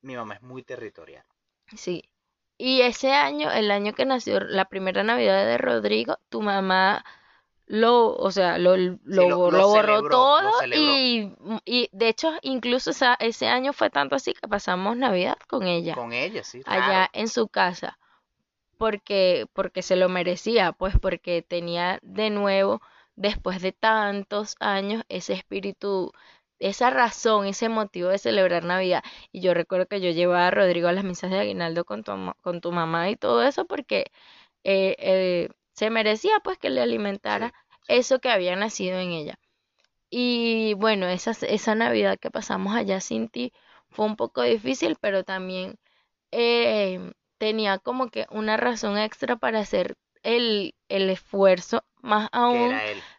mi 0.02 0.16
mamá 0.16 0.34
es 0.34 0.42
muy 0.42 0.64
territorial. 0.64 1.24
Sí. 1.76 2.10
Y 2.56 2.80
ese 2.82 3.12
año, 3.12 3.52
el 3.52 3.70
año 3.70 3.92
que 3.92 4.04
nació 4.04 4.40
la 4.40 4.64
primera 4.64 5.04
Navidad 5.04 5.46
de 5.46 5.58
Rodrigo, 5.58 6.18
tu 6.28 6.42
mamá 6.42 7.04
lo, 7.68 8.14
o 8.16 8.30
sea, 8.32 8.58
lo, 8.58 8.76
lo, 8.76 9.00
lo- 9.04 9.50
lo 9.50 9.50
lo 9.50 9.68
borró 9.68 10.02
celebró, 10.02 10.04
todo 10.04 10.52
y, 10.70 11.32
y 11.64 11.88
de 11.92 12.08
hecho 12.08 12.32
incluso 12.42 12.90
esa- 12.90 13.14
ese 13.20 13.48
año 13.48 13.72
fue 13.72 13.90
tanto 13.90 14.16
así 14.16 14.34
que 14.34 14.48
pasamos 14.48 14.96
Navidad 14.96 15.38
con 15.48 15.66
ella, 15.66 15.98
Con 15.98 16.12
ella, 16.14 16.42
sí, 16.44 16.64
allá 16.64 17.08
claro. 17.10 17.10
en 17.12 17.28
su 17.28 17.48
casa, 17.48 17.98
porque, 18.78 19.46
porque 19.54 19.82
se 19.82 19.96
lo 19.96 20.08
merecía, 20.08 20.72
pues 20.72 20.94
porque 21.00 21.42
tenía 21.42 21.98
de 22.02 22.30
nuevo, 22.30 22.80
después 23.16 23.60
de 23.62 23.72
tantos 23.72 24.56
años, 24.60 25.04
ese 25.08 25.34
espíritu, 25.34 26.12
esa 26.60 26.90
razón, 26.90 27.46
ese 27.46 27.68
motivo 27.68 28.08
de 28.10 28.18
celebrar 28.18 28.64
Navidad. 28.64 29.02
Y 29.32 29.40
yo 29.40 29.54
recuerdo 29.54 29.86
que 29.86 30.00
yo 30.00 30.10
llevaba 30.10 30.46
a 30.48 30.50
Rodrigo 30.50 30.88
a 30.88 30.92
las 30.92 31.04
misas 31.04 31.30
de 31.30 31.38
aguinaldo 31.40 31.84
con 31.84 32.04
tu, 32.04 32.12
con 32.42 32.60
tu 32.60 32.72
mamá 32.72 33.10
y 33.10 33.16
todo 33.16 33.42
eso 33.42 33.66
porque 33.66 34.10
eh, 34.64 34.96
eh, 34.98 35.48
se 35.78 35.90
merecía 35.90 36.40
pues 36.42 36.58
que 36.58 36.70
le 36.70 36.80
alimentara 36.80 37.54
eso 37.86 38.18
que 38.18 38.30
había 38.30 38.56
nacido 38.56 38.98
en 38.98 39.12
ella. 39.12 39.38
Y 40.10 40.74
bueno, 40.74 41.06
esa, 41.06 41.30
esa 41.46 41.76
Navidad 41.76 42.18
que 42.18 42.32
pasamos 42.32 42.74
allá 42.74 43.00
sin 43.00 43.28
ti 43.28 43.52
fue 43.88 44.04
un 44.06 44.16
poco 44.16 44.42
difícil, 44.42 44.96
pero 45.00 45.22
también 45.22 45.76
eh, 46.32 47.12
tenía 47.38 47.78
como 47.78 48.08
que 48.08 48.26
una 48.30 48.56
razón 48.56 48.98
extra 48.98 49.36
para 49.36 49.60
hacer 49.60 49.94
el, 50.24 50.74
el 50.88 51.10
esfuerzo, 51.10 51.84
más 52.02 52.28
aún 52.32 52.74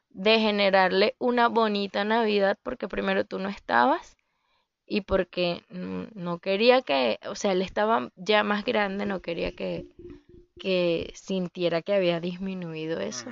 de 0.09 0.39
generarle 0.39 1.15
una 1.17 1.47
bonita 1.47 2.03
Navidad, 2.03 2.57
porque 2.61 2.89
primero 2.89 3.23
tú 3.23 3.39
no 3.39 3.47
estabas 3.47 4.17
y 4.85 5.01
porque 5.01 5.63
no 5.69 6.39
quería 6.39 6.81
que, 6.81 7.19
o 7.25 7.35
sea, 7.35 7.53
él 7.53 7.61
estaba 7.61 8.11
ya 8.17 8.43
más 8.43 8.65
grande, 8.65 9.05
no 9.05 9.21
quería 9.21 9.53
que, 9.53 9.85
que 10.59 11.11
sintiera 11.15 11.81
que 11.81 11.93
había 11.93 12.19
disminuido 12.19 12.99
eso. 12.99 13.31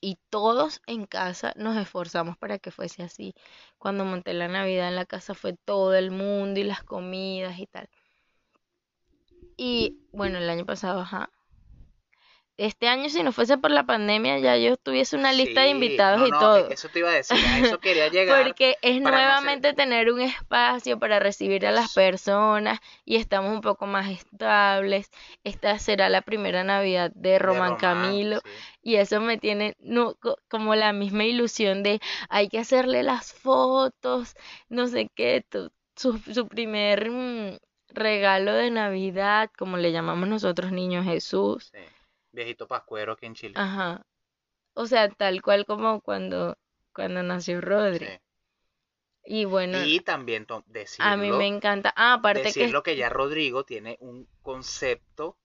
Y 0.00 0.18
todos 0.28 0.82
en 0.86 1.06
casa 1.06 1.54
nos 1.56 1.76
esforzamos 1.76 2.36
para 2.36 2.58
que 2.58 2.70
fuese 2.70 3.02
así. 3.02 3.34
Cuando 3.78 4.04
monté 4.04 4.34
la 4.34 4.48
Navidad 4.48 4.88
en 4.88 4.96
la 4.96 5.06
casa 5.06 5.34
fue 5.34 5.54
todo 5.54 5.94
el 5.94 6.10
mundo 6.10 6.60
y 6.60 6.64
las 6.64 6.82
comidas 6.82 7.58
y 7.58 7.66
tal. 7.66 7.88
Y 9.56 9.98
bueno, 10.12 10.38
el 10.38 10.50
año 10.50 10.66
pasado, 10.66 11.00
ajá. 11.00 11.30
Este 12.56 12.86
año, 12.86 13.08
si 13.08 13.22
no 13.24 13.32
fuese 13.32 13.58
por 13.58 13.72
la 13.72 13.84
pandemia, 13.84 14.38
ya 14.38 14.56
yo 14.56 14.76
tuviese 14.76 15.16
una 15.16 15.32
lista 15.32 15.62
de 15.62 15.70
invitados 15.70 16.20
no, 16.20 16.26
y 16.28 16.30
no, 16.30 16.38
todo. 16.38 16.68
Eso 16.70 16.88
te 16.88 17.00
iba 17.00 17.08
a 17.10 17.12
decir, 17.14 17.36
a 17.36 17.58
eso 17.58 17.80
quería 17.80 18.06
llegar. 18.12 18.44
Porque 18.44 18.76
es 18.80 18.92
hacer- 18.92 19.02
nuevamente 19.02 19.72
tener 19.72 20.12
un 20.12 20.20
espacio 20.20 20.98
para 21.00 21.18
recibir 21.18 21.66
a 21.66 21.72
las 21.72 21.92
personas 21.94 22.78
y 23.04 23.16
estamos 23.16 23.52
un 23.52 23.60
poco 23.60 23.86
más 23.86 24.08
estables. 24.08 25.10
Esta 25.42 25.78
será 25.80 26.08
la 26.08 26.22
primera 26.22 26.62
Navidad 26.62 27.10
de 27.14 27.30
de 27.30 27.38
Román 27.40 27.76
Camilo 27.76 28.38
sí. 28.38 28.50
y 28.82 28.96
eso 28.96 29.20
me 29.20 29.36
tiene 29.38 29.74
no, 29.80 30.16
como 30.48 30.76
la 30.76 30.92
misma 30.92 31.24
ilusión 31.24 31.82
de 31.82 32.00
hay 32.28 32.48
que 32.48 32.60
hacerle 32.60 33.02
las 33.02 33.32
fotos, 33.32 34.34
no 34.68 34.86
sé 34.86 35.10
qué, 35.14 35.44
tu- 35.48 35.72
su, 35.96 36.18
su 36.18 36.46
primer 36.48 37.10
mm, 37.10 37.56
regalo 37.88 38.52
de 38.54 38.70
Navidad, 38.70 39.50
como 39.58 39.76
le 39.76 39.90
llamamos 39.92 40.28
nosotros 40.28 40.70
niños 40.72 41.04
Jesús. 41.04 41.70
Sí. 41.72 41.78
Viejito 42.34 42.66
pascuero 42.66 43.12
aquí 43.12 43.26
en 43.26 43.34
Chile. 43.34 43.54
Ajá. 43.56 44.04
O 44.74 44.86
sea, 44.86 45.08
tal 45.08 45.40
cual 45.40 45.64
como 45.64 46.00
cuando, 46.00 46.56
cuando 46.92 47.22
nació 47.22 47.60
Rodri. 47.60 48.06
Sí. 48.06 48.12
Y 49.26 49.44
bueno, 49.46 49.82
Y 49.82 50.00
también 50.00 50.46
decirlo, 50.66 51.10
a 51.10 51.16
mí 51.16 51.30
me 51.30 51.46
encanta. 51.46 51.94
Ah, 51.96 52.14
aparte 52.14 52.42
que 52.42 52.48
decirlo 52.48 52.82
que 52.82 52.96
ya 52.96 53.08
Rodrigo 53.08 53.64
tiene 53.64 53.96
un 54.00 54.28
concepto 54.42 55.38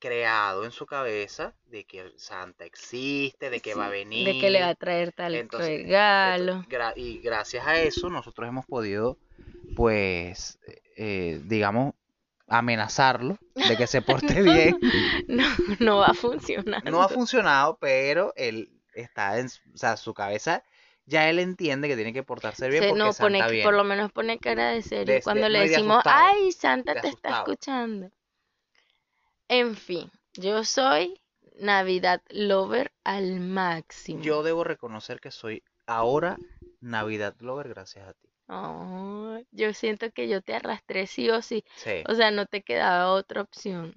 creado 0.00 0.64
en 0.64 0.72
su 0.72 0.86
cabeza 0.86 1.54
de 1.66 1.84
que 1.84 2.12
Santa 2.16 2.64
existe, 2.64 3.50
de 3.50 3.60
que 3.60 3.74
va 3.74 3.86
a 3.86 3.90
venir. 3.90 4.26
de 4.26 4.40
que 4.40 4.50
le 4.50 4.60
va 4.60 4.70
a 4.70 4.74
traer 4.74 5.12
tal 5.12 5.36
Entonces, 5.36 5.84
regalo. 5.84 6.64
Gra- 6.68 6.94
y 6.96 7.18
gracias 7.18 7.64
a 7.64 7.80
eso 7.80 8.10
nosotros 8.10 8.48
hemos 8.48 8.66
podido, 8.66 9.18
pues, 9.76 10.58
eh, 10.96 11.40
digamos, 11.44 11.94
amenazarlo 12.58 13.38
de 13.54 13.76
que 13.76 13.86
se 13.86 14.02
porte 14.02 14.42
bien. 14.42 14.78
No, 15.28 15.44
no 15.80 15.96
va 15.98 16.08
a 16.08 16.14
funcionar. 16.14 16.84
No 16.84 17.02
ha 17.02 17.08
funcionado, 17.08 17.78
pero 17.80 18.32
él 18.36 18.70
está 18.94 19.38
en, 19.38 19.46
o 19.46 19.76
sea, 19.76 19.96
su 19.96 20.12
cabeza, 20.14 20.62
ya 21.06 21.28
él 21.30 21.38
entiende 21.38 21.88
que 21.88 21.96
tiene 21.96 22.12
que 22.12 22.22
portarse 22.22 22.68
bien 22.68 22.82
Se- 22.82 22.88
porque 22.90 22.98
no, 22.98 23.12
pone, 23.14 23.38
Santa 23.38 23.46
por 23.46 23.52
viene. 23.52 23.72
lo 23.72 23.84
menos 23.84 24.12
pone 24.12 24.38
cara 24.38 24.70
de 24.70 24.82
serio 24.82 25.14
De- 25.14 25.22
cuando 25.22 25.44
de- 25.44 25.50
le 25.50 25.58
no, 25.60 25.64
decimos, 25.64 25.96
asustado, 25.98 26.26
ay, 26.26 26.52
Santa 26.52 27.00
te 27.00 27.08
está 27.08 27.38
escuchando. 27.38 28.10
En 29.48 29.74
fin, 29.76 30.10
yo 30.34 30.64
soy 30.64 31.20
Navidad 31.58 32.22
lover 32.30 32.92
al 33.04 33.40
máximo. 33.40 34.22
Yo 34.22 34.42
debo 34.42 34.64
reconocer 34.64 35.20
que 35.20 35.30
soy 35.30 35.62
ahora 35.86 36.38
Navidad 36.80 37.34
Lover 37.40 37.68
gracias 37.68 38.08
a 38.08 38.12
ti. 38.14 38.31
Oh, 38.54 39.38
yo 39.50 39.72
siento 39.72 40.10
que 40.12 40.28
yo 40.28 40.42
te 40.42 40.54
arrastré 40.54 41.06
sí 41.06 41.30
o 41.30 41.40
sí. 41.42 41.64
Sí. 41.76 42.04
O 42.06 42.14
sea, 42.14 42.30
no 42.30 42.44
te 42.46 42.62
quedaba 42.62 43.12
otra 43.12 43.40
opción. 43.42 43.94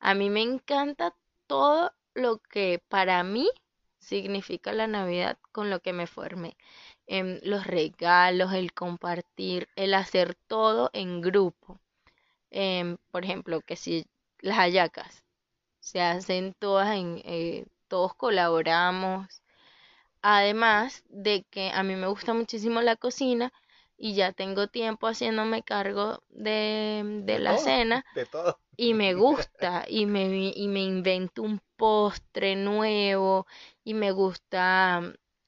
A 0.00 0.14
mí 0.14 0.30
me 0.30 0.42
encanta 0.42 1.14
todo 1.48 1.92
lo 2.14 2.38
que 2.38 2.80
para 2.88 3.24
mí 3.24 3.50
significa 3.98 4.72
la 4.72 4.86
Navidad 4.86 5.38
con 5.52 5.70
lo 5.70 5.80
que 5.80 5.92
me 5.92 6.06
formé. 6.06 6.56
Em, 7.06 7.40
los 7.42 7.66
regalos, 7.66 8.52
el 8.52 8.72
compartir, 8.72 9.68
el 9.76 9.94
hacer 9.94 10.36
todo 10.46 10.90
en 10.92 11.20
grupo. 11.20 11.80
Em, 12.50 12.98
por 13.10 13.24
ejemplo, 13.24 13.60
que 13.62 13.76
si 13.76 14.06
las 14.40 14.58
hallacas 14.58 15.24
se 15.80 16.00
hacen 16.02 16.54
todas 16.58 16.96
en, 16.96 17.22
eh, 17.24 17.66
todos 17.88 18.14
colaboramos. 18.14 19.42
Además 20.22 21.04
de 21.08 21.44
que 21.50 21.70
a 21.70 21.82
mí 21.82 21.94
me 21.96 22.08
gusta 22.08 22.34
muchísimo 22.34 22.80
la 22.82 22.96
cocina 22.96 23.52
y 23.96 24.14
ya 24.14 24.32
tengo 24.32 24.68
tiempo 24.68 25.06
haciéndome 25.08 25.62
cargo 25.62 26.22
de, 26.30 27.22
de 27.24 27.38
la 27.38 27.58
cena 27.58 28.04
De 28.14 28.26
todo. 28.26 28.58
y 28.76 28.94
me 28.94 29.14
gusta 29.14 29.84
y 29.88 30.06
me, 30.06 30.52
y 30.54 30.68
me 30.68 30.82
invento 30.82 31.42
un 31.42 31.60
postre 31.76 32.56
nuevo 32.56 33.46
y 33.84 33.94
me 33.94 34.12
gusta, 34.12 35.02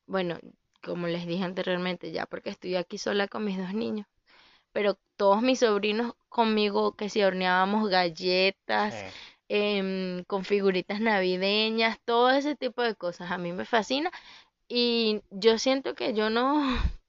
bueno, 0.07 0.39
como 0.83 1.07
les 1.09 1.27
dije 1.27 1.45
anteriormente, 1.45 2.13
ya 2.13 2.27
porque 2.27 2.51
estoy 2.51 2.77
aquí 2.77 2.99
sola 2.99 3.29
con 3.29 3.45
mis 3.45 3.59
dos 3.59 3.75
niños, 3.75 4.07
pero 4.73 4.99
todos 5.17 5.43
mis 5.43 5.61
sobrinos 5.61 6.15
conmigo 6.29 6.95
que 6.97 7.09
si 7.11 7.23
horneábamos 7.23 7.89
galletas, 7.91 9.05
em, 9.49 10.25
con 10.25 10.45
figuritas 10.45 11.01
navideñas, 11.01 11.99
todo 12.05 12.31
ese 12.31 12.57
tipo 12.57 12.83
de 12.83 12.95
cosas, 12.97 13.31
a 13.31 13.39
mí 13.39 13.53
me 13.53 13.65
fascina 13.65 14.11
y 14.69 15.23
yo 15.31 15.59
siento 15.59 15.95
que 15.95 16.15
yo 16.15 16.31
no, 16.31 16.63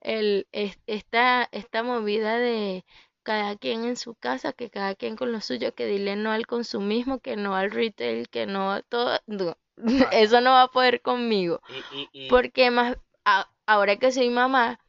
el, 0.00 0.46
es- 0.52 0.78
esta, 0.86 1.48
esta 1.52 1.82
movida 1.82 2.38
de 2.38 2.84
cada 3.22 3.56
quien 3.56 3.84
en 3.84 3.96
su 3.96 4.14
casa, 4.14 4.52
que 4.52 4.70
cada 4.70 4.94
quien 4.94 5.16
con 5.16 5.32
lo 5.32 5.40
suyo, 5.40 5.74
que 5.74 5.86
dile 5.86 6.16
no 6.16 6.32
al 6.32 6.46
consumismo, 6.46 7.20
que 7.20 7.36
no 7.36 7.54
al 7.56 7.70
retail, 7.70 8.28
que 8.28 8.46
no 8.46 8.72
a 8.72 8.82
todo, 8.82 9.18
no, 9.26 9.56
eso 10.12 10.40
no 10.40 10.50
va 10.52 10.62
a 10.64 10.68
poder 10.68 11.02
conmigo, 11.02 11.60
Y, 11.68 11.78
y, 11.90 12.08
y- 12.12 12.28
porque 12.30 12.70
más, 12.70 12.98
a- 13.24 13.48
ahora 13.66 13.96
que 13.96 14.12
soy 14.12 14.30
mamá, 14.30 14.80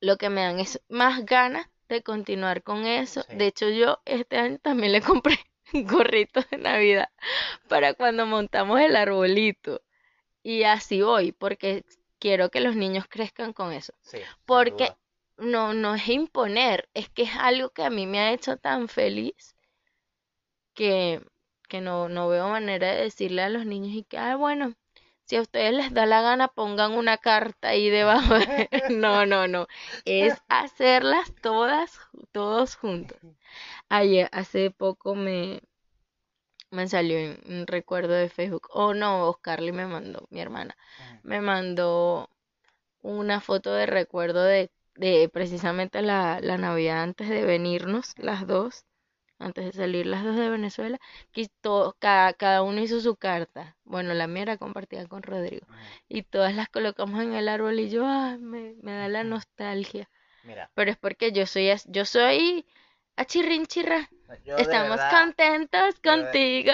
lo 0.00 0.16
que 0.18 0.30
me 0.30 0.42
dan 0.42 0.60
es 0.60 0.80
más 0.88 1.24
ganas 1.26 1.68
de 1.88 2.02
continuar 2.02 2.62
con 2.62 2.86
eso. 2.86 3.22
Sí. 3.22 3.36
De 3.36 3.46
hecho, 3.48 3.68
yo 3.70 4.00
este 4.04 4.36
año 4.38 4.58
también 4.58 4.92
le 4.92 5.00
compré 5.02 5.38
gorritos 5.72 6.48
de 6.50 6.58
Navidad 6.58 7.08
para 7.68 7.94
cuando 7.94 8.26
montamos 8.26 8.80
el 8.80 8.96
arbolito. 8.96 9.82
Y 10.44 10.62
así 10.62 11.02
voy, 11.02 11.32
porque 11.32 11.84
quiero 12.20 12.50
que 12.50 12.60
los 12.60 12.76
niños 12.76 13.06
crezcan 13.08 13.52
con 13.52 13.72
eso. 13.72 13.94
sí, 14.02 14.18
Porque 14.46 14.92
no, 15.36 15.74
no 15.74 15.96
es 15.96 16.08
imponer, 16.08 16.88
es 16.94 17.08
que 17.08 17.22
es 17.24 17.34
algo 17.36 17.70
que 17.70 17.82
a 17.82 17.90
mí 17.90 18.06
me 18.06 18.20
ha 18.20 18.32
hecho 18.32 18.56
tan 18.56 18.86
feliz 18.88 19.56
que, 20.74 21.20
que 21.68 21.80
no, 21.80 22.08
no 22.08 22.28
veo 22.28 22.48
manera 22.48 22.92
de 22.92 23.02
decirle 23.02 23.42
a 23.42 23.48
los 23.48 23.66
niños 23.66 23.94
y 23.94 24.04
que, 24.04 24.18
ah, 24.18 24.36
bueno, 24.36 24.74
si 25.24 25.36
a 25.36 25.42
ustedes 25.42 25.72
les 25.72 25.92
da 25.94 26.06
la 26.06 26.20
gana, 26.22 26.48
pongan 26.48 26.92
una 26.92 27.16
carta 27.18 27.68
ahí 27.68 27.88
debajo. 27.90 28.34
No, 28.90 29.24
no, 29.26 29.48
no. 29.48 29.66
Es 30.04 30.34
hacerlas 30.48 31.32
todas, 31.42 31.98
todos 32.32 32.76
juntos. 32.76 33.18
Ayer, 33.88 34.28
hace 34.32 34.70
poco 34.70 35.14
me, 35.14 35.62
me 36.74 36.88
salió 36.88 37.18
un 37.46 37.66
recuerdo 37.66 38.12
de 38.14 38.28
Facebook. 38.28 38.68
Oh, 38.72 38.94
no, 38.94 39.28
Oscarly 39.28 39.72
me 39.72 39.86
mandó, 39.86 40.26
mi 40.30 40.40
hermana, 40.40 40.76
me 41.22 41.40
mandó 41.40 42.28
una 43.02 43.40
foto 43.40 43.72
de 43.74 43.86
recuerdo 43.86 44.42
de, 44.44 44.70
de 44.96 45.28
precisamente 45.32 46.02
la, 46.02 46.40
la 46.40 46.58
Navidad 46.58 47.02
antes 47.02 47.28
de 47.28 47.44
venirnos, 47.44 48.14
las 48.18 48.46
dos 48.46 48.84
antes 49.38 49.66
de 49.66 49.72
salir 49.72 50.06
las 50.06 50.24
dos 50.24 50.36
de 50.36 50.48
Venezuela, 50.48 50.98
que 51.32 51.48
cada, 51.98 52.32
cada 52.32 52.62
uno 52.62 52.80
hizo 52.80 53.00
su 53.00 53.16
carta. 53.16 53.76
Bueno, 53.84 54.14
la 54.14 54.26
mía 54.26 54.42
era 54.42 54.56
compartida 54.56 55.06
con 55.06 55.22
Rodrigo. 55.22 55.66
Y 56.08 56.22
todas 56.22 56.54
las 56.54 56.68
colocamos 56.68 57.22
en 57.22 57.34
el 57.34 57.48
árbol 57.48 57.78
y 57.78 57.90
yo, 57.90 58.04
ah, 58.06 58.36
me, 58.40 58.74
me 58.82 58.92
da 58.92 59.08
la 59.08 59.24
nostalgia. 59.24 60.08
Mira. 60.44 60.70
Pero 60.74 60.90
es 60.90 60.96
porque 60.96 61.32
yo 61.32 61.46
soy, 61.46 61.70
yo 61.86 62.04
soy 62.04 62.66
achirrinchirra. 63.16 64.08
Estamos 64.58 65.00
contentos 65.10 65.94
contigo. 66.02 66.72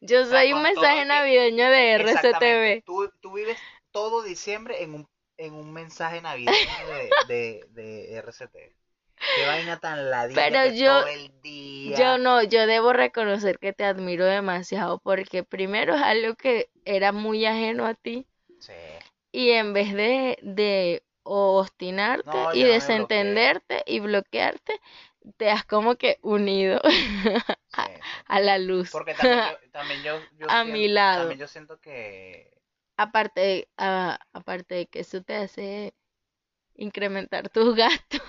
Yo, 0.00 0.26
soy 0.26 0.52
un 0.52 0.62
mensaje 0.62 1.04
navideño 1.04 1.68
de 1.70 1.92
RCTV. 1.92 2.84
Tú, 2.84 3.10
tú, 3.20 3.32
vives 3.32 3.58
todo 3.90 4.22
diciembre 4.22 4.82
en 4.82 4.94
un, 4.94 5.08
en 5.36 5.54
un 5.54 5.72
mensaje 5.72 6.20
navideño 6.20 6.56
de, 7.26 7.26
de, 7.28 7.64
de 7.70 8.16
RCTV. 8.16 8.74
Qué 9.36 9.46
vaina 9.46 9.78
tan 9.78 10.10
ladilla 10.10 10.40
Pero 10.42 10.74
yo, 10.74 11.00
todo 11.00 11.08
el 11.08 11.40
día. 11.42 11.96
Yo 11.96 12.18
no, 12.18 12.42
yo 12.42 12.66
debo 12.66 12.92
reconocer 12.92 13.58
que 13.58 13.72
te 13.72 13.84
admiro 13.84 14.24
demasiado 14.24 14.98
porque 14.98 15.44
primero 15.44 15.94
es 15.94 16.02
algo 16.02 16.34
que 16.36 16.70
era 16.84 17.12
muy 17.12 17.44
ajeno 17.44 17.86
a 17.86 17.94
ti. 17.94 18.26
Sí. 18.58 18.72
Y 19.30 19.50
en 19.50 19.74
vez 19.74 19.92
de, 19.92 20.38
de 20.42 21.02
obstinarte 21.30 22.38
y 22.54 22.64
desentenderte 22.64 23.84
y 23.86 24.00
bloquearte, 24.00 24.80
te 25.36 25.50
has 25.50 25.64
como 25.64 25.96
que 25.96 26.18
unido 26.22 26.80
a, 28.26 28.40
la 28.40 28.58
luz. 28.58 28.90
Porque 28.90 29.14
también 29.14 30.02
yo, 30.02 30.18
a 30.48 30.64
mi 30.64 30.88
lado. 30.88 31.20
También 31.20 31.40
yo 31.40 31.46
siento 31.46 31.80
que... 31.80 32.50
Aparte, 32.96 33.68
aparte 33.76 34.74
de 34.74 34.86
que 34.86 35.00
eso 35.00 35.22
te 35.22 35.36
hace 35.36 35.94
incrementar 36.74 37.48
tus 37.48 37.74
gastos. 37.76 38.22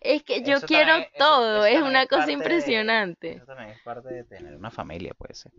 Es 0.00 0.22
que 0.22 0.42
yo 0.42 0.60
quiero 0.60 0.94
todo, 1.16 1.64
es 1.64 1.80
una 1.80 2.06
cosa 2.06 2.30
impresionante. 2.30 3.32
eso 3.32 3.46
también 3.46 3.70
es 3.70 3.80
parte 3.80 4.12
de 4.12 4.24
tener 4.24 4.54
una 4.56 4.70
familia, 4.70 5.14
puede 5.14 5.34
ser. 5.34 5.52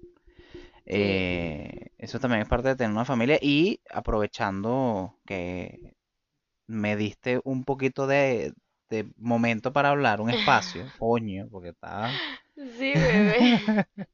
Eh, 0.86 1.92
eso 1.98 2.20
también 2.20 2.42
es 2.42 2.48
parte 2.48 2.70
de 2.70 2.76
tener 2.76 2.92
una 2.92 3.06
familia 3.06 3.38
y 3.42 3.80
aprovechando 3.92 5.16
que 5.26 5.94
me 6.66 6.96
diste 6.96 7.42
un 7.44 7.64
poquito 7.64 8.08
de, 8.08 8.54
momento 9.18 9.72
para 9.72 9.90
hablar, 9.90 10.22
un 10.22 10.30
espacio, 10.30 10.86
coño, 11.00 11.48
porque 11.52 11.70
está... 11.70 12.12
Sí, 12.56 12.94
bebé. 12.94 13.86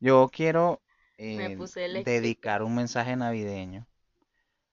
Yo 0.00 0.28
quiero 0.32 0.80
eh, 1.18 1.56
dedicar 2.04 2.62
un 2.62 2.74
mensaje 2.74 3.16
navideño 3.16 3.86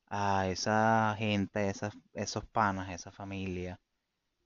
a 0.07 0.47
esa 0.47 1.15
gente, 1.17 1.59
a 1.59 1.69
esas, 1.69 1.93
esos 2.13 2.45
panas, 2.45 2.89
a 2.89 2.93
esa 2.93 3.11
familia 3.11 3.79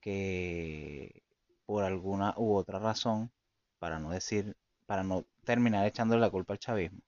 que 0.02 1.24
por 1.66 1.84
alguna 1.84 2.34
u 2.38 2.56
otra 2.56 2.80
razón, 2.80 3.32
para 3.80 4.00
no 4.00 4.10
decir, 4.10 4.56
para 4.86 5.04
no 5.04 5.26
terminar 5.44 5.86
echándole 5.86 6.22
la 6.22 6.30
culpa 6.30 6.54
al 6.54 6.60
chavismo, 6.60 7.00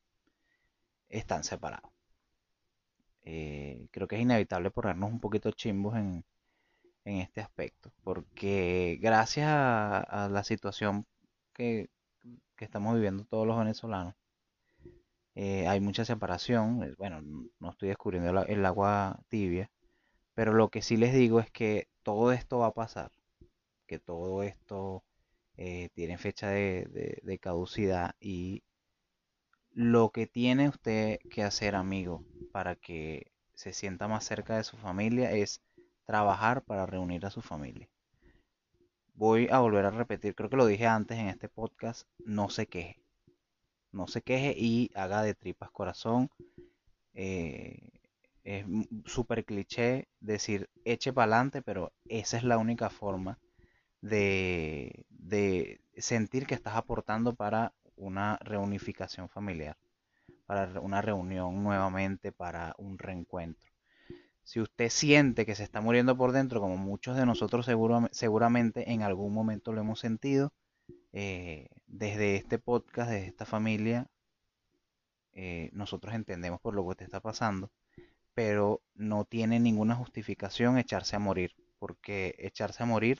están 1.09 1.43
separados. 1.43 1.91
Eh, 3.23 3.87
creo 3.91 4.07
que 4.07 4.15
es 4.17 4.21
inevitable 4.21 4.71
ponernos 4.71 5.11
un 5.11 5.19
poquito 5.19 5.51
chimbos 5.51 5.95
en, 5.95 6.25
en 7.05 7.17
este 7.17 7.41
aspecto, 7.41 7.91
porque 8.03 8.97
gracias 9.01 9.47
a, 9.49 10.29
la 10.31 10.43
situación 10.43 11.05
que, 11.53 11.89
estamos 12.59 12.95
viviendo 12.95 13.25
todos 13.25 13.45
los 13.45 13.57
venezolanos, 13.59 14.15
eh, 15.35 15.67
hay 15.67 15.81
mucha 15.81 16.05
separación. 16.05 16.83
Eh, 16.83 16.93
bueno, 16.97 17.21
no 17.59 17.71
estoy 17.71 17.89
descubriendo 17.89 18.43
el 18.43 18.65
agua 18.65 19.19
tibia, 19.27 19.69
pero 20.33 20.53
lo 20.53 20.69
que 20.69 20.81
sí 20.81 20.97
les 20.97 21.13
digo 21.13 21.39
es 21.41 21.51
que 21.51 21.89
todo 22.03 22.31
esto 22.31 22.59
va 22.59 22.67
a 22.67 22.73
pasar, 22.73 23.11
que 23.87 23.99
todo 23.99 24.43
esto 24.43 25.03
eh, 25.57 25.89
tiene 25.93 26.17
fecha 26.17 26.49
de, 26.49 27.39
caducidad 27.41 28.15
y 28.19 28.63
lo 29.71 30.11
que 30.11 30.27
tiene 30.27 30.69
usted 30.69 31.19
que 31.29 31.43
hacer, 31.43 31.75
amigo, 31.75 32.23
para 32.51 32.75
que 32.75 33.31
se 33.53 33.73
sienta 33.73 34.07
más 34.07 34.25
cerca 34.25 34.57
de 34.57 34.63
su 34.63 34.77
familia 34.77 35.31
es 35.31 35.61
trabajar 36.05 36.63
para 36.63 36.85
reunir 36.85 37.25
a 37.25 37.31
su 37.31 37.41
familia. 37.41 37.87
Voy 39.15 39.47
a 39.51 39.59
volver 39.59 39.85
a 39.85 39.91
repetir, 39.91 40.35
creo 40.35 40.49
que 40.49 40.57
lo 40.57 40.65
dije 40.65 40.87
antes 40.87 41.19
en 41.19 41.27
este 41.27 41.49
podcast, 41.49 42.07
no 42.25 42.49
se 42.49 42.67
queje. 42.67 42.99
No 43.91 44.07
se 44.07 44.23
queje 44.23 44.55
y 44.57 44.89
haga 44.95 45.21
de 45.21 45.35
tripas 45.35 45.69
corazón. 45.69 46.29
Eh, 47.13 47.89
es 48.43 48.65
súper 49.05 49.45
cliché 49.45 50.07
decir 50.19 50.67
eche 50.83 51.13
para 51.13 51.35
adelante, 51.35 51.61
pero 51.61 51.93
esa 52.05 52.37
es 52.37 52.43
la 52.43 52.57
única 52.57 52.89
forma 52.89 53.39
de, 54.03 55.05
de 55.09 55.79
sentir 55.97 56.45
que 56.45 56.55
estás 56.55 56.75
aportando 56.75 57.33
para 57.33 57.73
una 57.95 58.37
reunificación 58.41 59.29
familiar, 59.29 59.77
para 60.45 60.79
una 60.81 61.01
reunión 61.01 61.63
nuevamente, 61.63 62.31
para 62.31 62.75
un 62.77 62.97
reencuentro. 62.97 63.71
Si 64.43 64.59
usted 64.59 64.89
siente 64.89 65.45
que 65.45 65.55
se 65.55 65.63
está 65.63 65.79
muriendo 65.79 66.17
por 66.17 66.33
dentro, 66.33 66.59
como 66.59 66.75
muchos 66.75 67.15
de 67.15 67.25
nosotros 67.25 67.65
seguramente 68.11 68.91
en 68.91 69.03
algún 69.03 69.33
momento 69.33 69.71
lo 69.71 69.79
hemos 69.79 69.99
sentido, 69.99 70.51
eh, 71.13 71.69
desde 71.87 72.35
este 72.35 72.59
podcast, 72.59 73.09
desde 73.09 73.27
esta 73.27 73.45
familia, 73.45 74.07
eh, 75.31 75.69
nosotros 75.71 76.13
entendemos 76.13 76.59
por 76.59 76.75
lo 76.75 76.83
que 76.83 76.89
usted 76.89 77.05
está 77.05 77.21
pasando 77.21 77.71
pero 78.33 78.81
no 78.95 79.25
tiene 79.25 79.59
ninguna 79.59 79.95
justificación 79.95 80.77
echarse 80.77 81.15
a 81.15 81.19
morir, 81.19 81.55
porque 81.79 82.35
echarse 82.39 82.83
a 82.83 82.85
morir 82.85 83.19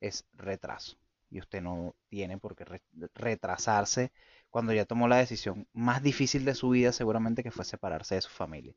es 0.00 0.26
retraso 0.34 0.96
y 1.30 1.38
usted 1.40 1.62
no 1.62 1.94
tiene 2.08 2.38
por 2.38 2.54
qué 2.56 2.64
retrasarse 3.14 4.12
cuando 4.50 4.72
ya 4.72 4.84
tomó 4.84 5.08
la 5.08 5.16
decisión 5.16 5.66
más 5.72 6.02
difícil 6.02 6.44
de 6.44 6.54
su 6.54 6.70
vida 6.70 6.92
seguramente 6.92 7.42
que 7.42 7.50
fue 7.50 7.64
separarse 7.64 8.14
de 8.14 8.22
su 8.22 8.30
familia, 8.30 8.74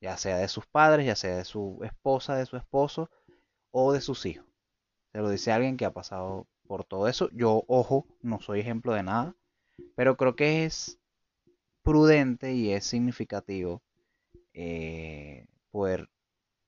ya 0.00 0.16
sea 0.16 0.38
de 0.38 0.48
sus 0.48 0.66
padres, 0.66 1.06
ya 1.06 1.16
sea 1.16 1.36
de 1.36 1.44
su 1.44 1.80
esposa, 1.82 2.36
de 2.36 2.46
su 2.46 2.56
esposo 2.56 3.10
o 3.70 3.92
de 3.92 4.00
sus 4.00 4.24
hijos. 4.26 4.46
Se 5.12 5.18
lo 5.18 5.30
dice 5.30 5.52
alguien 5.52 5.76
que 5.76 5.84
ha 5.84 5.92
pasado 5.92 6.46
por 6.66 6.84
todo 6.84 7.08
eso. 7.08 7.30
Yo, 7.32 7.64
ojo, 7.66 8.06
no 8.22 8.40
soy 8.40 8.60
ejemplo 8.60 8.92
de 8.94 9.02
nada, 9.02 9.34
pero 9.96 10.16
creo 10.16 10.36
que 10.36 10.64
es 10.64 10.98
prudente 11.82 12.54
y 12.54 12.72
es 12.72 12.84
significativo 12.84 13.82
eh, 14.52 15.46
poder 15.70 16.08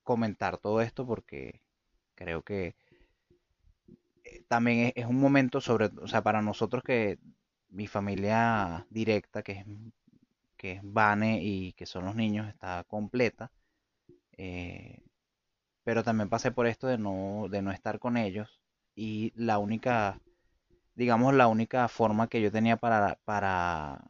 comentar 0.02 0.58
todo 0.58 0.80
esto 0.80 1.06
porque 1.06 1.60
creo 2.14 2.42
que 2.42 2.74
también 4.48 4.92
es, 4.94 5.06
un 5.06 5.20
momento 5.20 5.60
sobre, 5.60 5.86
o 5.86 6.08
sea, 6.08 6.22
para 6.22 6.42
nosotros 6.42 6.82
que 6.84 7.18
mi 7.70 7.86
familia 7.86 8.86
directa, 8.90 9.42
que 9.42 9.52
es, 9.52 9.66
que 10.56 10.72
es 10.72 10.80
Vane 10.82 11.40
y 11.42 11.72
que 11.74 11.86
son 11.86 12.04
los 12.04 12.14
niños, 12.16 12.48
está 12.48 12.84
completa. 12.84 13.50
Eh, 14.36 15.02
pero 15.84 16.04
también 16.04 16.28
pasé 16.30 16.52
por 16.52 16.66
esto 16.66 16.86
de 16.86 16.98
no, 16.98 17.48
de 17.50 17.62
no 17.62 17.72
estar 17.72 17.98
con 17.98 18.16
ellos. 18.16 18.60
Y 18.94 19.32
la 19.36 19.58
única, 19.58 20.20
digamos, 20.94 21.34
la 21.34 21.48
única 21.48 21.88
forma 21.88 22.28
que 22.28 22.42
yo 22.42 22.52
tenía 22.52 22.76
para, 22.76 23.18
para 23.24 24.02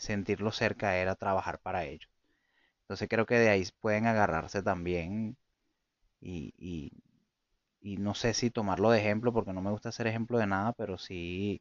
sentirlo 0.00 0.52
cerca 0.52 0.96
era 0.96 1.14
trabajar 1.16 1.58
para 1.60 1.84
ellos. 1.84 2.10
Entonces 2.82 3.08
creo 3.08 3.26
que 3.26 3.38
de 3.38 3.48
ahí 3.50 3.64
pueden 3.80 4.06
agarrarse 4.06 4.62
también 4.62 5.36
y, 6.20 6.54
y, 6.58 6.92
no 7.82 8.14
sé 8.14 8.34
si 8.34 8.50
tomarlo 8.50 8.90
de 8.90 9.00
ejemplo 9.00 9.32
porque 9.32 9.52
no 9.52 9.60
me 9.60 9.70
gusta 9.70 9.92
ser 9.92 10.06
ejemplo 10.06 10.38
de 10.38 10.46
nada, 10.46 10.72
pero 10.72 10.98
sí, 10.98 11.60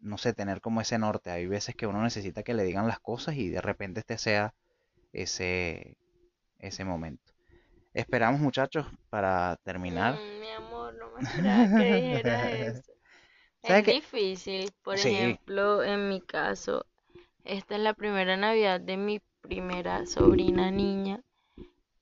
no 0.00 0.18
sé, 0.18 0.34
tener 0.34 0.60
como 0.60 0.80
ese 0.80 0.98
norte. 0.98 1.30
Hay 1.30 1.46
veces 1.46 1.74
que 1.74 1.86
uno 1.86 2.02
necesita 2.02 2.42
que 2.42 2.54
le 2.54 2.64
digan 2.64 2.86
las 2.86 3.00
cosas 3.00 3.36
y 3.36 3.48
de 3.48 3.60
repente 3.60 4.00
este 4.00 4.18
sea 4.18 4.54
ese, 5.12 5.96
ese 6.58 6.84
momento. 6.84 7.32
Esperamos 7.94 8.40
muchachos 8.40 8.86
para 9.08 9.56
terminar. 9.64 10.14
Mm, 10.14 10.40
mi 10.40 10.50
amor, 10.50 10.94
no 10.94 11.10
me 11.12 11.22
esperaba 11.22 11.68
que 11.68 12.66
eso. 12.66 12.92
Es 13.62 13.86
difícil, 13.86 14.70
por 14.82 14.98
ejemplo, 14.98 15.82
en 15.82 16.10
mi 16.10 16.20
caso, 16.20 16.84
esta 17.44 17.76
es 17.76 17.80
la 17.80 17.94
primera 17.94 18.36
Navidad 18.36 18.78
de 18.78 18.98
mi 18.98 19.20
primera 19.40 20.04
sobrina 20.04 20.70
niña 20.70 21.22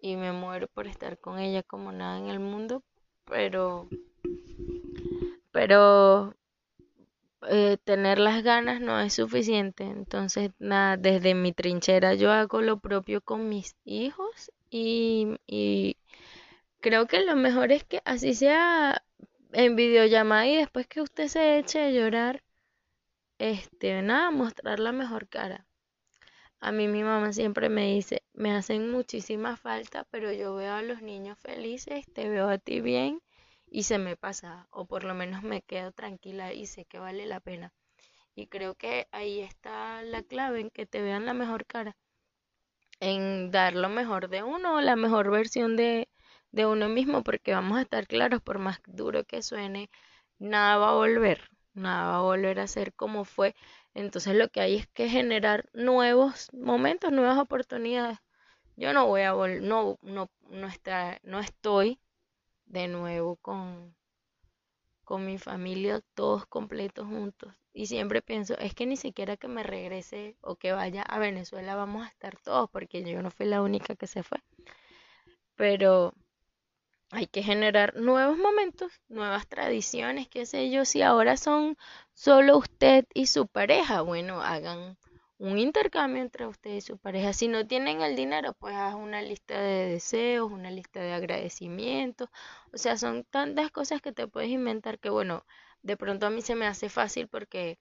y 0.00 0.16
me 0.16 0.32
muero 0.32 0.66
por 0.68 0.88
estar 0.88 1.18
con 1.18 1.38
ella 1.38 1.62
como 1.62 1.92
nada 1.92 2.18
en 2.18 2.26
el 2.26 2.40
mundo, 2.40 2.82
pero 3.32 3.88
pero 5.52 6.34
eh, 7.48 7.78
tener 7.84 8.18
las 8.18 8.42
ganas 8.42 8.80
no 8.80 9.00
es 9.00 9.14
suficiente. 9.14 9.84
Entonces, 9.84 10.50
nada, 10.58 10.96
desde 10.98 11.34
mi 11.34 11.52
trinchera 11.52 12.14
yo 12.14 12.30
hago 12.30 12.60
lo 12.62 12.78
propio 12.78 13.22
con 13.22 13.48
mis 13.48 13.74
hijos 13.84 14.52
y, 14.70 15.36
y 15.46 15.96
creo 16.80 17.06
que 17.06 17.20
lo 17.24 17.36
mejor 17.36 17.72
es 17.72 17.84
que 17.84 18.02
así 18.04 18.34
sea 18.34 19.02
en 19.52 19.76
videollamada 19.76 20.46
y 20.46 20.56
después 20.56 20.86
que 20.86 21.00
usted 21.00 21.28
se 21.28 21.58
eche 21.58 21.80
a 21.82 21.90
llorar, 21.90 22.42
este, 23.38 24.02
nada, 24.02 24.30
mostrar 24.30 24.78
la 24.78 24.92
mejor 24.92 25.28
cara. 25.28 25.66
A 26.62 26.72
mí 26.72 26.88
mi 26.88 27.02
mamá 27.04 27.34
siempre 27.34 27.68
me 27.68 27.92
dice, 27.92 28.22
me 28.32 28.52
hacen 28.52 28.90
muchísima 28.90 29.58
falta, 29.58 30.04
pero 30.10 30.32
yo 30.32 30.54
veo 30.54 30.72
a 30.72 30.80
los 30.80 31.02
niños 31.02 31.38
felices, 31.38 32.06
te 32.14 32.26
veo 32.30 32.48
a 32.48 32.56
ti 32.56 32.80
bien 32.80 33.20
y 33.66 33.82
se 33.82 33.98
me 33.98 34.16
pasa, 34.16 34.66
o 34.70 34.86
por 34.86 35.04
lo 35.04 35.12
menos 35.12 35.42
me 35.42 35.60
quedo 35.60 35.92
tranquila 35.92 36.54
y 36.54 36.64
sé 36.64 36.86
que 36.86 36.98
vale 36.98 37.26
la 37.26 37.40
pena. 37.40 37.74
Y 38.34 38.48
creo 38.48 38.74
que 38.76 39.08
ahí 39.12 39.40
está 39.40 40.02
la 40.02 40.22
clave 40.22 40.60
en 40.60 40.70
que 40.70 40.86
te 40.86 41.02
vean 41.02 41.26
la 41.26 41.34
mejor 41.34 41.66
cara, 41.66 41.96
en 43.00 43.50
dar 43.50 43.74
lo 43.74 43.88
mejor 43.90 44.28
de 44.28 44.42
uno, 44.42 44.80
la 44.80 44.96
mejor 44.96 45.30
versión 45.30 45.76
de, 45.76 46.08
de 46.52 46.64
uno 46.66 46.88
mismo, 46.88 47.22
porque 47.22 47.52
vamos 47.52 47.76
a 47.78 47.82
estar 47.82 48.06
claros, 48.06 48.40
por 48.42 48.58
más 48.58 48.80
duro 48.86 49.24
que 49.24 49.42
suene, 49.42 49.90
nada 50.38 50.76
va 50.78 50.90
a 50.90 50.94
volver, 50.94 51.50
nada 51.74 52.12
va 52.12 52.16
a 52.18 52.22
volver 52.22 52.60
a 52.60 52.66
ser 52.66 52.94
como 52.94 53.24
fue. 53.24 53.54
Entonces 53.94 54.34
lo 54.34 54.48
que 54.48 54.60
hay 54.60 54.76
es 54.76 54.86
que 54.88 55.08
generar 55.08 55.68
nuevos 55.72 56.48
momentos, 56.52 57.12
nuevas 57.12 57.38
oportunidades. 57.38 58.18
Yo 58.76 58.92
no 58.92 59.06
voy 59.06 59.22
a 59.22 59.32
vol 59.32 59.66
no, 59.68 59.98
no, 60.02 60.30
no, 60.48 60.66
está, 60.66 61.20
no 61.22 61.40
estoy 61.40 62.00
de 62.66 62.88
nuevo 62.88 63.36
con, 63.36 63.94
con 65.04 65.26
mi 65.26 65.38
familia 65.38 66.02
todos 66.14 66.46
completos 66.46 67.06
juntos. 67.06 67.52
Y 67.74 67.86
siempre 67.86 68.22
pienso, 68.22 68.56
es 68.58 68.74
que 68.74 68.86
ni 68.86 68.96
siquiera 68.96 69.36
que 69.36 69.48
me 69.48 69.62
regrese 69.62 70.36
o 70.40 70.56
que 70.56 70.72
vaya 70.72 71.02
a 71.02 71.18
Venezuela 71.18 71.74
vamos 71.74 72.04
a 72.06 72.08
estar 72.08 72.36
todos, 72.42 72.70
porque 72.70 73.02
yo 73.02 73.22
no 73.22 73.30
fui 73.30 73.46
la 73.46 73.62
única 73.62 73.94
que 73.94 74.06
se 74.06 74.22
fue. 74.22 74.38
Pero 75.56 76.14
hay 77.12 77.26
que 77.26 77.42
generar 77.42 77.94
nuevos 77.96 78.38
momentos, 78.38 78.90
nuevas 79.08 79.46
tradiciones, 79.46 80.28
qué 80.28 80.46
sé 80.46 80.70
yo, 80.70 80.84
si 80.86 81.02
ahora 81.02 81.36
son 81.36 81.76
solo 82.14 82.56
usted 82.58 83.06
y 83.14 83.26
su 83.26 83.46
pareja, 83.46 84.00
bueno, 84.00 84.40
hagan 84.40 84.96
un 85.38 85.58
intercambio 85.58 86.22
entre 86.22 86.46
usted 86.46 86.70
y 86.70 86.80
su 86.80 86.96
pareja. 86.98 87.34
Si 87.34 87.48
no 87.48 87.66
tienen 87.66 88.00
el 88.00 88.16
dinero, 88.16 88.54
pues 88.54 88.74
haz 88.74 88.94
una 88.94 89.20
lista 89.20 89.60
de 89.60 89.88
deseos, 89.90 90.50
una 90.50 90.70
lista 90.70 91.00
de 91.00 91.12
agradecimientos. 91.12 92.30
O 92.72 92.78
sea, 92.78 92.96
son 92.96 93.24
tantas 93.24 93.70
cosas 93.70 94.00
que 94.00 94.12
te 94.12 94.26
puedes 94.26 94.50
inventar 94.50 94.98
que, 94.98 95.10
bueno, 95.10 95.44
de 95.82 95.96
pronto 95.98 96.26
a 96.26 96.30
mí 96.30 96.40
se 96.42 96.54
me 96.54 96.66
hace 96.66 96.88
fácil 96.88 97.28
porque, 97.28 97.78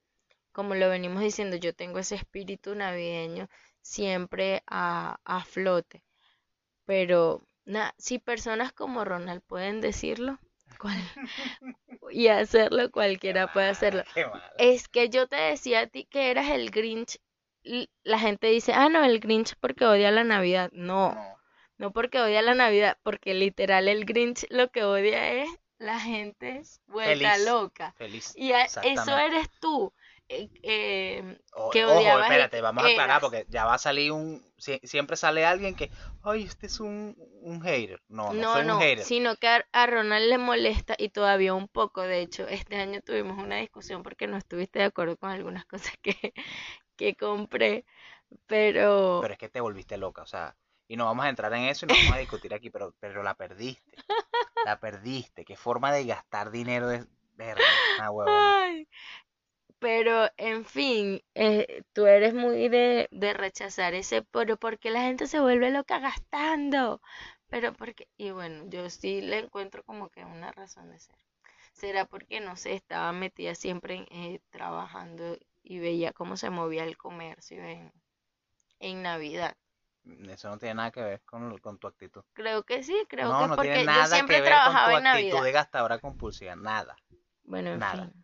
como 0.51 0.75
lo 0.75 0.89
venimos 0.89 1.21
diciendo, 1.21 1.55
yo 1.57 1.73
tengo 1.73 1.99
ese 1.99 2.15
espíritu 2.15 2.75
navideño 2.75 3.47
siempre 3.81 4.63
a, 4.67 5.19
a 5.23 5.43
flote. 5.45 6.03
Pero 6.85 7.41
si 7.97 8.19
personas 8.19 8.73
como 8.73 9.05
Ronald 9.05 9.41
pueden 9.41 9.81
decirlo 9.81 10.39
y 12.11 12.27
hacerlo, 12.27 12.91
cualquiera 12.91 13.51
puede 13.51 13.69
hacerlo. 13.69 14.03
Es 14.57 14.87
que 14.87 15.09
yo 15.09 15.27
te 15.27 15.35
decía 15.35 15.81
a 15.81 15.87
ti 15.87 16.05
que 16.05 16.31
eras 16.31 16.49
el 16.49 16.71
Grinch. 16.71 17.19
La 18.03 18.17
gente 18.17 18.47
dice, 18.47 18.73
ah, 18.73 18.89
no, 18.89 19.03
el 19.03 19.19
Grinch 19.19 19.55
porque 19.59 19.85
odia 19.85 20.11
la 20.11 20.23
Navidad. 20.23 20.71
No, 20.73 21.15
no, 21.77 21.91
porque 21.91 22.19
odia 22.19 22.41
la 22.41 22.55
Navidad, 22.55 22.97
porque 23.03 23.33
literal 23.33 23.87
el 23.87 24.05
Grinch 24.05 24.45
lo 24.49 24.71
que 24.71 24.83
odia 24.83 25.31
es 25.31 25.49
la 25.77 25.99
gente 25.99 26.61
vuelta 26.87 27.37
loca. 27.39 27.93
Feliz. 27.97 28.33
Y 28.35 28.51
eso 28.51 28.81
eres 29.17 29.49
tú. 29.59 29.93
Eh, 30.33 31.39
que 31.73 31.85
odiaba 31.85 32.15
Ojo, 32.15 32.23
espérate, 32.23 32.61
vamos 32.61 32.83
a 32.83 32.87
aclarar 32.87 33.19
porque 33.19 33.45
ya 33.49 33.65
va 33.65 33.73
a 33.73 33.77
salir 33.77 34.13
un. 34.13 34.41
siempre 34.83 35.17
sale 35.17 35.45
alguien 35.45 35.75
que. 35.75 35.91
Ay, 36.23 36.43
este 36.43 36.67
es 36.67 36.79
un, 36.79 37.15
un 37.41 37.61
hater. 37.61 38.01
No, 38.07 38.31
no, 38.33 38.53
soy 38.53 38.65
un 38.65 38.79
hater. 38.79 39.03
Sino 39.03 39.35
que 39.35 39.47
a, 39.47 39.87
Ronald 39.87 40.29
le 40.29 40.37
molesta 40.37 40.95
y 40.97 41.09
todavía 41.09 41.53
un 41.53 41.67
poco. 41.67 42.01
De 42.01 42.21
hecho, 42.21 42.47
este 42.47 42.77
año 42.77 43.01
tuvimos 43.01 43.43
una 43.43 43.57
discusión 43.57 44.03
porque 44.03 44.27
no 44.27 44.37
estuviste 44.37 44.79
de 44.79 44.85
acuerdo 44.85 45.17
con 45.17 45.31
algunas 45.31 45.65
cosas 45.93 45.93
que, 46.01 46.33
que 46.95 47.15
compré. 47.15 47.85
Pero. 48.47 49.19
Pero 49.21 49.33
es 49.33 49.39
que 49.39 49.49
te 49.49 49.59
volviste 49.59 49.97
loca, 49.97 50.21
o 50.21 50.27
sea. 50.27 50.55
Y 50.87 50.97
no 50.97 51.05
vamos 51.05 51.25
a 51.25 51.29
entrar 51.29 51.53
en 51.53 51.63
eso 51.63 51.85
y 51.85 51.89
no 51.89 51.95
vamos 51.95 52.15
a 52.15 52.19
discutir 52.19 52.53
aquí, 52.53 52.69
pero, 52.69 52.93
pero 52.99 53.23
la 53.23 53.35
perdiste. 53.35 53.95
La 54.65 54.79
perdiste. 54.79 55.45
Qué 55.45 55.55
forma 55.55 55.91
de 55.91 56.05
gastar 56.05 56.51
dinero 56.51 56.87
de. 56.87 57.05
Verde, 57.33 57.61
Ay, 58.27 58.87
pero, 59.81 60.29
en 60.37 60.63
fin, 60.65 61.21
eh, 61.35 61.83
tú 61.93 62.05
eres 62.05 62.33
muy 62.33 62.69
de, 62.69 63.07
de 63.11 63.33
rechazar 63.33 63.93
ese, 63.95 64.21
pero 64.21 64.55
porque 64.57 64.91
la 64.91 65.01
gente 65.01 65.27
se 65.27 65.39
vuelve 65.41 65.71
loca 65.71 65.99
gastando. 65.99 67.01
Pero 67.49 67.73
porque, 67.73 68.07
y 68.17 68.31
bueno, 68.31 68.65
yo 68.69 68.89
sí 68.89 69.21
le 69.21 69.39
encuentro 69.39 69.83
como 69.83 70.09
que 70.09 70.23
una 70.23 70.51
razón 70.53 70.89
de 70.91 70.99
ser. 70.99 71.15
Será 71.73 72.05
porque, 72.05 72.39
no 72.39 72.55
sé, 72.55 72.73
estaba 72.73 73.11
metida 73.11 73.55
siempre 73.55 74.05
eh, 74.11 74.39
trabajando 74.51 75.37
y 75.63 75.79
veía 75.79 76.13
cómo 76.13 76.37
se 76.37 76.49
movía 76.49 76.83
el 76.83 76.97
comercio 76.97 77.63
en, 77.63 77.91
en 78.79 79.01
Navidad. 79.01 79.55
Eso 80.29 80.49
no 80.49 80.57
tiene 80.57 80.75
nada 80.75 80.91
que 80.91 81.01
ver 81.01 81.21
con, 81.25 81.57
con 81.59 81.77
tu 81.79 81.87
actitud. 81.87 82.23
Creo 82.33 82.63
que 82.63 82.83
sí, 82.83 82.95
creo 83.09 83.37
que 83.37 83.55
porque 83.55 83.85
yo 83.85 84.05
siempre 84.05 84.37
he 84.37 84.41
trabajado 84.41 84.97
en 84.97 85.03
Navidad. 85.03 85.27
actitud 85.27 85.45
de 85.45 85.51
gastadora 85.51 85.99
compulsiva, 85.99 86.55
nada. 86.55 86.95
Bueno, 87.43 87.71
en 87.73 87.79
nada. 87.79 88.09
fin. 88.11 88.20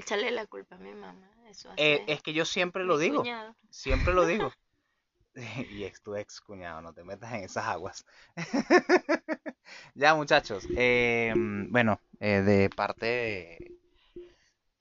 Échale 0.00 0.30
la 0.30 0.46
culpa 0.46 0.76
a 0.76 0.78
mi 0.78 0.94
mamá. 0.94 1.30
Eh, 1.76 2.04
es 2.06 2.22
que 2.22 2.32
yo 2.32 2.46
siempre 2.46 2.84
lo 2.84 2.96
digo. 2.96 3.22
Siempre 3.68 4.14
lo 4.14 4.24
digo. 4.24 4.50
y 5.70 5.84
ex 5.84 6.00
tu 6.00 6.16
ex 6.16 6.40
cuñado, 6.40 6.80
no 6.80 6.94
te 6.94 7.04
metas 7.04 7.34
en 7.34 7.44
esas 7.44 7.66
aguas. 7.66 8.06
ya, 9.94 10.14
muchachos. 10.14 10.66
Em, 10.74 11.70
bueno, 11.70 12.00
eh, 12.18 12.40
de 12.40 12.70
parte 12.70 13.06
de 13.06 13.78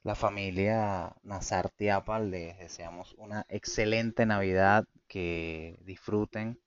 la 0.03 0.15
familia 0.15 1.13
Nazar 1.23 1.69
Tiapal, 1.69 2.31
les 2.31 2.57
deseamos 2.57 3.13
una 3.17 3.45
excelente 3.49 4.25
Navidad. 4.25 4.85
Que 5.07 5.79
disfruten. 5.81 6.61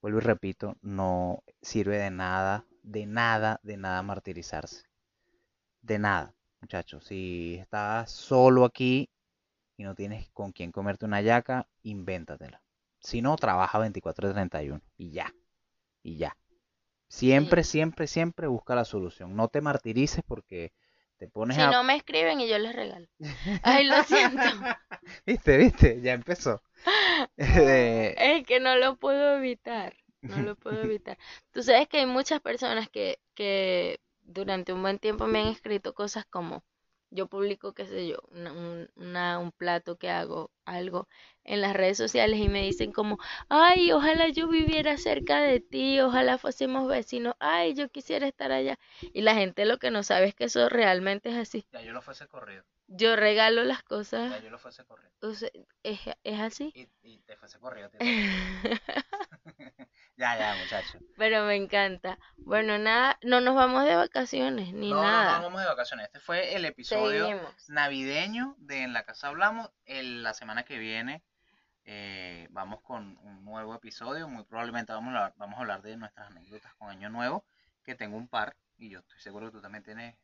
Vuelvo 0.00 0.18
y 0.18 0.22
repito, 0.22 0.76
no 0.82 1.44
sirve 1.62 1.98
de 1.98 2.10
nada, 2.10 2.64
de 2.82 3.06
nada, 3.06 3.60
de 3.62 3.76
nada 3.76 4.02
martirizarse. 4.02 4.86
De 5.82 5.98
nada 5.98 6.36
muchachos. 6.60 7.04
Si 7.04 7.56
estás 7.60 8.10
solo 8.10 8.64
aquí 8.64 9.10
y 9.76 9.84
no 9.84 9.94
tienes 9.94 10.28
con 10.30 10.52
quién 10.52 10.72
comerte 10.72 11.04
una 11.04 11.20
yaca, 11.20 11.68
invéntatela. 11.82 12.62
Si 13.00 13.22
no, 13.22 13.36
trabaja 13.36 13.78
24 13.78 14.32
31 14.32 14.80
y 14.96 15.10
ya. 15.10 15.32
Y 16.02 16.16
ya. 16.16 16.36
Siempre, 17.08 17.62
siempre, 17.62 18.06
siempre 18.06 18.46
busca 18.46 18.74
la 18.74 18.84
solución. 18.84 19.36
No 19.36 19.48
te 19.48 19.60
martirices 19.60 20.22
porque 20.26 20.72
te 21.18 21.28
pones 21.28 21.56
si 21.56 21.62
no 21.62 21.82
me 21.82 21.96
escriben 21.96 22.40
y 22.40 22.48
yo 22.48 22.58
les 22.58 22.74
regalo. 22.74 23.06
Ay, 23.62 23.84
lo 23.86 24.02
siento. 24.04 24.42
viste, 25.26 25.56
viste, 25.56 26.00
ya 26.02 26.12
empezó. 26.12 26.62
es 27.36 28.46
que 28.46 28.60
no 28.60 28.76
lo 28.76 28.96
puedo 28.96 29.36
evitar. 29.36 29.96
No 30.20 30.42
lo 30.42 30.56
puedo 30.56 30.82
evitar. 30.82 31.16
Tú 31.52 31.62
sabes 31.62 31.88
que 31.88 31.98
hay 31.98 32.06
muchas 32.06 32.40
personas 32.40 32.88
que, 32.90 33.20
que 33.34 34.00
durante 34.26 34.72
un 34.72 34.82
buen 34.82 34.98
tiempo 34.98 35.26
me 35.26 35.40
han 35.40 35.48
escrito 35.48 35.94
cosas 35.94 36.26
como 36.26 36.64
yo 37.10 37.28
publico, 37.28 37.72
qué 37.72 37.86
sé 37.86 38.08
yo, 38.08 38.18
una, 38.96 39.38
un 39.38 39.52
plato 39.52 39.96
que 39.96 40.10
hago, 40.10 40.50
algo 40.64 41.08
en 41.44 41.60
las 41.60 41.74
redes 41.74 41.96
sociales 41.96 42.40
y 42.40 42.48
me 42.48 42.62
dicen 42.62 42.92
como, 42.92 43.18
ay, 43.48 43.92
ojalá 43.92 44.28
yo 44.28 44.48
viviera 44.48 44.96
cerca 44.96 45.40
de 45.40 45.60
ti, 45.60 46.00
ojalá 46.00 46.38
fuésemos 46.38 46.88
vecinos, 46.88 47.34
ay, 47.38 47.74
yo 47.74 47.88
quisiera 47.88 48.26
estar 48.26 48.50
allá. 48.50 48.78
Y 49.00 49.22
la 49.22 49.34
gente 49.34 49.64
lo 49.64 49.78
que 49.78 49.90
no 49.90 50.02
sabe 50.02 50.26
es 50.26 50.34
que 50.34 50.44
eso 50.44 50.68
realmente 50.68 51.30
es 51.30 51.36
así. 51.36 51.66
Ya 51.72 51.82
yo 51.82 51.92
lo 51.92 52.02
fuese 52.02 52.26
corrido. 52.26 52.64
Yo 52.88 53.16
regalo 53.16 53.64
las 53.64 53.82
cosas. 53.82 54.30
Ya 54.30 54.40
yo 54.40 54.50
lo 54.50 54.58
fuese 54.58 54.84
corrido. 54.84 55.10
es, 55.82 56.00
es 56.24 56.40
así. 56.40 56.72
Y, 56.74 56.88
y 57.02 57.18
te 57.20 57.36
fuese 57.36 57.58
corrido. 57.58 57.90
Ya, 60.16 60.38
ya, 60.38 60.54
muchacho. 60.54 60.98
Pero 61.16 61.44
me 61.44 61.56
encanta. 61.56 62.18
Bueno, 62.38 62.78
nada, 62.78 63.18
no 63.22 63.40
nos 63.40 63.54
vamos 63.54 63.84
de 63.84 63.96
vacaciones 63.96 64.72
ni 64.72 64.90
nada. 64.90 65.32
No, 65.32 65.36
no 65.38 65.42
vamos 65.44 65.60
de 65.60 65.66
vacaciones. 65.66 66.06
Este 66.06 66.20
fue 66.20 66.54
el 66.54 66.64
episodio 66.64 67.28
navideño 67.68 68.54
de 68.58 68.82
En 68.82 68.94
la 68.94 69.04
Casa 69.04 69.28
Hablamos. 69.28 69.70
El, 69.84 70.22
la 70.22 70.32
semana 70.32 70.64
que 70.64 70.78
viene 70.78 71.22
eh, 71.84 72.48
vamos 72.50 72.80
con 72.80 73.16
un 73.22 73.44
nuevo 73.44 73.74
episodio. 73.74 74.26
Muy 74.26 74.44
probablemente 74.44 74.92
vamos 74.92 75.14
a, 75.14 75.18
hablar, 75.18 75.34
vamos 75.36 75.56
a 75.58 75.60
hablar 75.60 75.82
de 75.82 75.96
nuestras 75.96 76.30
anécdotas 76.30 76.74
con 76.74 76.88
Año 76.88 77.10
Nuevo, 77.10 77.44
que 77.84 77.94
tengo 77.94 78.16
un 78.16 78.28
par 78.28 78.56
y 78.76 78.90
yo 78.90 78.98
estoy 78.98 79.20
seguro 79.20 79.46
que 79.46 79.52
tú 79.52 79.62
también 79.62 79.84
tienes 79.84 80.16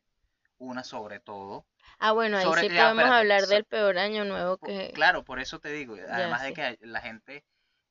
una 0.57 0.83
sobre 0.83 1.19
todo. 1.19 1.65
Ah, 1.99 2.11
bueno, 2.11 2.37
ahí 2.37 2.45
sí 2.59 2.69
podemos 2.69 3.05
hablar 3.05 3.43
del 3.43 3.63
peor 3.63 3.97
Año 3.97 4.25
Nuevo 4.25 4.57
que... 4.57 4.91
Claro, 4.93 5.23
por 5.23 5.39
eso 5.39 5.59
te 5.59 5.69
digo. 5.69 5.95
Además 6.09 6.43
de 6.43 6.53
que 6.53 6.77
la 6.81 6.99
gente 6.99 7.45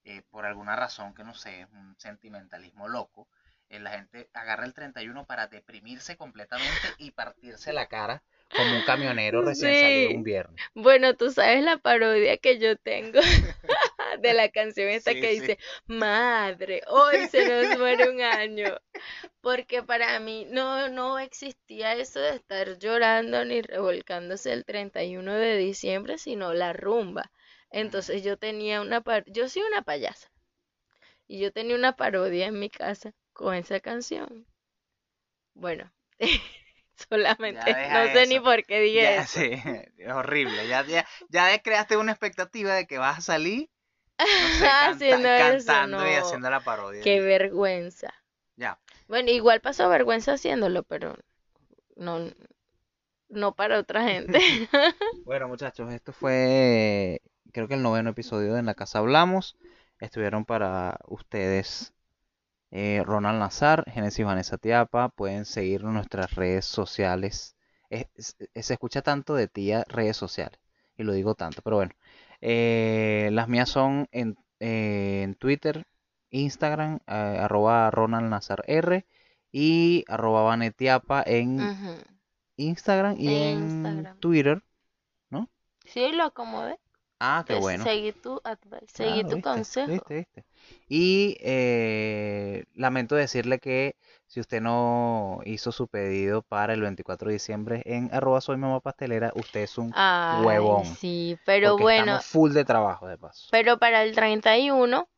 eh, 0.05 0.23
por 0.31 0.47
alguna 0.47 0.77
razón 0.77 1.15
que 1.15 1.25
no 1.25 1.35
sé, 1.35 1.63
es 1.63 1.69
un 1.73 1.95
sentimentalismo 1.99 2.89
loco, 2.89 3.29
eh, 3.69 3.81
la 3.81 3.91
gente 3.93 4.31
agarra 4.35 4.65
el 4.67 4.75
31 4.75 5.25
para 5.27 5.49
deprimirse 5.49 6.17
completamente 6.17 6.95
y 6.99 7.11
partirse 7.13 7.73
la 7.73 7.87
cara 7.89 8.23
Como 8.55 8.77
un 8.77 8.83
camionero 8.83 9.43
recién 9.43 9.75
Sí. 9.75 9.77
salido 9.77 10.11
un 10.11 10.23
viernes. 10.23 10.63
Bueno, 10.75 11.15
tú 11.17 11.31
sabes 11.31 11.63
la 11.65 11.79
parodia 11.79 12.37
que 12.39 12.59
yo 12.59 12.77
tengo 12.77 13.21
de 14.21 14.35
la 14.35 14.49
canción 14.51 14.89
esta 14.89 15.15
Sí, 15.15 15.17
que 15.17 15.31
sí. 15.31 15.35
dice, 15.35 15.59
Madre, 15.87 16.83
hoy 16.89 17.27
se 17.27 17.45
nos 17.45 17.79
muere 17.79 18.11
un 18.11 18.21
año. 18.21 18.77
Porque 19.43 19.83
para 19.83 20.21
mí 20.21 20.47
no, 20.51 20.89
no 20.91 21.19
existía 21.19 21.95
eso 21.95 22.21
de 22.21 22.37
estar 22.37 22.79
llorando 22.79 23.45
ni 23.45 23.63
revolcándose 23.63 24.53
el 24.53 24.65
31 24.65 25.35
de 25.35 25.57
diciembre, 25.59 26.19
sino 26.19 26.55
la 26.55 26.73
rumba. 26.75 27.31
Entonces 27.73 28.23
yo 28.23 28.37
tenía 28.39 28.81
una 28.81 29.01
par 29.01 29.25
yo 29.27 29.49
soy 29.49 29.63
una 29.63 29.83
payasa. 29.83 30.31
Y 31.27 31.41
yo 31.41 31.53
tenía 31.53 31.75
una 31.75 31.97
parodia 31.97 32.47
en 32.47 32.61
mi 32.61 32.71
casa 32.71 33.13
con 33.33 33.55
esa 33.57 33.81
canción. 33.81 34.47
Bueno, 35.55 35.91
solamente 37.11 37.77
no 37.89 38.07
sé 38.09 38.27
ni 38.27 38.39
por 38.41 38.65
qué 38.65 38.81
dije 38.81 39.01
Ya, 39.01 39.19
eso. 39.19 39.41
sí, 39.41 39.51
es 39.99 40.13
horrible. 40.13 40.69
Ya, 40.69 40.85
ya, 40.87 41.07
ya 41.29 41.59
creaste 41.63 41.97
una 41.97 42.13
expectativa 42.13 42.75
de 42.75 42.87
que 42.87 42.99
vas 42.99 43.19
a 43.19 43.23
salir 43.23 43.71
no 44.37 44.51
sé, 44.51 44.75
canta- 44.79 44.93
Haciendo 44.93 45.29
eso, 45.29 45.73
cantando 45.75 46.09
y 46.09 46.15
haciendo 46.15 46.51
la 46.51 46.65
parodia. 46.65 47.05
Qué 47.05 47.21
vergüenza. 47.21 48.13
Ya. 48.57 48.79
Bueno, 49.09 49.31
igual 49.31 49.61
pasó 49.61 49.89
vergüenza 49.89 50.33
haciéndolo, 50.35 50.83
pero 50.85 51.17
no, 51.97 52.31
no 53.29 53.55
para 53.55 53.79
otra 53.79 54.05
gente. 54.05 54.39
Bueno, 55.25 55.49
muchachos, 55.49 55.93
esto 55.93 56.13
fue 56.13 57.21
creo 57.53 57.69
que 57.69 57.75
el 57.75 57.83
noveno 57.83 58.11
episodio 58.11 58.55
de 58.55 58.61
En 58.61 58.67
la 58.67 58.75
Casa 58.75 58.99
Hablamos. 58.99 59.57
Estuvieron 60.01 60.45
para 60.45 60.99
ustedes 61.07 61.93
eh, 62.71 63.03
Ronald 63.05 63.39
Nazar, 63.39 63.85
Genesis 63.91 64.25
Vanessa 64.25 64.59
Tiapa. 64.59 65.11
Pueden 65.11 65.45
seguirnos 65.45 65.91
en 65.91 65.95
nuestras 65.95 66.35
redes 66.35 66.65
sociales. 66.65 67.57
Es- 67.91 68.07
es- 68.15 68.37
se 68.67 68.73
escucha 68.75 69.03
tanto 69.03 69.35
de 69.35 69.47
ti 69.49 69.73
a 69.73 69.85
redes 69.85 70.17
sociales. 70.17 70.59
Y 70.97 71.05
lo 71.05 71.13
digo 71.13 71.35
tanto, 71.35 71.63
pero 71.63 71.77
bueno. 71.77 71.93
Eh, 72.41 73.29
las 73.33 73.49
mías 73.49 73.69
son 73.69 74.09
en, 74.11 74.37
eh, 74.59 75.23
en 75.23 75.35
Twitter, 75.37 75.87
Instagram, 76.31 76.99
arroba 77.07 77.91
Ronald 77.91 78.29
Nazar 78.31 78.65
R 78.67 79.07
y 79.53 80.05
arroba 80.09 80.43
Vanetiapa 80.43 81.23
en. 81.27 81.61
Instagram 82.57 83.17
y 83.19 83.29
en 83.35 83.59
Instagram. 83.65 84.19
Twitter. 84.19 84.63
Sí, 85.85 86.13
lo 86.13 86.25
acomodé. 86.25 86.79
Ah, 87.23 87.45
qué 87.47 87.55
Pues, 87.55 87.67
bueno. 87.67 87.91
Seguí 87.95 88.13
tu 88.13 88.41
advice, 88.45 88.89
seguí 88.89 89.23
Claro, 89.23 89.25
tu 89.25 89.37
viste, 89.37 89.67
consejo. 89.79 89.85
viste, 89.85 90.15
viste. 90.15 90.45
Y 90.89 91.37
eh, 91.41 92.65
lamento 92.75 93.15
decirle 93.17 93.59
que 93.59 93.97
si 94.27 94.39
usted 94.41 94.61
no 94.61 95.41
hizo 95.45 95.73
su 95.73 95.89
pedido 95.89 96.43
para 96.43 96.75
el 96.75 96.83
24 96.83 97.29
de 97.29 97.35
diciembre 97.35 97.83
en 97.87 98.13
arroba 98.15 98.41
soy 98.43 98.59
mamá 98.59 98.81
pastelera, 98.81 99.33
usted 99.35 99.61
es 99.63 99.79
un 99.79 99.95
Ay, 99.95 100.05
huevón. 100.29 100.99
sí, 101.01 101.39
pero 101.45 101.79
porque 101.79 101.79
bueno, 101.79 102.21
full 102.21 102.53
de 102.53 102.65
trabajo 102.67 103.09
de 103.09 103.19
paso. 103.19 103.53
pero 103.53 103.79
para 103.79 104.03
el 104.03 104.17
31 104.17 105.09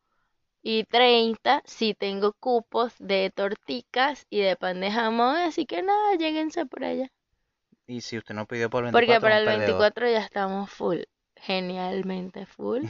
y 0.62 0.84
30 0.84 1.62
sí 1.66 1.94
tengo 1.94 2.34
cupos 2.34 2.94
de 2.98 3.30
torticas 3.34 4.26
y 4.30 4.40
de 4.42 4.57
pan 4.57 4.80
de 4.80 4.90
jamón, 4.90 5.36
así 5.36 5.66
que 5.66 5.82
nada, 5.82 6.16
lléguense 6.16 6.66
por 6.66 6.84
allá. 6.84 7.09
Y 7.86 8.02
si 8.02 8.18
usted 8.18 8.34
no 8.34 8.46
pidió 8.46 8.68
por 8.68 8.80
el 8.80 8.84
Porque 8.90 9.20
24, 9.20 9.20
para 9.20 9.36
es 9.36 9.38
el 9.38 9.44
un 9.44 9.44
perdedor. 9.44 9.88
24 9.88 10.09
ya 10.11 10.20
estamos 10.20 10.70
full, 10.70 11.02
genialmente 11.45 12.47
full, 12.47 12.84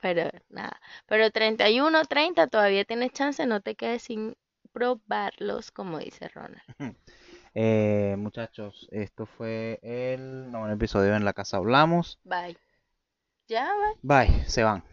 pero 0.00 0.30
nada. 0.48 0.80
Pero 1.06 1.30
31, 1.30 2.04
30 2.04 2.46
todavía 2.46 2.84
tienes 2.84 3.12
chance, 3.12 3.44
no 3.46 3.60
te 3.60 3.74
quedes 3.74 4.02
sin 4.02 4.36
probarlos, 4.72 5.70
como 5.70 5.98
dice 5.98 6.28
Ronald. 6.28 6.62
Eh, 7.54 8.14
muchachos, 8.18 8.88
esto 8.92 9.26
fue 9.26 9.80
el 9.82 10.52
noveno 10.52 10.74
episodio 10.74 11.16
en 11.16 11.24
La 11.24 11.32
Casa 11.32 11.56
Hablamos. 11.56 12.20
Bye. 12.22 12.56
Ya, 13.48 13.68
bye. 14.02 14.26
Bye, 14.26 14.44
se 14.46 14.62
van. 14.62 14.84